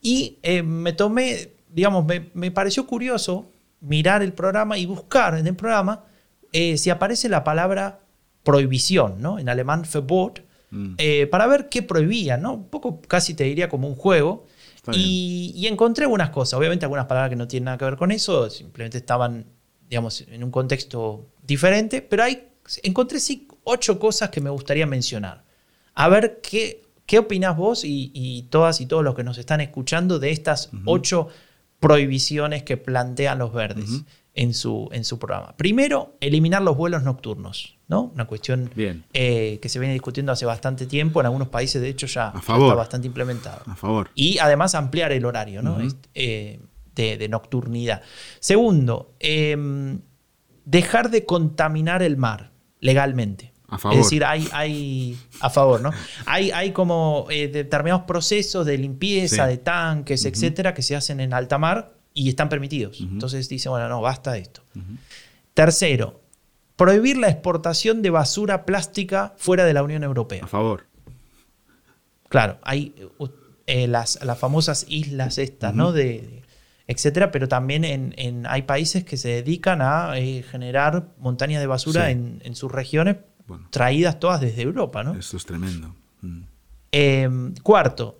Y 0.02 0.38
eh, 0.42 0.62
me 0.62 0.92
tomé, 0.92 1.52
digamos, 1.70 2.04
me, 2.04 2.28
me, 2.34 2.50
pareció 2.50 2.86
curioso 2.86 3.50
mirar 3.84 4.22
el 4.22 4.32
programa 4.32 4.78
y 4.78 4.86
buscar 4.86 5.36
en 5.38 5.46
el 5.46 5.54
programa 5.54 6.04
eh, 6.52 6.76
si 6.78 6.90
aparece 6.90 7.28
la 7.28 7.42
palabra 7.42 8.00
prohibición, 8.44 9.20
¿no? 9.20 9.38
En 9.38 9.48
alemán 9.48 9.84
Verbot, 9.92 10.40
mm. 10.70 10.94
eh, 10.98 11.26
para 11.26 11.46
ver 11.46 11.68
qué 11.68 11.82
prohibía, 11.82 12.36
¿no? 12.36 12.54
Un 12.54 12.68
poco 12.68 13.00
casi 13.02 13.34
te 13.34 13.44
diría 13.44 13.68
como 13.68 13.88
un 13.88 13.96
juego. 13.96 14.46
Y, 14.92 15.52
y, 15.56 15.66
encontré 15.66 16.04
algunas 16.04 16.28
cosas, 16.28 16.58
obviamente 16.58 16.84
algunas 16.84 17.06
palabras 17.06 17.30
que 17.30 17.36
no 17.36 17.48
tienen 17.48 17.64
nada 17.64 17.78
que 17.78 17.86
ver 17.86 17.96
con 17.96 18.12
eso, 18.12 18.50
simplemente 18.50 18.98
estaban, 18.98 19.46
digamos, 19.88 20.26
en 20.28 20.44
un 20.44 20.50
contexto 20.50 21.26
diferente, 21.42 22.02
pero 22.02 22.24
hay, 22.24 22.48
encontré 22.82 23.18
sí 23.18 23.48
ocho 23.64 23.98
cosas 23.98 24.28
que 24.28 24.42
me 24.42 24.50
gustaría 24.50 24.86
mencionar. 24.86 25.42
A 25.94 26.08
ver 26.08 26.40
qué, 26.42 26.82
qué 27.06 27.18
opinás 27.18 27.56
vos 27.56 27.82
y, 27.84 28.46
todas 28.50 28.80
y 28.80 28.86
todos 28.86 29.02
los 29.02 29.14
que 29.14 29.24
nos 29.24 29.38
están 29.38 29.60
escuchando 29.60 30.18
de 30.18 30.30
estas 30.30 30.70
ocho 30.84 31.28
prohibiciones 31.84 32.62
que 32.62 32.78
plantean 32.78 33.38
los 33.38 33.52
verdes 33.52 34.04
en, 34.32 34.54
su, 34.54 34.88
en 34.92 35.04
su 35.04 35.18
programa. 35.18 35.54
Primero, 35.56 36.16
eliminar 36.20 36.62
los 36.62 36.76
vuelos 36.76 37.02
nocturnos. 37.02 37.76
¿no? 37.88 38.10
Una 38.14 38.26
cuestión 38.26 38.70
eh, 38.76 39.58
que 39.60 39.68
se 39.68 39.78
viene 39.78 39.92
discutiendo 39.92 40.32
hace 40.32 40.46
bastante 40.46 40.86
tiempo. 40.86 41.20
En 41.20 41.26
algunos 41.26 41.48
países, 41.48 41.82
de 41.82 41.88
hecho, 41.90 42.06
ya, 42.06 42.32
está 42.34 42.56
bastante 42.56 43.06
implementado. 43.06 43.62
A 43.66 43.76
favor. 43.76 44.10
Y 44.14 44.38
además 44.38 44.74
ampliar 44.74 45.12
el 45.12 45.26
horario 45.26 45.60
¿no? 45.62 45.76
Eh, 46.14 46.60
de, 46.94 47.28
nocturnidad. 47.28 48.00
Segundo, 48.40 49.14
em, 49.20 50.00
dejar 50.64 51.10
de 51.10 51.26
contaminar 51.26 52.02
el 52.02 52.16
mar 52.16 52.52
legalmente. 52.80 53.53
Es 53.92 53.96
decir, 53.96 54.24
hay, 54.24 54.48
hay 54.52 55.18
a 55.40 55.50
favor, 55.50 55.80
¿no? 55.80 55.90
hay, 56.26 56.50
hay 56.50 56.72
como 56.72 57.26
eh, 57.30 57.48
determinados 57.48 58.04
procesos 58.04 58.66
de 58.66 58.78
limpieza 58.78 59.46
de 59.46 59.58
tanques, 59.58 60.24
etcétera, 60.24 60.74
que 60.74 60.82
se 60.82 60.96
hacen 60.96 61.20
en 61.20 61.34
alta 61.34 61.58
mar 61.58 61.94
y 62.12 62.28
están 62.28 62.48
permitidos. 62.48 63.00
Entonces 63.00 63.48
dicen, 63.48 63.70
bueno, 63.70 63.88
no, 63.88 64.00
basta 64.00 64.32
de 64.32 64.40
esto. 64.40 64.62
Tercero, 65.54 66.20
prohibir 66.76 67.16
la 67.16 67.28
exportación 67.28 68.02
de 68.02 68.10
basura 68.10 68.64
plástica 68.64 69.34
fuera 69.36 69.64
de 69.64 69.74
la 69.74 69.82
Unión 69.82 70.02
Europea. 70.02 70.44
A 70.44 70.48
favor. 70.48 70.86
Claro, 72.28 72.58
hay 72.62 72.94
eh, 73.66 73.86
las, 73.86 74.18
las, 74.24 74.38
famosas 74.38 74.86
islas 74.88 75.38
estas, 75.38 75.74
¿no? 75.74 75.92
De, 75.92 76.42
etcétera, 76.86 77.30
pero 77.30 77.48
también 77.48 77.84
en, 77.84 78.46
hay 78.46 78.62
países 78.62 79.04
que 79.04 79.16
se 79.16 79.28
dedican 79.28 79.80
a 79.80 80.18
eh, 80.18 80.42
generar 80.42 81.08
montañas 81.18 81.60
de 81.60 81.66
basura 81.66 82.10
en, 82.10 82.54
sus 82.54 82.70
regiones, 82.70 83.16
traídas 83.70 84.18
todas 84.20 84.40
desde 84.40 84.62
Europa, 84.62 85.02
¿no? 85.02 85.14
Esto 85.14 85.36
es 85.36 85.44
tremendo. 85.44 85.94
Mm. 86.22 86.40
Em, 86.92 87.54
cuarto, 87.62 88.16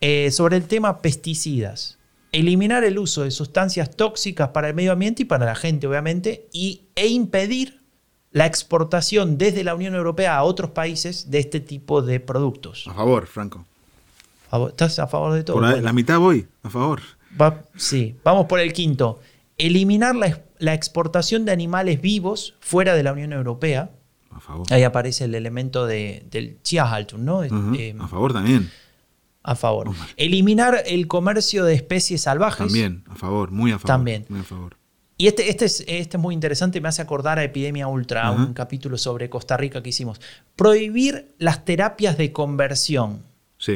eh, 0.00 0.30
sobre 0.30 0.56
el 0.56 0.66
tema 0.66 0.98
pesticidas. 0.98 1.98
Eliminar 2.32 2.82
el 2.84 2.98
uso 2.98 3.22
de 3.22 3.30
sustancias 3.30 3.96
tóxicas 3.96 4.48
para 4.48 4.68
el 4.68 4.74
medio 4.74 4.92
ambiente 4.92 5.22
y 5.22 5.24
para 5.24 5.46
la 5.46 5.54
gente, 5.54 5.86
obviamente, 5.86 6.48
y, 6.52 6.82
e 6.96 7.06
impedir 7.06 7.80
la 8.32 8.46
exportación 8.46 9.38
desde 9.38 9.62
la 9.62 9.74
Unión 9.74 9.94
Europea 9.94 10.36
a 10.36 10.42
otros 10.42 10.70
países 10.70 11.30
de 11.30 11.38
este 11.38 11.60
tipo 11.60 12.02
de 12.02 12.18
productos. 12.18 12.86
A 12.88 12.94
favor, 12.94 13.26
Franco. 13.26 13.64
¿Estás 14.68 14.98
a 14.98 15.06
favor 15.06 15.32
de 15.32 15.44
todo? 15.44 15.56
Por 15.56 15.82
la 15.82 15.92
mitad 15.92 16.18
voy, 16.18 16.46
a 16.62 16.70
favor 16.70 17.00
sí, 17.76 18.16
vamos 18.24 18.46
por 18.46 18.60
el 18.60 18.72
quinto. 18.72 19.20
Eliminar 19.58 20.14
la, 20.14 20.74
exportación 20.74 21.44
de 21.44 21.52
animales 21.52 22.00
vivos 22.00 22.54
fuera 22.60 22.94
de 22.94 23.02
la 23.02 23.12
Unión 23.12 23.32
Europea. 23.32 23.90
A 24.34 24.40
favor. 24.40 24.66
Ahí 24.70 24.82
aparece 24.82 25.24
el 25.24 25.34
elemento 25.34 25.86
de, 25.86 26.26
del 26.30 26.56
Tierhaltung, 26.56 27.24
¿no? 27.24 27.44
Eh, 27.44 27.94
a 27.98 28.08
favor 28.08 28.32
también. 28.32 28.70
A 29.42 29.54
favor. 29.54 29.90
Eliminar 30.16 30.82
el 30.86 31.06
comercio 31.06 31.64
de 31.64 31.74
especies 31.74 32.22
salvajes. 32.22 32.66
También, 32.66 33.04
a 33.08 33.14
favor, 33.14 33.50
muy 33.50 33.70
a 33.70 33.78
favor. 33.78 33.86
También. 33.86 34.26
Muy 34.28 34.40
a 34.40 34.44
favor. 34.44 34.76
Y 35.16 35.28
este, 35.28 35.48
este, 35.48 35.66
es, 35.66 35.84
este 35.86 36.16
es 36.16 36.20
muy 36.20 36.34
interesante, 36.34 36.80
me 36.80 36.88
hace 36.88 37.00
acordar 37.00 37.38
a 37.38 37.44
Epidemia 37.44 37.86
Ultra, 37.86 38.32
un 38.32 38.52
capítulo 38.52 38.98
sobre 38.98 39.30
Costa 39.30 39.56
Rica 39.56 39.82
que 39.82 39.90
hicimos. 39.90 40.20
Prohibir 40.56 41.34
las 41.38 41.64
terapias 41.64 42.18
de 42.18 42.32
conversión. 42.32 43.22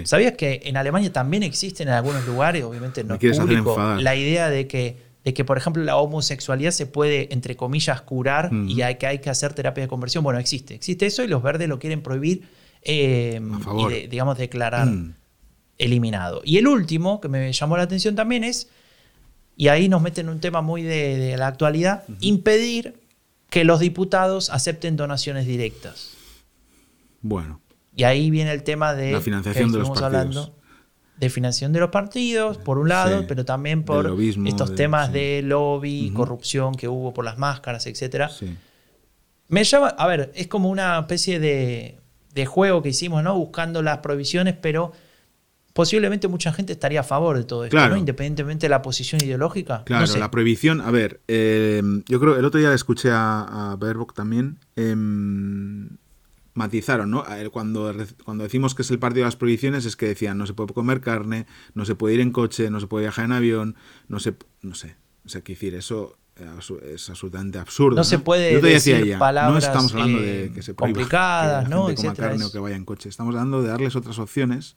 ¿Sabías 0.05 0.33
que 0.33 0.63
en 0.65 0.77
Alemania 0.77 1.13
también 1.13 1.43
existen 1.43 1.89
en 1.89 1.95
algunos 1.95 2.27
lugares, 2.27 2.65
obviamente 2.65 3.05
no 3.05 3.19
público, 3.19 3.79
la 3.99 4.17
idea 4.17 4.51
de 4.51 4.67
que, 4.67 5.08
de 5.29 5.35
que, 5.35 5.45
por 5.45 5.59
ejemplo, 5.59 5.85
la 5.85 5.99
homosexualidad 5.99 6.71
se 6.71 6.87
puede, 6.87 7.35
entre 7.35 7.55
comillas, 7.55 8.01
curar 8.01 8.51
y 8.67 8.81
hay 8.81 8.95
que, 8.95 9.07
hay 9.07 9.19
que 9.19 9.29
hacer 9.29 9.53
terapia 9.53 9.85
de 9.85 9.89
conversión? 9.89 10.25
Bueno, 10.25 10.41
existe. 10.41 10.75
Existe 10.75 11.05
eso 11.05 11.23
y 11.23 11.29
los 11.29 11.43
verdes 11.43 11.69
lo 11.69 11.79
quieren 11.79 12.03
prohibir 12.03 12.49
eh, 12.81 13.39
y, 13.91 14.07
digamos, 14.07 14.39
declarar 14.39 14.87
mm. 14.87 15.15
eliminado. 15.77 16.41
Y 16.47 16.57
el 16.57 16.67
último, 16.67 17.21
que 17.21 17.29
me 17.29 17.53
llamó 17.53 17.77
la 17.77 17.83
atención 17.83 18.15
también, 18.15 18.43
es, 18.43 18.71
y 19.55 19.69
ahí 19.69 19.91
nos 19.91 20.01
meten 20.01 20.29
en 20.29 20.33
un 20.33 20.41
tema 20.41 20.63
muy 20.63 20.83
de, 20.83 21.37
la 21.37 21.49
actualidad, 21.49 22.05
impedir 22.21 22.95
que 23.51 23.65
los 23.65 23.81
diputados 23.81 24.49
acepten 24.49 24.97
donaciones 24.97 25.47
directas. 25.47 26.13
Bueno. 27.21 27.61
Y 27.95 28.05
ahí 28.05 28.31
viene 28.31 28.53
el 28.53 28.63
tema 28.63 28.95
de 28.95 29.13
la 29.13 29.21
financiación 29.21 29.73
de 29.73 29.79
los 29.81 29.91
partidos. 29.91 30.07
Hablando, 30.07 30.58
de 31.19 31.31
financiación 31.31 31.73
de 31.73 31.81
los 31.81 31.91
partidos, 31.91 32.59
por 32.59 32.79
un 32.79 32.89
lado, 32.89 33.25
pero 33.27 33.45
también 33.45 33.83
por 33.83 34.17
estos 34.47 34.75
temas 34.75 35.13
de 35.13 35.43
lobby, 35.43 36.13
corrupción 36.15 36.75
que 36.75 36.89
hubo 36.89 37.13
por 37.13 37.25
las 37.25 37.39
máscaras, 37.39 37.87
etc. 37.87 38.31
Me 39.49 39.65
llama, 39.65 39.89
a 39.89 40.07
ver, 40.07 40.31
es 40.35 40.47
como 40.47 40.69
una 40.71 40.99
especie 40.99 41.41
de, 41.41 41.99
juego 42.47 42.83
que 42.83 42.91
hicimos, 42.91 43.23
¿no? 43.25 43.35
Buscando 43.37 43.83
las 43.83 43.99
prohibiciones, 43.99 44.55
pero 44.61 44.93
posiblemente 45.73 46.29
mucha 46.29 46.53
gente 46.53 46.73
estaría 46.73 47.01
a 47.01 47.05
favor 47.05 47.37
de 47.37 47.43
todo 47.43 47.65
esto, 47.65 47.89
¿no? 47.89 47.97
Independientemente 47.97 48.67
de 48.67 48.71
la 48.71 48.81
posición 48.81 49.21
ideológica. 49.21 49.83
Claro, 49.85 50.07
la 50.17 50.31
prohibición, 50.31 50.81
a 50.81 50.93
ver, 50.93 51.21
eh, 51.27 51.83
yo 52.07 52.21
creo, 52.21 52.37
el 52.37 52.45
otro 52.45 52.61
día 52.61 52.69
le 52.69 52.77
escuché 52.77 53.11
a, 53.11 53.73
a 53.73 53.77
Baerbock 53.77 54.15
también. 54.15 54.59
Em, 54.77 55.89
matizaron, 56.55 57.11
¿no? 57.11 57.25
Cuando, 57.53 57.95
cuando 58.25 58.45
decimos 58.45 58.75
que 58.75 58.83
es 58.83 58.91
el 58.91 58.99
partido 58.99 59.25
de 59.25 59.29
las 59.29 59.37
prohibiciones 59.37 59.85
es 59.85 59.97
que 59.97 60.07
decían 60.07 60.39
no 60.39 60.47
se 60.47 60.55
puede 60.55 60.73
comer 60.75 61.01
carne, 61.01 61.47
no 61.75 61.85
se 61.85 61.95
puede 61.95 62.15
ir 62.15 62.21
en 62.21 62.33
coche, 62.33 62.71
no 62.71 62.81
se 62.81 62.87
puede 62.87 63.05
viajar 63.05 63.27
en 63.27 63.33
avión, 63.33 63.77
no 64.09 64.19
se... 64.19 64.35
no 64.63 64.75
sé, 64.75 64.97
o 65.25 65.29
sea, 65.29 65.43
decir, 65.43 65.75
eso 65.75 66.19
es 66.83 67.11
absolutamente 67.11 67.59
absurdo. 67.59 67.97
No, 67.97 68.05
se 68.05 68.19
puede 68.19 68.61
decir 68.61 69.19
palabras 69.19 69.53
no 69.53 69.59
estamos 69.59 69.93
hablando 69.93 70.21
de 70.21 70.53
que 70.55 70.63
se 70.63 70.75
complicadas, 70.75 71.65
que 71.65 71.71
¿no? 71.71 71.95
coma 71.95 72.15
carne 72.15 72.45
o 72.45 72.53
que 72.53 72.59
vaya 72.59 72.77
en 72.77 72.85
coche. 72.85 73.09
Estamos 73.09 73.35
hablando 73.35 73.63
de 73.63 73.69
darles 73.69 73.97
otras 73.97 74.19
opciones 74.19 74.77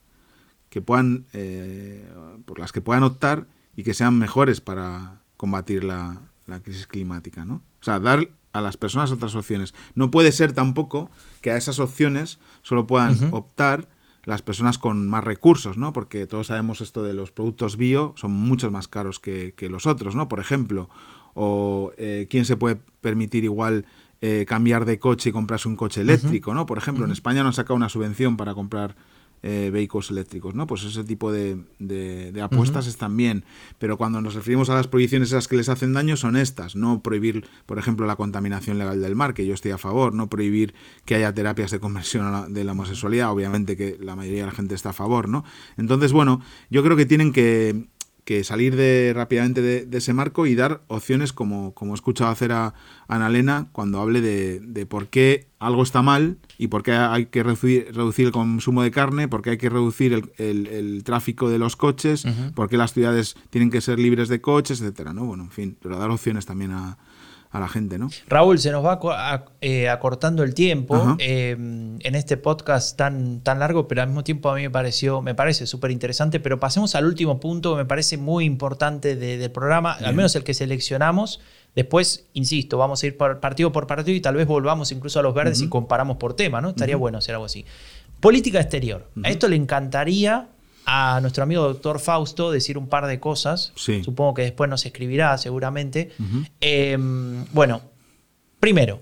que 0.69 0.81
puedan, 0.81 1.25
eh, 1.33 2.07
por 2.45 2.59
las 2.59 2.71
que 2.71 2.81
puedan 2.81 3.03
optar 3.03 3.47
y 3.75 3.83
que 3.83 3.93
sean 3.93 4.17
mejores 4.17 4.61
para 4.61 5.21
combatir 5.37 5.83
la, 5.83 6.21
la 6.47 6.61
crisis 6.61 6.87
climática, 6.87 7.45
¿no? 7.45 7.55
O 7.79 7.83
sea, 7.83 7.99
dar 7.99 8.29
a 8.53 8.61
las 8.61 8.77
personas 8.77 9.11
otras 9.11 9.35
opciones. 9.35 9.73
No 9.95 10.11
puede 10.11 10.31
ser 10.31 10.53
tampoco 10.53 11.09
que 11.41 11.51
a 11.51 11.57
esas 11.57 11.79
opciones 11.79 12.39
solo 12.61 12.87
puedan 12.87 13.33
optar 13.33 13.87
las 14.23 14.41
personas 14.41 14.77
con 14.77 15.09
más 15.09 15.23
recursos, 15.23 15.77
¿no? 15.77 15.93
Porque 15.93 16.27
todos 16.27 16.47
sabemos 16.47 16.81
esto 16.81 17.03
de 17.03 17.13
los 17.13 17.31
productos 17.31 17.77
bio 17.77 18.13
son 18.17 18.31
mucho 18.31 18.69
más 18.69 18.87
caros 18.87 19.19
que, 19.19 19.53
los 19.69 19.87
otros, 19.87 20.15
¿no? 20.15 20.27
Por 20.27 20.39
ejemplo, 20.39 20.89
o 21.33 21.91
eh, 21.97 22.27
quién 22.29 22.45
se 22.45 22.57
puede 22.57 22.79
permitir 23.01 23.43
igual 23.43 23.85
eh, 24.21 24.45
cambiar 24.47 24.85
de 24.85 24.99
coche 24.99 25.29
y 25.29 25.31
comprarse 25.31 25.67
un 25.67 25.75
coche 25.75 26.01
eléctrico, 26.01 26.53
¿no? 26.53 26.65
Por 26.65 26.77
ejemplo, 26.77 27.05
en 27.05 27.11
España 27.11 27.41
nos 27.41 27.49
han 27.49 27.63
sacado 27.63 27.75
una 27.75 27.89
subvención 27.89 28.37
para 28.37 28.53
comprar 28.53 28.95
eh, 29.43 29.69
vehículos 29.71 30.11
eléctricos, 30.11 30.53
¿no? 30.53 30.67
Pues 30.67 30.83
ese 30.83 31.03
tipo 31.03 31.31
de, 31.31 31.57
apuestas 32.41 32.87
están 32.87 33.17
bien. 33.17 33.43
Pero 33.79 33.97
cuando 33.97 34.21
nos 34.21 34.35
referimos 34.35 34.69
a 34.69 34.75
las 34.75 34.87
prohibiciones 34.87 35.29
esas 35.29 35.47
que 35.47 35.57
les 35.57 35.69
hacen 35.69 35.93
daño 35.93 36.15
son 36.17 36.35
estas, 36.35 36.75
no 36.75 37.01
prohibir, 37.01 37.47
por 37.65 37.79
ejemplo, 37.79 38.05
la 38.05 38.15
contaminación 38.15 38.77
legal 38.77 39.01
del 39.01 39.15
mar, 39.15 39.33
que 39.33 39.45
yo 39.45 39.53
estoy 39.53 39.71
a 39.71 39.77
favor, 39.77 40.13
no 40.13 40.29
prohibir 40.29 40.73
que 41.05 41.15
haya 41.15 41.33
terapias 41.33 41.71
de 41.71 41.79
conversión 41.79 42.53
de 42.53 42.63
la 42.63 42.73
homosexualidad, 42.73 43.31
obviamente 43.31 43.75
que 43.75 43.97
la 43.99 44.15
mayoría 44.15 44.41
de 44.41 44.47
la 44.47 44.55
gente 44.55 44.75
está 44.75 44.89
a 44.89 44.93
favor, 44.93 45.27
¿no? 45.27 45.43
Entonces, 45.77 46.11
bueno, 46.11 46.41
yo 46.69 46.83
creo 46.83 46.95
que 46.95 47.05
tienen 47.05 47.33
que 47.33 47.87
que 48.23 48.43
salir 48.43 48.75
de, 48.75 49.11
rápidamente 49.15 49.61
de, 49.61 49.97
ese 49.97 50.13
marco 50.13 50.45
y 50.45 50.55
dar 50.55 50.81
opciones 50.87 51.33
como, 51.33 51.73
como 51.73 51.93
he 51.93 51.95
escuchado 51.95 52.29
hacer 52.31 52.51
a, 52.51 52.73
Ana 53.07 53.27
Elena 53.27 53.67
cuando 53.73 53.99
hable 53.99 54.21
de, 54.21 54.85
por 54.85 55.07
qué 55.07 55.47
algo 55.59 55.83
está 55.83 56.01
mal 56.01 56.37
y 56.57 56.67
por 56.67 56.81
qué 56.81 56.93
hay 56.93 57.25
que 57.25 57.43
reducir, 57.43 57.87
reducir 57.93 58.27
el 58.27 58.31
consumo 58.31 58.83
de 58.83 58.91
carne, 58.91 59.27
por 59.27 59.41
qué 59.41 59.51
hay 59.51 59.57
que 59.57 59.69
reducir 59.69 60.13
el, 60.13 60.67
el, 60.67 61.03
tráfico 61.03 61.49
de 61.49 61.59
los 61.59 61.75
coches, 61.75 62.25
por 62.55 62.69
qué 62.69 62.77
las 62.77 62.93
ciudades 62.93 63.35
tienen 63.49 63.69
que 63.69 63.81
ser 63.81 63.99
libres 63.99 64.29
de 64.29 64.39
coches, 64.39 64.79
etcétera, 64.81 65.13
¿no? 65.13 65.25
Bueno, 65.25 65.43
en 65.43 65.51
fin, 65.51 65.77
pero 65.81 65.97
dar 65.97 66.09
opciones 66.09 66.45
también 66.45 66.71
a, 66.71 66.97
a 67.53 67.59
la 67.59 67.67
gente, 67.67 67.97
¿no? 67.97 68.09
Raúl, 68.27 68.59
se 68.59 68.71
nos 68.71 68.83
va 68.85 68.99
a- 69.03 69.45
eh, 69.59 69.89
acortando 69.89 70.41
el 70.43 70.53
tiempo 70.53 70.95
eh, 71.19 71.51
en 71.51 72.15
este 72.15 72.37
podcast 72.37 72.95
tan, 72.97 73.41
tan 73.41 73.59
largo, 73.59 73.87
pero 73.89 74.01
al 74.01 74.07
mismo 74.07 74.23
tiempo 74.23 74.49
a 74.49 74.55
mí 74.55 74.61
me 74.61 74.69
pareció, 74.69 75.21
me 75.21 75.35
parece 75.35 75.67
súper 75.67 75.91
interesante. 75.91 76.39
Pero 76.39 76.59
pasemos 76.59 76.95
al 76.95 77.05
último 77.05 77.39
punto 77.41 77.71
que 77.73 77.77
me 77.79 77.85
parece 77.85 78.17
muy 78.17 78.45
importante 78.45 79.15
de- 79.17 79.37
del 79.37 79.51
programa, 79.51 79.91
al 79.93 80.15
menos 80.15 80.35
el 80.35 80.43
que 80.45 80.53
seleccionamos. 80.53 81.41
Después, 81.75 82.25
insisto, 82.33 82.77
vamos 82.77 83.03
a 83.03 83.07
ir 83.07 83.17
por 83.17 83.39
partido 83.39 83.71
por 83.71 83.85
partido 83.87 84.15
y 84.15 84.21
tal 84.21 84.35
vez 84.35 84.47
volvamos 84.47 84.91
incluso 84.91 85.19
a 85.19 85.23
los 85.23 85.33
verdes 85.33 85.61
y 85.61 85.67
comparamos 85.69 86.17
por 86.17 86.33
tema, 86.35 86.61
¿no? 86.61 86.69
Estaría 86.69 86.95
bueno 86.95 87.17
hacer 87.17 87.35
algo 87.35 87.45
así. 87.45 87.65
Política 88.19 88.59
exterior. 88.61 89.07
A 89.23 89.29
esto 89.29 89.47
le 89.47 89.55
encantaría 89.57 90.47
a 90.85 91.19
nuestro 91.21 91.43
amigo 91.43 91.63
doctor 91.63 91.99
Fausto 91.99 92.51
decir 92.51 92.77
un 92.77 92.87
par 92.87 93.07
de 93.07 93.19
cosas. 93.19 93.71
Sí. 93.75 94.03
Supongo 94.03 94.33
que 94.33 94.41
después 94.43 94.69
nos 94.69 94.85
escribirá 94.85 95.37
seguramente. 95.37 96.11
Eh, 96.59 96.97
bueno, 97.51 97.81
primero, 98.59 99.01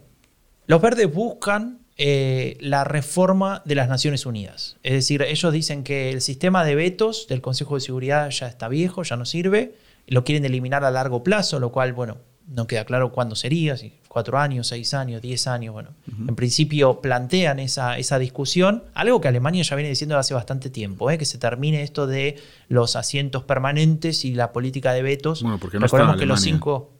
los 0.67 0.81
verdes 0.81 1.11
buscan 1.13 1.79
eh, 2.01 2.55
la 2.61 2.85
reforma 2.85 3.61
de 3.65 3.75
las 3.75 3.89
Naciones 3.89 4.25
Unidas. 4.25 4.77
Es 4.83 4.93
decir, 4.93 5.21
ellos 5.21 5.51
dicen 5.51 5.83
que 5.83 6.11
el 6.11 6.21
sistema 6.21 6.63
de 6.63 6.75
vetos 6.75 7.27
del 7.27 7.41
Consejo 7.41 7.75
de 7.75 7.81
Seguridad 7.81 8.29
ya 8.29 8.47
está 8.47 8.69
viejo, 8.69 9.03
ya 9.03 9.17
no 9.17 9.25
sirve, 9.25 9.75
lo 10.07 10.23
quieren 10.23 10.45
eliminar 10.45 10.85
a 10.85 10.91
largo 10.91 11.23
plazo, 11.23 11.59
lo 11.59 11.73
cual, 11.73 11.91
bueno, 11.91 12.19
no 12.49 12.67
queda 12.67 12.85
claro 12.85 13.11
cuándo 13.11 13.35
sería, 13.35 13.77
si 13.77 13.93
cuatro 14.07 14.39
años, 14.39 14.67
seis 14.67 14.93
años, 14.93 15.21
diez 15.21 15.47
años, 15.47 15.73
bueno. 15.73 15.89
En 16.27 16.35
principio 16.35 16.99
plantean 16.99 17.59
esa, 17.59 17.97
esa 17.97 18.17
discusión, 18.19 18.83
algo 18.93 19.21
que 19.21 19.27
Alemania 19.27 19.63
ya 19.63 19.75
viene 19.75 19.89
diciendo 19.89 20.17
hace 20.17 20.33
bastante 20.33 20.69
tiempo, 20.69 21.09
¿eh? 21.11 21.17
que 21.17 21.25
se 21.25 21.37
termine 21.37 21.83
esto 21.83 22.07
de 22.07 22.37
los 22.67 22.95
asientos 22.95 23.43
permanentes 23.43 24.25
y 24.25 24.33
la 24.33 24.51
política 24.51 24.93
de 24.93 25.03
vetos. 25.03 25.43
Bueno, 25.43 25.59
porque 25.59 25.79
no 25.79 25.85
está 25.85 25.97
Recordemos 25.97 26.19
que 26.19 26.25
los 26.25 26.41
cinco... 26.41 26.98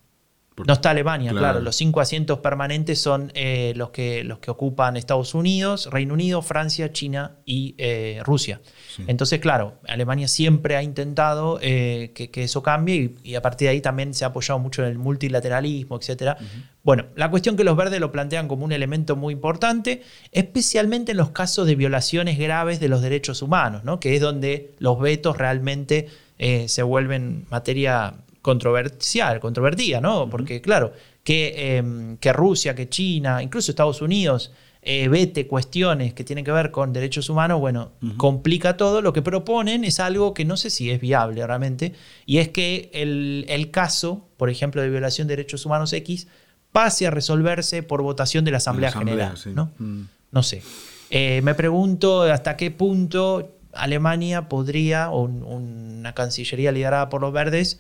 No 0.68 0.74
está 0.74 0.90
Alemania, 0.92 1.32
Claro. 1.32 1.46
claro. 1.46 1.60
Los 1.62 1.76
cinco 1.76 2.02
asientos 2.02 2.40
permanentes 2.40 3.00
son 3.02 3.32
eh, 3.36 3.74
los, 3.76 3.90
que, 3.92 4.24
los 4.24 4.40
que 4.40 4.52
ocupan 4.52 4.98
Estados 4.98 5.34
Unidos, 5.34 5.90
Reino 5.92 6.14
Unido, 6.14 6.42
Francia, 6.42 6.92
China 6.92 7.38
y 7.46 7.76
eh, 7.78 8.22
Rusia. 8.26 8.62
Entonces, 9.08 9.40
claro, 9.40 9.76
Alemania 9.88 10.28
siempre 10.28 10.76
ha 10.76 10.84
intentado 10.84 11.60
eh, 11.62 12.12
que, 12.14 12.30
que 12.32 12.44
eso 12.44 12.62
cambie 12.62 12.96
y, 13.24 13.32
y 13.32 13.36
a 13.36 13.42
partir 13.42 13.68
de 13.68 13.72
ahí 13.72 13.82
también 13.82 14.14
se 14.14 14.26
ha 14.26 14.30
apoyado 14.30 14.60
mucho 14.60 14.84
en 14.84 14.90
el 14.90 14.98
multilateralismo, 14.98 15.98
etc. 15.98 16.38
Bueno, 16.84 17.06
la 17.16 17.30
cuestión 17.30 17.56
que 17.56 17.64
los 17.64 17.78
verdes 17.78 18.00
lo 18.00 18.12
plantean 18.12 18.48
como 18.48 18.66
un 18.66 18.72
elemento 18.72 19.16
muy 19.16 19.34
importante, 19.34 20.04
especialmente 20.32 21.12
en 21.12 21.18
los 21.18 21.30
casos 21.32 21.68
de 21.68 21.76
violaciones 21.76 22.38
graves 22.38 22.80
de 22.80 22.90
los 22.90 23.02
derechos 23.02 23.42
humanos, 23.42 23.84
¿no? 23.84 24.00
que 24.00 24.16
es 24.16 24.22
donde 24.22 24.74
los 24.80 25.00
vetos 25.00 25.38
realmente 25.38 26.08
se 26.68 26.84
vuelven 26.84 27.46
materia 27.50 28.14
controversial, 28.54 29.40
controvertida, 29.40 30.02
¿no? 30.02 30.30
Porque, 30.30 30.60
claro, 30.62 30.92
que, 31.24 31.54
eh, 31.56 32.18
que 32.20 32.34
Rusia, 32.34 32.74
que 32.74 32.90
China, 32.90 33.42
incluso 33.44 33.72
Estados 33.72 34.02
Unidos, 34.02 34.52
eh, 34.82 35.08
vete 35.10 35.46
cuestiones 35.46 36.14
que 36.14 36.24
tienen 36.24 36.44
que 36.46 36.52
ver 36.52 36.72
con 36.72 36.94
derechos 36.94 37.30
humanos, 37.30 37.60
bueno, 37.60 37.92
complica 38.18 38.76
todo. 38.78 39.02
Lo 39.02 39.12
que 39.14 39.22
proponen 39.22 39.84
es 39.84 40.00
algo 40.00 40.34
que 40.34 40.46
no 40.46 40.56
sé 40.58 40.70
si 40.70 40.90
es 40.90 41.00
viable 41.02 41.46
realmente, 41.46 41.94
y 42.26 42.38
es 42.38 42.48
que 42.50 42.90
el, 42.94 43.46
el 43.50 43.70
caso, 43.72 44.28
por 44.38 44.50
ejemplo, 44.50 44.82
de 44.82 44.90
violación 44.90 45.28
de 45.28 45.36
derechos 45.36 45.66
humanos 45.66 45.92
X, 45.94 46.28
pase 46.72 47.06
a 47.08 47.12
resolverse 47.12 47.84
por 47.84 48.02
votación 48.02 48.46
de 48.46 48.52
la 48.52 48.58
Asamblea, 48.58 48.90
Asamblea, 48.90 49.16
General, 49.16 49.38
sí. 49.38 49.50
¿no? 49.54 49.72
Mm. 49.80 50.04
No 50.32 50.44
sé. 50.44 50.62
Eh, 51.12 51.42
me 51.44 51.54
pregunto 51.56 52.22
hasta 52.24 52.56
qué 52.56 52.72
punto 52.72 53.50
Alemania 53.74 54.48
podría, 54.48 55.10
o 55.12 55.24
un- 55.24 55.44
una 55.44 56.14
cancillería 56.14 56.72
liderada 56.72 57.10
por 57.10 57.20
los 57.22 57.34
verdes, 57.34 57.80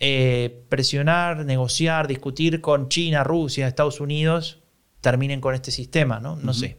eh, 0.00 0.64
presionar, 0.68 1.44
negociar, 1.44 2.08
discutir 2.08 2.60
con 2.60 2.88
China, 2.88 3.22
Rusia, 3.22 3.68
Estados 3.68 4.00
Unidos, 4.00 4.62
terminen 5.00 5.40
con 5.40 5.54
este 5.54 5.70
sistema, 5.70 6.18
¿no? 6.20 6.36
No 6.36 6.52
sé. 6.54 6.78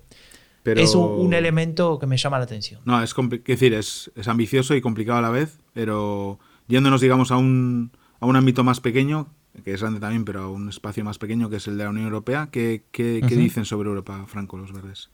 Pero... 0.64 0.82
Es 0.82 0.94
un, 0.94 1.04
un 1.18 1.34
elemento 1.34 1.98
que 1.98 2.06
me 2.06 2.18
llama 2.18 2.38
la 2.38 2.44
atención. 2.46 2.82
No, 2.86 3.02
es, 3.02 3.14
quiero 3.14 3.42
decir, 3.46 3.74
es, 3.74 4.12
es 4.16 4.28
ambicioso 4.28 4.76
y 4.76 4.82
complicado 4.82 5.20
a 5.20 5.22
la 5.22 5.30
vez, 5.32 5.60
pero 5.74 6.40
yéndonos, 6.68 7.02
digamos, 7.02 7.32
a 7.32 7.38
un, 7.38 7.92
a 8.20 8.26
un 8.26 8.36
ámbito 8.36 8.64
más 8.64 8.80
pequeño, 8.80 9.28
que 9.64 9.74
es 9.74 9.82
grande 9.82 10.00
también, 10.00 10.24
pero 10.24 10.42
a 10.44 10.50
un 10.52 10.70
espacio 10.70 11.04
más 11.04 11.18
pequeño, 11.18 11.50
que 11.50 11.56
es 11.58 11.68
el 11.68 11.78
de 11.78 11.84
la 11.84 11.90
Unión 11.90 12.06
Europea, 12.06 12.50
¿qué, 12.52 12.84
qué- 12.92 13.22
qué 13.28 13.34
Ujú. 13.36 13.44
dicen 13.44 13.66
sobre 13.66 13.90
Europa, 13.90 14.24
Franco, 14.28 14.58
los 14.58 14.72
verdes? 14.72 15.10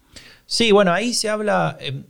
Sí, 0.46 0.72
bueno, 0.72 0.92
ahí 0.92 1.14
se 1.14 1.30
habla, 1.30 1.78
eh, 1.80 2.04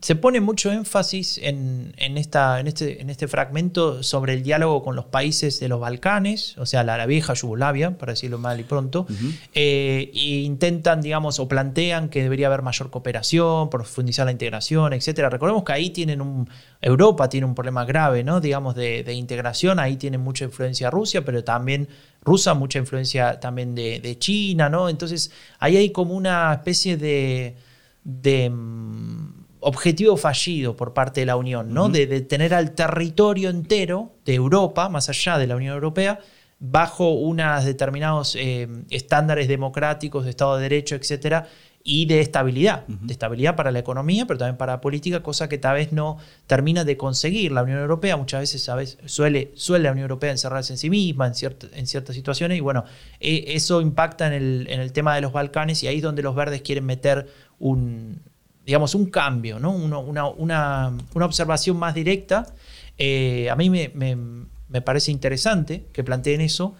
se 0.00 0.14
pone 0.14 0.40
mucho 0.40 0.70
énfasis 0.70 1.38
en, 1.38 1.92
en 1.96 2.18
esta, 2.18 2.60
en, 2.60 2.68
este, 2.68 3.02
en 3.02 3.10
este 3.10 3.26
fragmento 3.26 4.04
sobre 4.04 4.34
el 4.34 4.44
diálogo 4.44 4.84
con 4.84 4.94
los 4.94 5.06
países 5.06 5.58
de 5.58 5.66
los 5.66 5.80
Balcanes, 5.80 6.56
o 6.58 6.66
sea, 6.66 6.84
la, 6.84 6.96
la 6.96 7.06
vieja 7.06 7.34
Yugoslavia, 7.34 7.98
para 7.98 8.12
decirlo 8.12 8.38
mal 8.38 8.60
y 8.60 8.62
pronto, 8.62 9.08
eh, 9.54 10.10
e 10.14 10.40
intentan, 10.42 11.00
digamos, 11.00 11.40
o 11.40 11.48
plantean 11.48 12.10
que 12.10 12.22
debería 12.22 12.46
haber 12.46 12.62
mayor 12.62 12.90
cooperación, 12.90 13.70
profundizar 13.70 14.26
la 14.26 14.30
integración, 14.30 14.92
etcétera. 14.92 15.30
Recordemos 15.30 15.64
que 15.64 15.72
ahí 15.72 15.90
tienen 15.90 16.20
un, 16.20 16.48
Europa 16.80 17.28
tiene 17.28 17.46
un 17.46 17.56
problema 17.56 17.84
grave, 17.84 18.22
¿no? 18.22 18.40
Digamos, 18.40 18.76
de, 18.76 19.02
de 19.02 19.14
integración, 19.14 19.80
ahí 19.80 19.96
tiene 19.96 20.16
mucha 20.16 20.44
influencia 20.44 20.90
Rusia, 20.90 21.24
pero 21.24 21.42
también 21.42 21.88
rusa, 22.22 22.54
mucha 22.54 22.78
influencia 22.78 23.40
también 23.40 23.74
de, 23.74 23.98
de 23.98 24.16
China, 24.16 24.68
¿no? 24.68 24.88
Entonces, 24.88 25.32
ahí 25.58 25.76
hay 25.76 25.90
como 25.90 26.14
una 26.14 26.52
especie 26.54 26.96
de, 26.96 27.56
de 28.04 28.48
mm, 28.48 29.47
objetivo 29.68 30.16
fallido 30.16 30.76
por 30.76 30.92
parte 30.92 31.20
de 31.20 31.26
la 31.26 31.36
Unión, 31.36 31.72
¿no? 31.72 31.88
de, 31.88 32.06
de 32.06 32.20
tener 32.22 32.54
al 32.54 32.72
territorio 32.74 33.50
entero 33.50 34.12
de 34.24 34.34
Europa, 34.34 34.88
más 34.88 35.08
allá 35.08 35.38
de 35.38 35.46
la 35.46 35.56
Unión 35.56 35.74
Europea, 35.74 36.20
bajo 36.58 37.12
unos 37.12 37.64
determinados 37.64 38.34
eh, 38.34 38.66
estándares 38.90 39.46
democráticos, 39.46 40.24
de 40.24 40.30
Estado 40.30 40.56
de 40.56 40.62
Derecho, 40.62 40.96
etcétera, 40.96 41.46
y 41.84 42.06
de 42.06 42.20
estabilidad, 42.20 42.86
de 42.86 43.12
estabilidad 43.12 43.54
para 43.56 43.70
la 43.70 43.78
economía, 43.78 44.26
pero 44.26 44.38
también 44.38 44.58
para 44.58 44.72
la 44.74 44.80
política, 44.80 45.22
cosa 45.22 45.48
que 45.48 45.56
tal 45.56 45.76
vez 45.76 45.92
no 45.92 46.18
termina 46.46 46.84
de 46.84 46.96
conseguir 46.96 47.52
la 47.52 47.62
Unión 47.62 47.78
Europea. 47.78 48.16
Muchas 48.16 48.40
veces 48.40 48.62
¿sabes? 48.62 48.98
Suele, 49.06 49.52
suele 49.54 49.84
la 49.84 49.92
Unión 49.92 50.02
Europea 50.02 50.30
encerrarse 50.30 50.72
en 50.74 50.78
sí 50.78 50.90
misma 50.90 51.28
en, 51.28 51.34
en 51.72 51.86
ciertas 51.86 52.14
situaciones, 52.14 52.58
y 52.58 52.60
bueno, 52.60 52.84
eh, 53.20 53.44
eso 53.48 53.80
impacta 53.80 54.26
en 54.26 54.32
el, 54.32 54.66
en 54.68 54.80
el 54.80 54.92
tema 54.92 55.14
de 55.14 55.20
los 55.22 55.32
Balcanes, 55.32 55.82
y 55.82 55.86
ahí 55.86 55.98
es 55.98 56.02
donde 56.02 56.22
los 56.22 56.34
verdes 56.34 56.60
quieren 56.62 56.84
meter 56.84 57.26
un, 57.58 58.20
digamos, 58.68 58.94
un 58.94 59.06
cambio, 59.06 59.58
¿no? 59.58 59.70
Una, 59.70 59.98
una- 60.28 60.92
una 61.14 61.24
observación 61.24 61.78
más 61.78 61.94
directa. 61.94 62.54
Eh, 62.98 63.48
a 63.48 63.56
mí 63.56 63.70
me, 63.70 63.90
me- 63.94 64.82
parece 64.82 65.10
interesante 65.10 65.86
que 65.90 66.04
planteen 66.04 66.42
eso. 66.42 66.74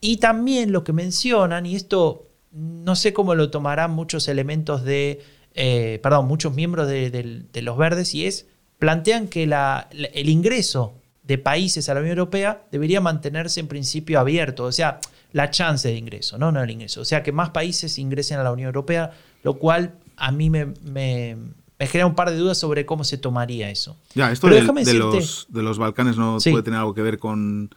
Y 0.00 0.18
también 0.18 0.70
lo 0.70 0.84
que 0.84 0.92
mencionan, 0.92 1.66
y 1.66 1.74
esto 1.74 2.28
no 2.52 2.94
sé 2.94 3.12
cómo 3.12 3.34
lo 3.34 3.50
tomarán 3.50 3.90
muchos 3.90 4.28
elementos 4.28 4.84
de, 4.84 5.20
eh, 5.54 5.98
perdón, 6.04 6.28
muchos 6.28 6.54
miembros 6.54 6.86
de, 6.86 7.10
de 7.10 7.62
los 7.62 7.76
verdes, 7.76 8.14
y 8.14 8.26
es, 8.26 8.46
plantean 8.78 9.26
que 9.26 9.48
la- 9.48 9.88
el 9.90 10.28
ingreso 10.28 10.94
de 11.24 11.36
países 11.36 11.88
a 11.88 11.94
la 11.94 12.00
Unión 12.00 12.16
Europea 12.16 12.62
debería 12.70 13.00
mantenerse 13.00 13.58
en 13.58 13.66
principio 13.66 14.20
abierto, 14.20 14.62
o 14.66 14.72
sea, 14.72 15.00
la 15.32 15.50
chance 15.50 15.88
de 15.88 15.96
ingreso, 15.96 16.38
no, 16.38 16.52
no 16.52 16.62
el 16.62 16.70
ingreso. 16.70 17.00
O 17.00 17.04
sea, 17.04 17.24
que 17.24 17.32
más 17.32 17.50
países 17.50 17.98
ingresen 17.98 18.38
a 18.38 18.44
la 18.44 18.52
Unión 18.52 18.66
Europea, 18.68 19.10
lo 19.42 19.58
cual 19.58 19.94
a 20.22 20.30
mí 20.32 20.50
me, 20.50 20.66
me- 20.82 21.36
me 21.78 21.86
genera 21.88 22.06
un 22.06 22.14
par 22.14 22.30
de 22.30 22.36
dudas 22.36 22.56
sobre 22.58 22.86
cómo 22.86 23.02
se 23.02 23.18
tomaría 23.18 23.68
eso. 23.70 23.98
Ya, 24.14 24.30
esto 24.30 24.46
Pero 24.46 24.54
de, 24.54 24.60
déjame 24.62 24.84
de 24.84 24.94
los, 24.94 25.46
de 25.50 25.62
los 25.64 25.78
Balcanes 25.78 26.16
no 26.16 26.38
Sí. 26.38 26.50
puede 26.52 26.62
tener 26.62 26.78
algo 26.78 26.94
que 26.94 27.02
ver 27.02 27.18
con 27.18 27.70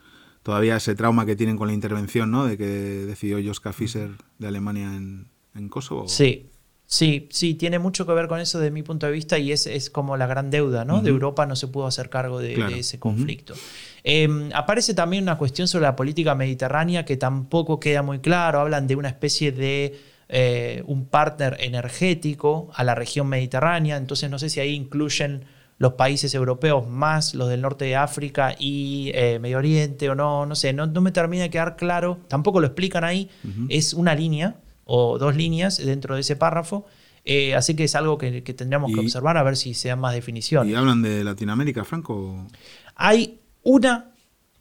todavía 0.44 0.76
ese 0.76 0.94
trauma 0.94 1.26
que 1.26 1.36
tienen 1.36 1.58
con 1.58 1.68
la 1.68 1.74
intervención, 1.74 2.30
¿no? 2.30 2.46
De 2.46 2.56
que 2.56 2.66
decidió 2.66 3.40
Joschka 3.44 3.74
Fischer 3.74 4.12
de 4.38 4.48
Alemania 4.48 4.96
en, 4.96 5.28
en 5.56 5.70
Kosovo. 5.70 6.08
Sí, 6.08 6.52
sí, 6.86 7.28
sí, 7.32 7.56
tiene 7.56 7.80
mucho 7.80 8.06
que 8.06 8.14
ver 8.14 8.28
con 8.28 8.40
eso 8.40 8.60
desde 8.60 8.70
mi 8.70 8.84
punto 8.84 9.08
de 9.08 9.12
vista 9.12 9.40
y 9.40 9.52
es, 9.52 9.66
es 9.66 9.90
como 9.90 10.18
la 10.18 10.28
gran 10.28 10.52
deuda, 10.52 10.86
¿no? 10.86 11.02
De. 11.02 11.10
Europa 11.10 11.48
no 11.48 11.56
se 11.56 11.68
pudo 11.68 11.88
hacer 11.88 12.12
cargo 12.12 12.40
de, 12.40 12.78
ese 12.78 13.00
conflicto. 13.00 13.56
Eh, 14.04 14.52
aparece 14.54 14.94
también 14.94 15.24
una 15.24 15.40
cuestión 15.40 15.68
sobre 15.68 15.86
la 15.86 15.96
política 15.96 16.36
mediterránea 16.36 17.06
que 17.06 17.18
tampoco 17.18 17.80
queda 17.80 18.04
muy 18.04 18.20
claro. 18.20 18.60
Hablan 18.60 18.86
de 18.86 18.96
una 18.96 19.10
especie 19.10 19.52
de 19.52 20.00
eh, 20.28 20.84
un 20.88 21.06
partner 21.06 21.58
energético 21.60 22.70
a 22.74 22.84
la 22.84 22.96
región 22.96 23.28
mediterránea, 23.28 23.98
entonces 23.98 24.30
no 24.30 24.40
sé 24.40 24.50
si 24.50 24.60
ahí 24.60 24.74
incluyen 24.74 25.46
los 25.78 25.94
países 25.94 26.34
europeos 26.34 26.88
más 26.88 27.36
los 27.36 27.50
del 27.50 27.62
norte 27.62 27.86
de 27.86 27.96
África 27.96 28.56
y 28.58 29.12
eh, 29.14 29.40
Medio 29.40 29.58
Oriente 29.58 30.10
o 30.10 30.16
no, 30.16 30.46
no 30.46 30.56
sé, 30.56 30.74
no, 30.74 30.88
no 30.88 31.02
me 31.02 31.12
termina 31.12 31.44
de 31.44 31.50
quedar 31.50 31.76
claro, 31.76 32.20
tampoco 32.28 32.60
lo 32.60 32.68
explican 32.68 33.04
ahí, 33.04 33.30
es 33.70 33.94
una 33.94 34.16
línea 34.16 34.56
o 34.86 35.18
dos 35.18 35.36
líneas 35.36 35.78
dentro 35.78 36.16
de 36.16 36.22
ese 36.22 36.36
párrafo, 36.36 36.86
eh, 37.26 37.56
así 37.56 37.76
que 37.76 37.84
es 37.84 37.96
algo 37.96 38.18
que, 38.18 38.44
que 38.44 38.54
tendríamos 38.54 38.94
que 38.94 39.00
observar 39.02 39.38
a 39.38 39.44
ver 39.44 39.58
si 39.58 39.74
se 39.74 39.90
dan 39.90 40.00
más 40.00 40.14
definiciones. 40.14 40.72
¿Y 40.72 40.76
hablan 40.76 41.02
de 41.02 41.24
Latinoamérica, 41.24 41.84
Franco? 41.84 42.48
Hay 42.96 43.42
una 43.64 44.15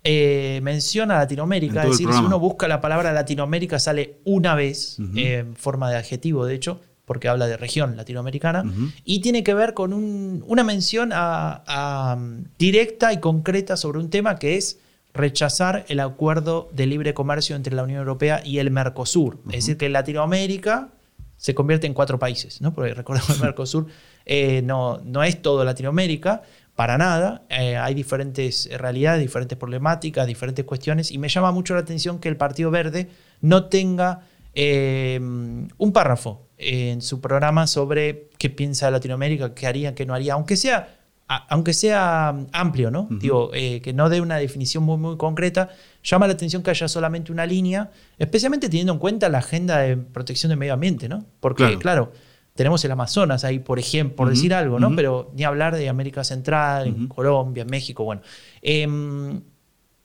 eh, 0.05 0.61
mención 0.62 1.11
a 1.11 1.16
Latinoamérica, 1.18 1.82
es 1.84 1.90
decir, 1.92 2.07
si 2.12 2.12
uno 2.26 2.38
busca 2.38 2.68
la 2.68 2.80
palabra 2.80 3.12
Latinoamérica 3.12 3.78
sale 3.78 4.18
una 4.24 4.55
vez 4.55 4.98
eh, 5.16 5.38
en 5.38 5.57
forma 5.57 5.90
de 5.90 5.96
adjetivo, 5.96 6.44
de 6.46 6.55
hecho, 6.55 6.80
porque 7.07 7.28
habla 7.28 7.46
de 7.46 7.57
región 7.57 7.96
latinoamericana, 7.96 8.64
y 9.05 9.20
tiene 9.20 9.42
que 9.42 9.52
ver 9.55 9.74
con 9.74 9.92
un- 9.92 10.44
una 10.46 10.62
mención 10.64 11.11
a- 11.12 11.62
a, 11.66 12.14
um, 12.16 12.44
directa 12.59 13.12
y 13.12 13.18
concreta 13.20 13.76
sobre 13.76 13.98
un 13.98 14.09
tema 14.11 14.38
que 14.38 14.57
es 14.57 14.78
rechazar 15.12 15.84
el 15.88 16.00
acuerdo 16.00 16.68
de 16.72 16.86
libre 16.86 17.14
comercio 17.14 17.57
entre 17.57 17.74
la 17.74 17.82
Unión 17.84 18.00
Europea 18.00 18.42
y 18.44 18.59
el 18.59 18.70
Mercosur. 18.70 19.38
Es 19.48 19.52
decir, 19.66 19.76
que 19.76 19.88
Latinoamérica 19.88 20.88
se 21.36 21.55
convierte 21.55 21.86
en 21.86 21.94
cuatro 21.94 22.18
países, 22.18 22.61
¿no? 22.61 22.72
Porque 22.74 22.94
recordemos 22.94 23.28
que 23.28 23.34
el 23.34 23.40
Mercosur 23.42 23.86
eh, 24.26 24.62
no, 24.62 24.98
no 25.05 25.22
es 25.22 25.40
todo 25.42 25.62
Latinoamérica, 25.64 26.42
para 26.76 26.98
nada. 26.98 27.42
Eh, 27.48 27.76
hay 27.76 27.94
diferentes 27.94 28.68
realidades, 28.76 29.20
diferentes 29.20 29.56
problemáticas, 29.58 30.26
diferentes 30.26 30.64
cuestiones, 30.64 31.10
y 31.10 31.18
me 31.18 31.28
llama 31.28 31.52
mucho 31.52 31.74
la 31.74 31.80
atención 31.80 32.18
que 32.18 32.28
el 32.28 32.36
Partido 32.36 32.70
Verde 32.70 33.08
no 33.40 33.66
tenga 33.66 34.20
eh, 34.54 35.18
un 35.20 35.92
párrafo 35.92 36.48
en 36.58 37.02
su 37.02 37.20
programa 37.20 37.66
sobre 37.66 38.30
qué 38.38 38.50
piensa 38.50 38.86
de 38.86 38.92
Latinoamérica, 38.92 39.54
qué 39.54 39.66
haría, 39.66 39.94
qué 39.94 40.06
no 40.06 40.14
haría, 40.14 40.34
aunque 40.34 40.56
sea 40.56 41.00
aunque 41.26 41.72
sea 41.72 42.36
amplio, 42.52 42.90
¿no? 42.90 43.08
Digo, 43.10 43.50
eh, 43.54 43.80
que 43.80 43.94
no 43.94 44.10
dé 44.10 44.20
una 44.20 44.36
definición 44.36 44.84
muy, 44.84 44.98
muy 44.98 45.16
concreta, 45.16 45.70
llama 46.02 46.26
la 46.26 46.34
atención 46.34 46.62
que 46.62 46.70
haya 46.70 46.86
solamente 46.86 47.32
una 47.32 47.46
línea, 47.46 47.90
especialmente 48.18 48.68
teniendo 48.68 48.92
en 48.92 48.98
cuenta 48.98 49.28
la 49.30 49.38
agenda 49.38 49.78
de 49.78 49.96
protección 49.96 50.50
del 50.50 50.58
medio 50.58 50.74
ambiente, 50.74 51.08
¿no? 51.08 51.24
Porque, 51.40 51.78
claro, 51.78 52.12
tenemos 52.55 52.84
el 52.84 52.92
Amazonas 52.92 53.44
ahí, 53.44 53.59
por 53.59 53.80
ejemplo, 53.80 54.16
por 54.16 54.30
decir 54.30 54.55
algo, 54.55 54.78
¿no? 54.78 54.94
Pero 54.94 55.32
ni 55.34 55.42
hablar 55.42 55.74
de 55.74 55.88
América 55.88 56.22
Central, 56.22 56.86
en 56.86 57.09
Colombia, 57.09 57.62
en 57.62 57.68
México, 57.68 58.05
bueno. 58.05 58.22
Em, 58.62 59.40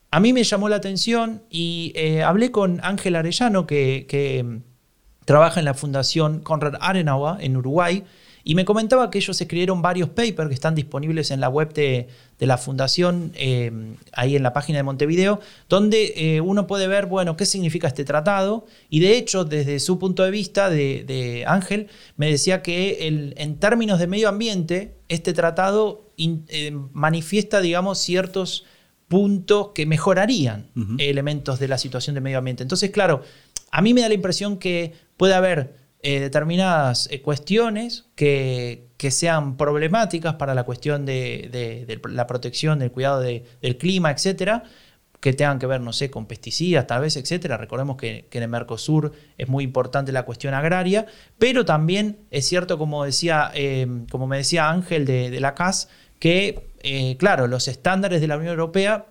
a 0.10 0.20
mí 0.20 0.34
me 0.34 0.44
llamó 0.44 0.68
la 0.68 0.78
atención 0.78 1.44
y 1.52 1.92
eh, 1.96 2.24
hablé 2.24 2.50
con 2.50 2.80
Ángel 2.84 3.16
Arellano, 3.16 3.68
que, 3.68 4.08
que 4.10 4.62
trabaja 5.26 5.60
en 5.60 5.66
la 5.66 5.76
Fundación 5.76 6.40
Conrad 6.40 6.74
Adenauer 6.82 7.36
en 7.44 7.56
Uruguay, 7.56 8.04
y 8.44 8.56
me 8.56 8.66
comentaba 8.66 9.12
que 9.12 9.20
ellos 9.20 9.40
escribieron 9.40 9.84
varios 9.84 10.10
papers 10.10 10.48
que 10.48 10.56
están 10.56 10.74
disponibles 10.74 11.30
en 11.30 11.42
la 11.42 11.50
web 11.50 11.72
de, 11.74 12.08
la 12.46 12.58
fundación, 12.58 13.32
eh, 13.36 13.72
ahí 14.14 14.36
en 14.36 14.44
la 14.44 14.54
página 14.54 14.80
de 14.80 14.84
Montevideo, 14.84 15.40
donde 15.68 16.14
eh, 16.16 16.42
uno 16.42 16.68
puede 16.68 16.88
ver, 16.88 17.06
bueno, 17.06 17.36
qué 17.36 17.46
significa 17.46 17.88
este 17.88 18.06
tratado. 18.06 18.66
Y 18.90 19.00
de 19.02 19.18
hecho, 19.18 19.46
desde 19.46 19.80
su 19.80 20.00
punto 20.00 20.24
de 20.24 20.32
vista 20.32 20.70
de, 20.70 21.44
Ángel, 21.48 21.88
me 22.16 22.30
decía 22.30 22.62
que 22.62 23.34
en 23.36 23.60
términos 23.60 24.00
de 24.00 24.08
medio 24.08 24.30
ambiente, 24.30 24.96
este 25.10 25.34
tratado 25.34 26.12
eh, 26.18 26.72
manifiesta, 26.94 27.62
digamos, 27.62 28.00
ciertos 28.00 28.66
puntos 29.08 29.70
que 29.74 29.86
mejorarían 29.86 30.70
elementos 31.00 31.60
de 31.60 31.68
la 31.68 31.78
situación 31.80 32.14
de 32.14 32.22
medio 32.22 32.38
ambiente. 32.38 32.62
Entonces, 32.62 32.92
claro, 32.92 33.24
a 33.72 33.82
mí 33.82 33.94
me 33.94 34.02
da 34.02 34.08
la 34.08 34.14
impresión 34.14 34.58
que 34.58 34.94
puede 35.18 35.34
haber 35.34 35.79
eh, 36.02 36.20
determinadas 36.20 37.10
eh, 37.12 37.22
cuestiones 37.22 38.06
que, 38.16 38.88
sean 39.10 39.58
problemáticas 39.58 40.36
para 40.36 40.54
la 40.54 40.64
cuestión 40.64 41.06
de, 41.06 42.00
la 42.10 42.28
protección, 42.28 42.80
del 42.80 42.92
cuidado 42.92 43.22
del 43.22 43.78
clima, 43.78 44.12
etcétera, 44.12 44.64
que 45.20 45.34
tengan 45.34 45.60
que 45.60 45.66
ver, 45.66 45.82
no 45.82 45.92
sé, 45.94 46.10
con 46.10 46.26
pesticidas, 46.26 46.88
tal 46.88 47.02
vez, 47.02 47.18
etcétera. 47.18 47.58
Recordemos 47.58 47.98
que, 47.98 48.28
en 48.32 48.44
el 48.44 48.50
Mercosur 48.50 49.12
es 49.38 49.48
muy 49.48 49.64
importante 49.64 50.12
la 50.12 50.24
cuestión 50.24 50.54
agraria, 50.54 51.06
pero 51.38 51.66
también 51.66 52.20
es 52.32 52.48
cierto, 52.48 52.78
como 52.78 53.04
decía, 53.04 53.52
eh, 53.54 53.88
como 54.12 54.28
me 54.28 54.38
decía 54.38 54.70
Ángel 54.70 55.06
de, 55.06 55.30
de 55.30 55.40
la 55.40 55.56
CAS, 55.56 55.90
que 56.20 56.70
eh, 56.82 57.18
claro, 57.18 57.48
los 57.48 57.68
estándares 57.68 58.22
de 58.22 58.28
la 58.28 58.38
Unión 58.38 58.52
Europea 58.52 59.08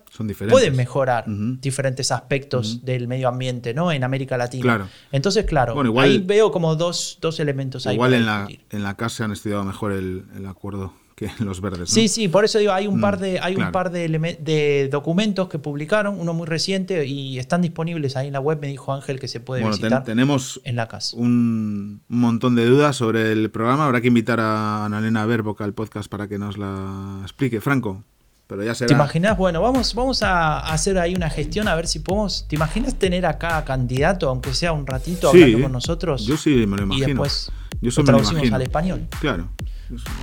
pueden 0.49 0.75
mejorar 0.75 1.25
diferentes 1.27 2.11
aspectos 2.11 2.83
del 2.83 3.07
medio 3.07 3.27
ambiente 3.27 3.73
¿no? 3.73 3.91
en 3.91 4.03
América 4.03 4.37
Latina. 4.37 4.89
Entonces, 5.11 5.45
claro, 5.45 5.75
ahí 5.99 6.19
veo 6.19 6.51
como 6.51 6.75
dos, 6.75 7.17
elementos 7.39 7.87
ahí. 7.87 7.95
Igual 7.95 8.13
en 8.13 8.25
la, 8.25 8.47
en 8.69 8.83
la 8.83 8.95
casa 8.95 9.25
han 9.25 9.31
estudiado 9.31 9.63
mejor 9.63 9.91
el, 9.91 10.25
acuerdo 10.47 10.93
que 11.15 11.29
los 11.39 11.61
verdes. 11.61 11.89
Sí, 11.89 12.07
sí, 12.07 12.27
por 12.27 12.45
eso 12.45 12.59
digo, 12.59 12.71
hay 12.71 12.87
un 12.87 13.01
par, 13.01 13.17
mm, 13.17 13.21
de, 13.21 13.39
hay 13.39 13.55
un 13.55 13.71
par 13.71 13.91
de, 13.91 14.07
de, 14.39 14.89
documentos 14.89 15.49
que 15.49 15.59
publicaron, 15.59 16.19
uno 16.19 16.33
muy 16.33 16.47
reciente 16.47 17.05
y 17.05 17.39
están 17.39 17.61
disponibles 17.61 18.15
ahí 18.15 18.27
en 18.27 18.33
la 18.33 18.39
web, 18.39 18.59
me 18.61 18.67
dijo 18.67 18.93
Ángel 18.93 19.19
que 19.19 19.27
se 19.27 19.39
puede 19.39 19.61
bueno, 19.61 19.75
visitar 19.75 20.03
tenemos 20.03 20.61
en 20.63 20.75
la 20.75 20.87
casa. 20.87 21.17
Un, 21.17 22.01
montón 22.07 22.55
de 22.55 22.65
dudas 22.65 22.95
sobre 22.95 23.31
el 23.31 23.51
programa, 23.51 23.85
habrá 23.85 24.01
que 24.01 24.07
invitar 24.07 24.39
a 24.39 24.85
Annalena 24.85 25.25
Verboca 25.25 25.63
al 25.63 25.73
podcast 25.73 26.09
para 26.09 26.27
que 26.27 26.37
nos 26.37 26.57
la 26.57 27.19
explique. 27.23 27.61
Franco, 27.61 28.03
pero 28.49 28.63
ya 28.63 28.73
será. 28.73 28.87
¿Te 28.87 28.93
imaginas? 28.95 29.37
Bueno, 29.37 29.61
vamos, 29.61 29.93
vamos 29.93 30.23
a 30.23 30.57
hacer 30.57 30.97
ahí 30.97 31.13
una 31.13 31.29
gestión 31.29 31.67
a 31.67 31.75
ver 31.75 31.85
si 31.85 31.99
podemos. 31.99 32.47
¿Te 32.47 32.55
imaginas 32.55 32.95
tener 32.95 33.27
acá 33.27 33.63
candidato, 33.63 34.27
aunque 34.27 34.55
sea 34.55 34.73
un 34.73 34.87
ratito, 34.87 35.29
hablando 35.29 35.61
con 35.61 35.71
nosotros? 35.71 36.25
Yo 36.25 36.35
sí 36.35 36.65
me 36.65 36.75
lo 36.77 36.83
imagino. 36.83 37.05
Y 37.05 37.11
después 37.11 37.51
yo 37.79 37.91
lo 37.95 38.03
traducimos 38.03 38.51
al 38.51 38.63
español. 38.63 39.07
Claro. 39.21 39.49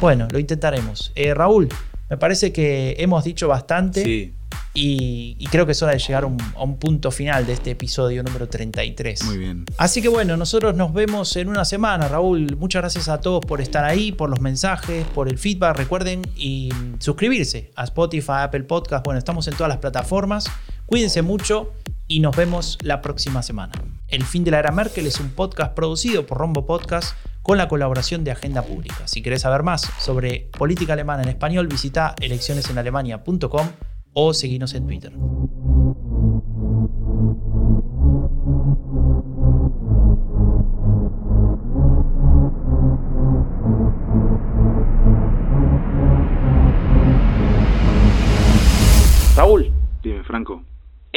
Bueno, 0.00 0.26
lo 0.28 0.40
intentaremos. 0.40 1.12
Eh, 1.14 1.34
Raúl, 1.34 1.68
me 2.08 2.16
parece 2.16 2.52
que 2.52 2.96
hemos 2.98 3.24
dicho 3.24 3.48
bastante. 3.48 4.32
Y, 4.74 5.46
creo 5.50 5.64
que 5.64 5.72
es 5.72 5.82
hora 5.82 5.92
de 5.92 5.98
llegar 5.98 6.24
a 6.24 6.26
un, 6.26 6.76
punto 6.76 7.10
final 7.10 7.46
de 7.46 7.54
este 7.54 7.70
episodio 7.70 8.22
número 8.22 8.46
33. 8.46 9.24
Muy 9.24 9.38
bien. 9.38 9.64
Así 9.78 10.02
que 10.02 10.08
bueno, 10.08 10.36
nosotros 10.36 10.76
nos 10.76 10.92
vemos 10.92 11.34
en 11.36 11.48
una 11.48 11.64
semana, 11.64 12.08
Raúl. 12.08 12.56
Muchas 12.58 12.82
gracias 12.82 13.08
a 13.08 13.20
todos 13.20 13.44
por 13.44 13.60
estar 13.60 13.84
ahí, 13.84 14.12
por 14.12 14.28
los 14.28 14.40
mensajes, 14.40 15.06
por 15.14 15.28
el 15.28 15.38
feedback. 15.38 15.76
Recuerden 15.78 16.22
y 16.36 16.70
suscribirse 16.98 17.70
a 17.74 17.84
Spotify, 17.84 18.42
Apple 18.42 18.64
Podcast. 18.64 19.04
Bueno, 19.04 19.18
estamos 19.18 19.48
en 19.48 19.54
todas 19.54 19.68
las 19.68 19.78
plataformas. 19.78 20.44
Cuídense 20.84 21.22
mucho 21.22 21.72
y 22.06 22.20
nos 22.20 22.36
vemos 22.36 22.78
la 22.82 23.00
próxima 23.00 23.42
semana. 23.42 23.72
El 24.08 24.24
fin 24.24 24.44
de 24.44 24.50
la 24.50 24.58
era 24.60 24.72
Merkel 24.72 25.06
es 25.06 25.18
un 25.18 25.30
podcast 25.30 25.74
producido 25.74 26.26
por 26.26 26.38
Rombo 26.38 26.66
Podcast 26.66 27.16
con 27.46 27.58
la 27.58 27.68
colaboración 27.68 28.24
de 28.24 28.32
Agenda 28.32 28.62
Pública. 28.62 29.06
Si 29.06 29.22
querés 29.22 29.42
saber 29.42 29.62
más 29.62 29.82
sobre 30.00 30.50
política 30.58 30.94
alemana 30.94 31.22
en 31.22 31.28
español, 31.28 31.68
visita 31.68 32.16
eleccionesenalemania.com 32.20 33.68
o 34.14 34.34
seguinos 34.34 34.74
en 34.74 34.84
Twitter. 34.84 35.12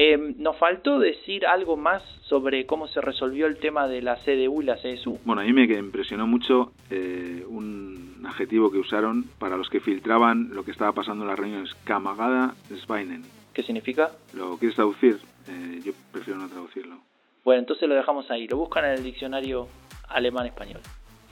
Em, 0.02 0.36
nos 0.38 0.56
faltó 0.56 0.98
decir 0.98 1.46
algo 1.46 1.76
más 1.76 2.02
sobre 2.22 2.66
cómo 2.66 2.88
se 2.88 3.02
resolvió 3.02 3.48
el 3.48 3.58
tema 3.58 3.86
de 3.90 4.02
la 4.02 4.16
CDU 4.16 4.62
y 4.62 4.66
la 4.66 4.78
CSU. 4.78 5.20
Bueno, 5.26 5.42
a 5.42 5.44
mí 5.44 5.52
me 5.52 5.64
impresionó 5.66 6.26
mucho 6.26 6.72
eh, 6.90 7.44
un 7.50 8.24
adjetivo 8.26 8.72
que 8.72 8.78
usaron 8.78 9.26
para 9.40 9.58
los 9.58 9.70
que 9.70 9.82
filtraban 9.82 10.52
lo 10.54 10.64
que 10.64 10.72
estaba 10.72 10.94
pasando 10.94 11.26
en 11.26 11.30
las 11.32 11.38
reuniones, 11.38 11.76
Kamagada 11.84 12.56
Sveinen. 12.86 13.24
¿Qué 13.54 13.62
significa? 13.62 14.12
¿Lo 14.34 14.58
quieres 14.58 14.78
traducir? 14.78 15.20
Eh, 15.50 15.82
yo 15.84 15.92
prefiero 16.14 16.40
no 16.40 16.48
traducirlo. 16.48 16.96
Bueno, 17.44 17.60
entonces 17.60 17.90
lo 17.90 17.96
dejamos 17.96 18.32
ahí. 18.32 18.48
Lo 18.48 18.56
buscan 18.56 18.86
en 18.86 18.92
el 18.92 19.04
diccionario 19.04 19.68
alemán-español. 20.08 20.80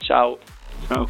Chao. 0.00 0.38
Chao. 0.88 1.06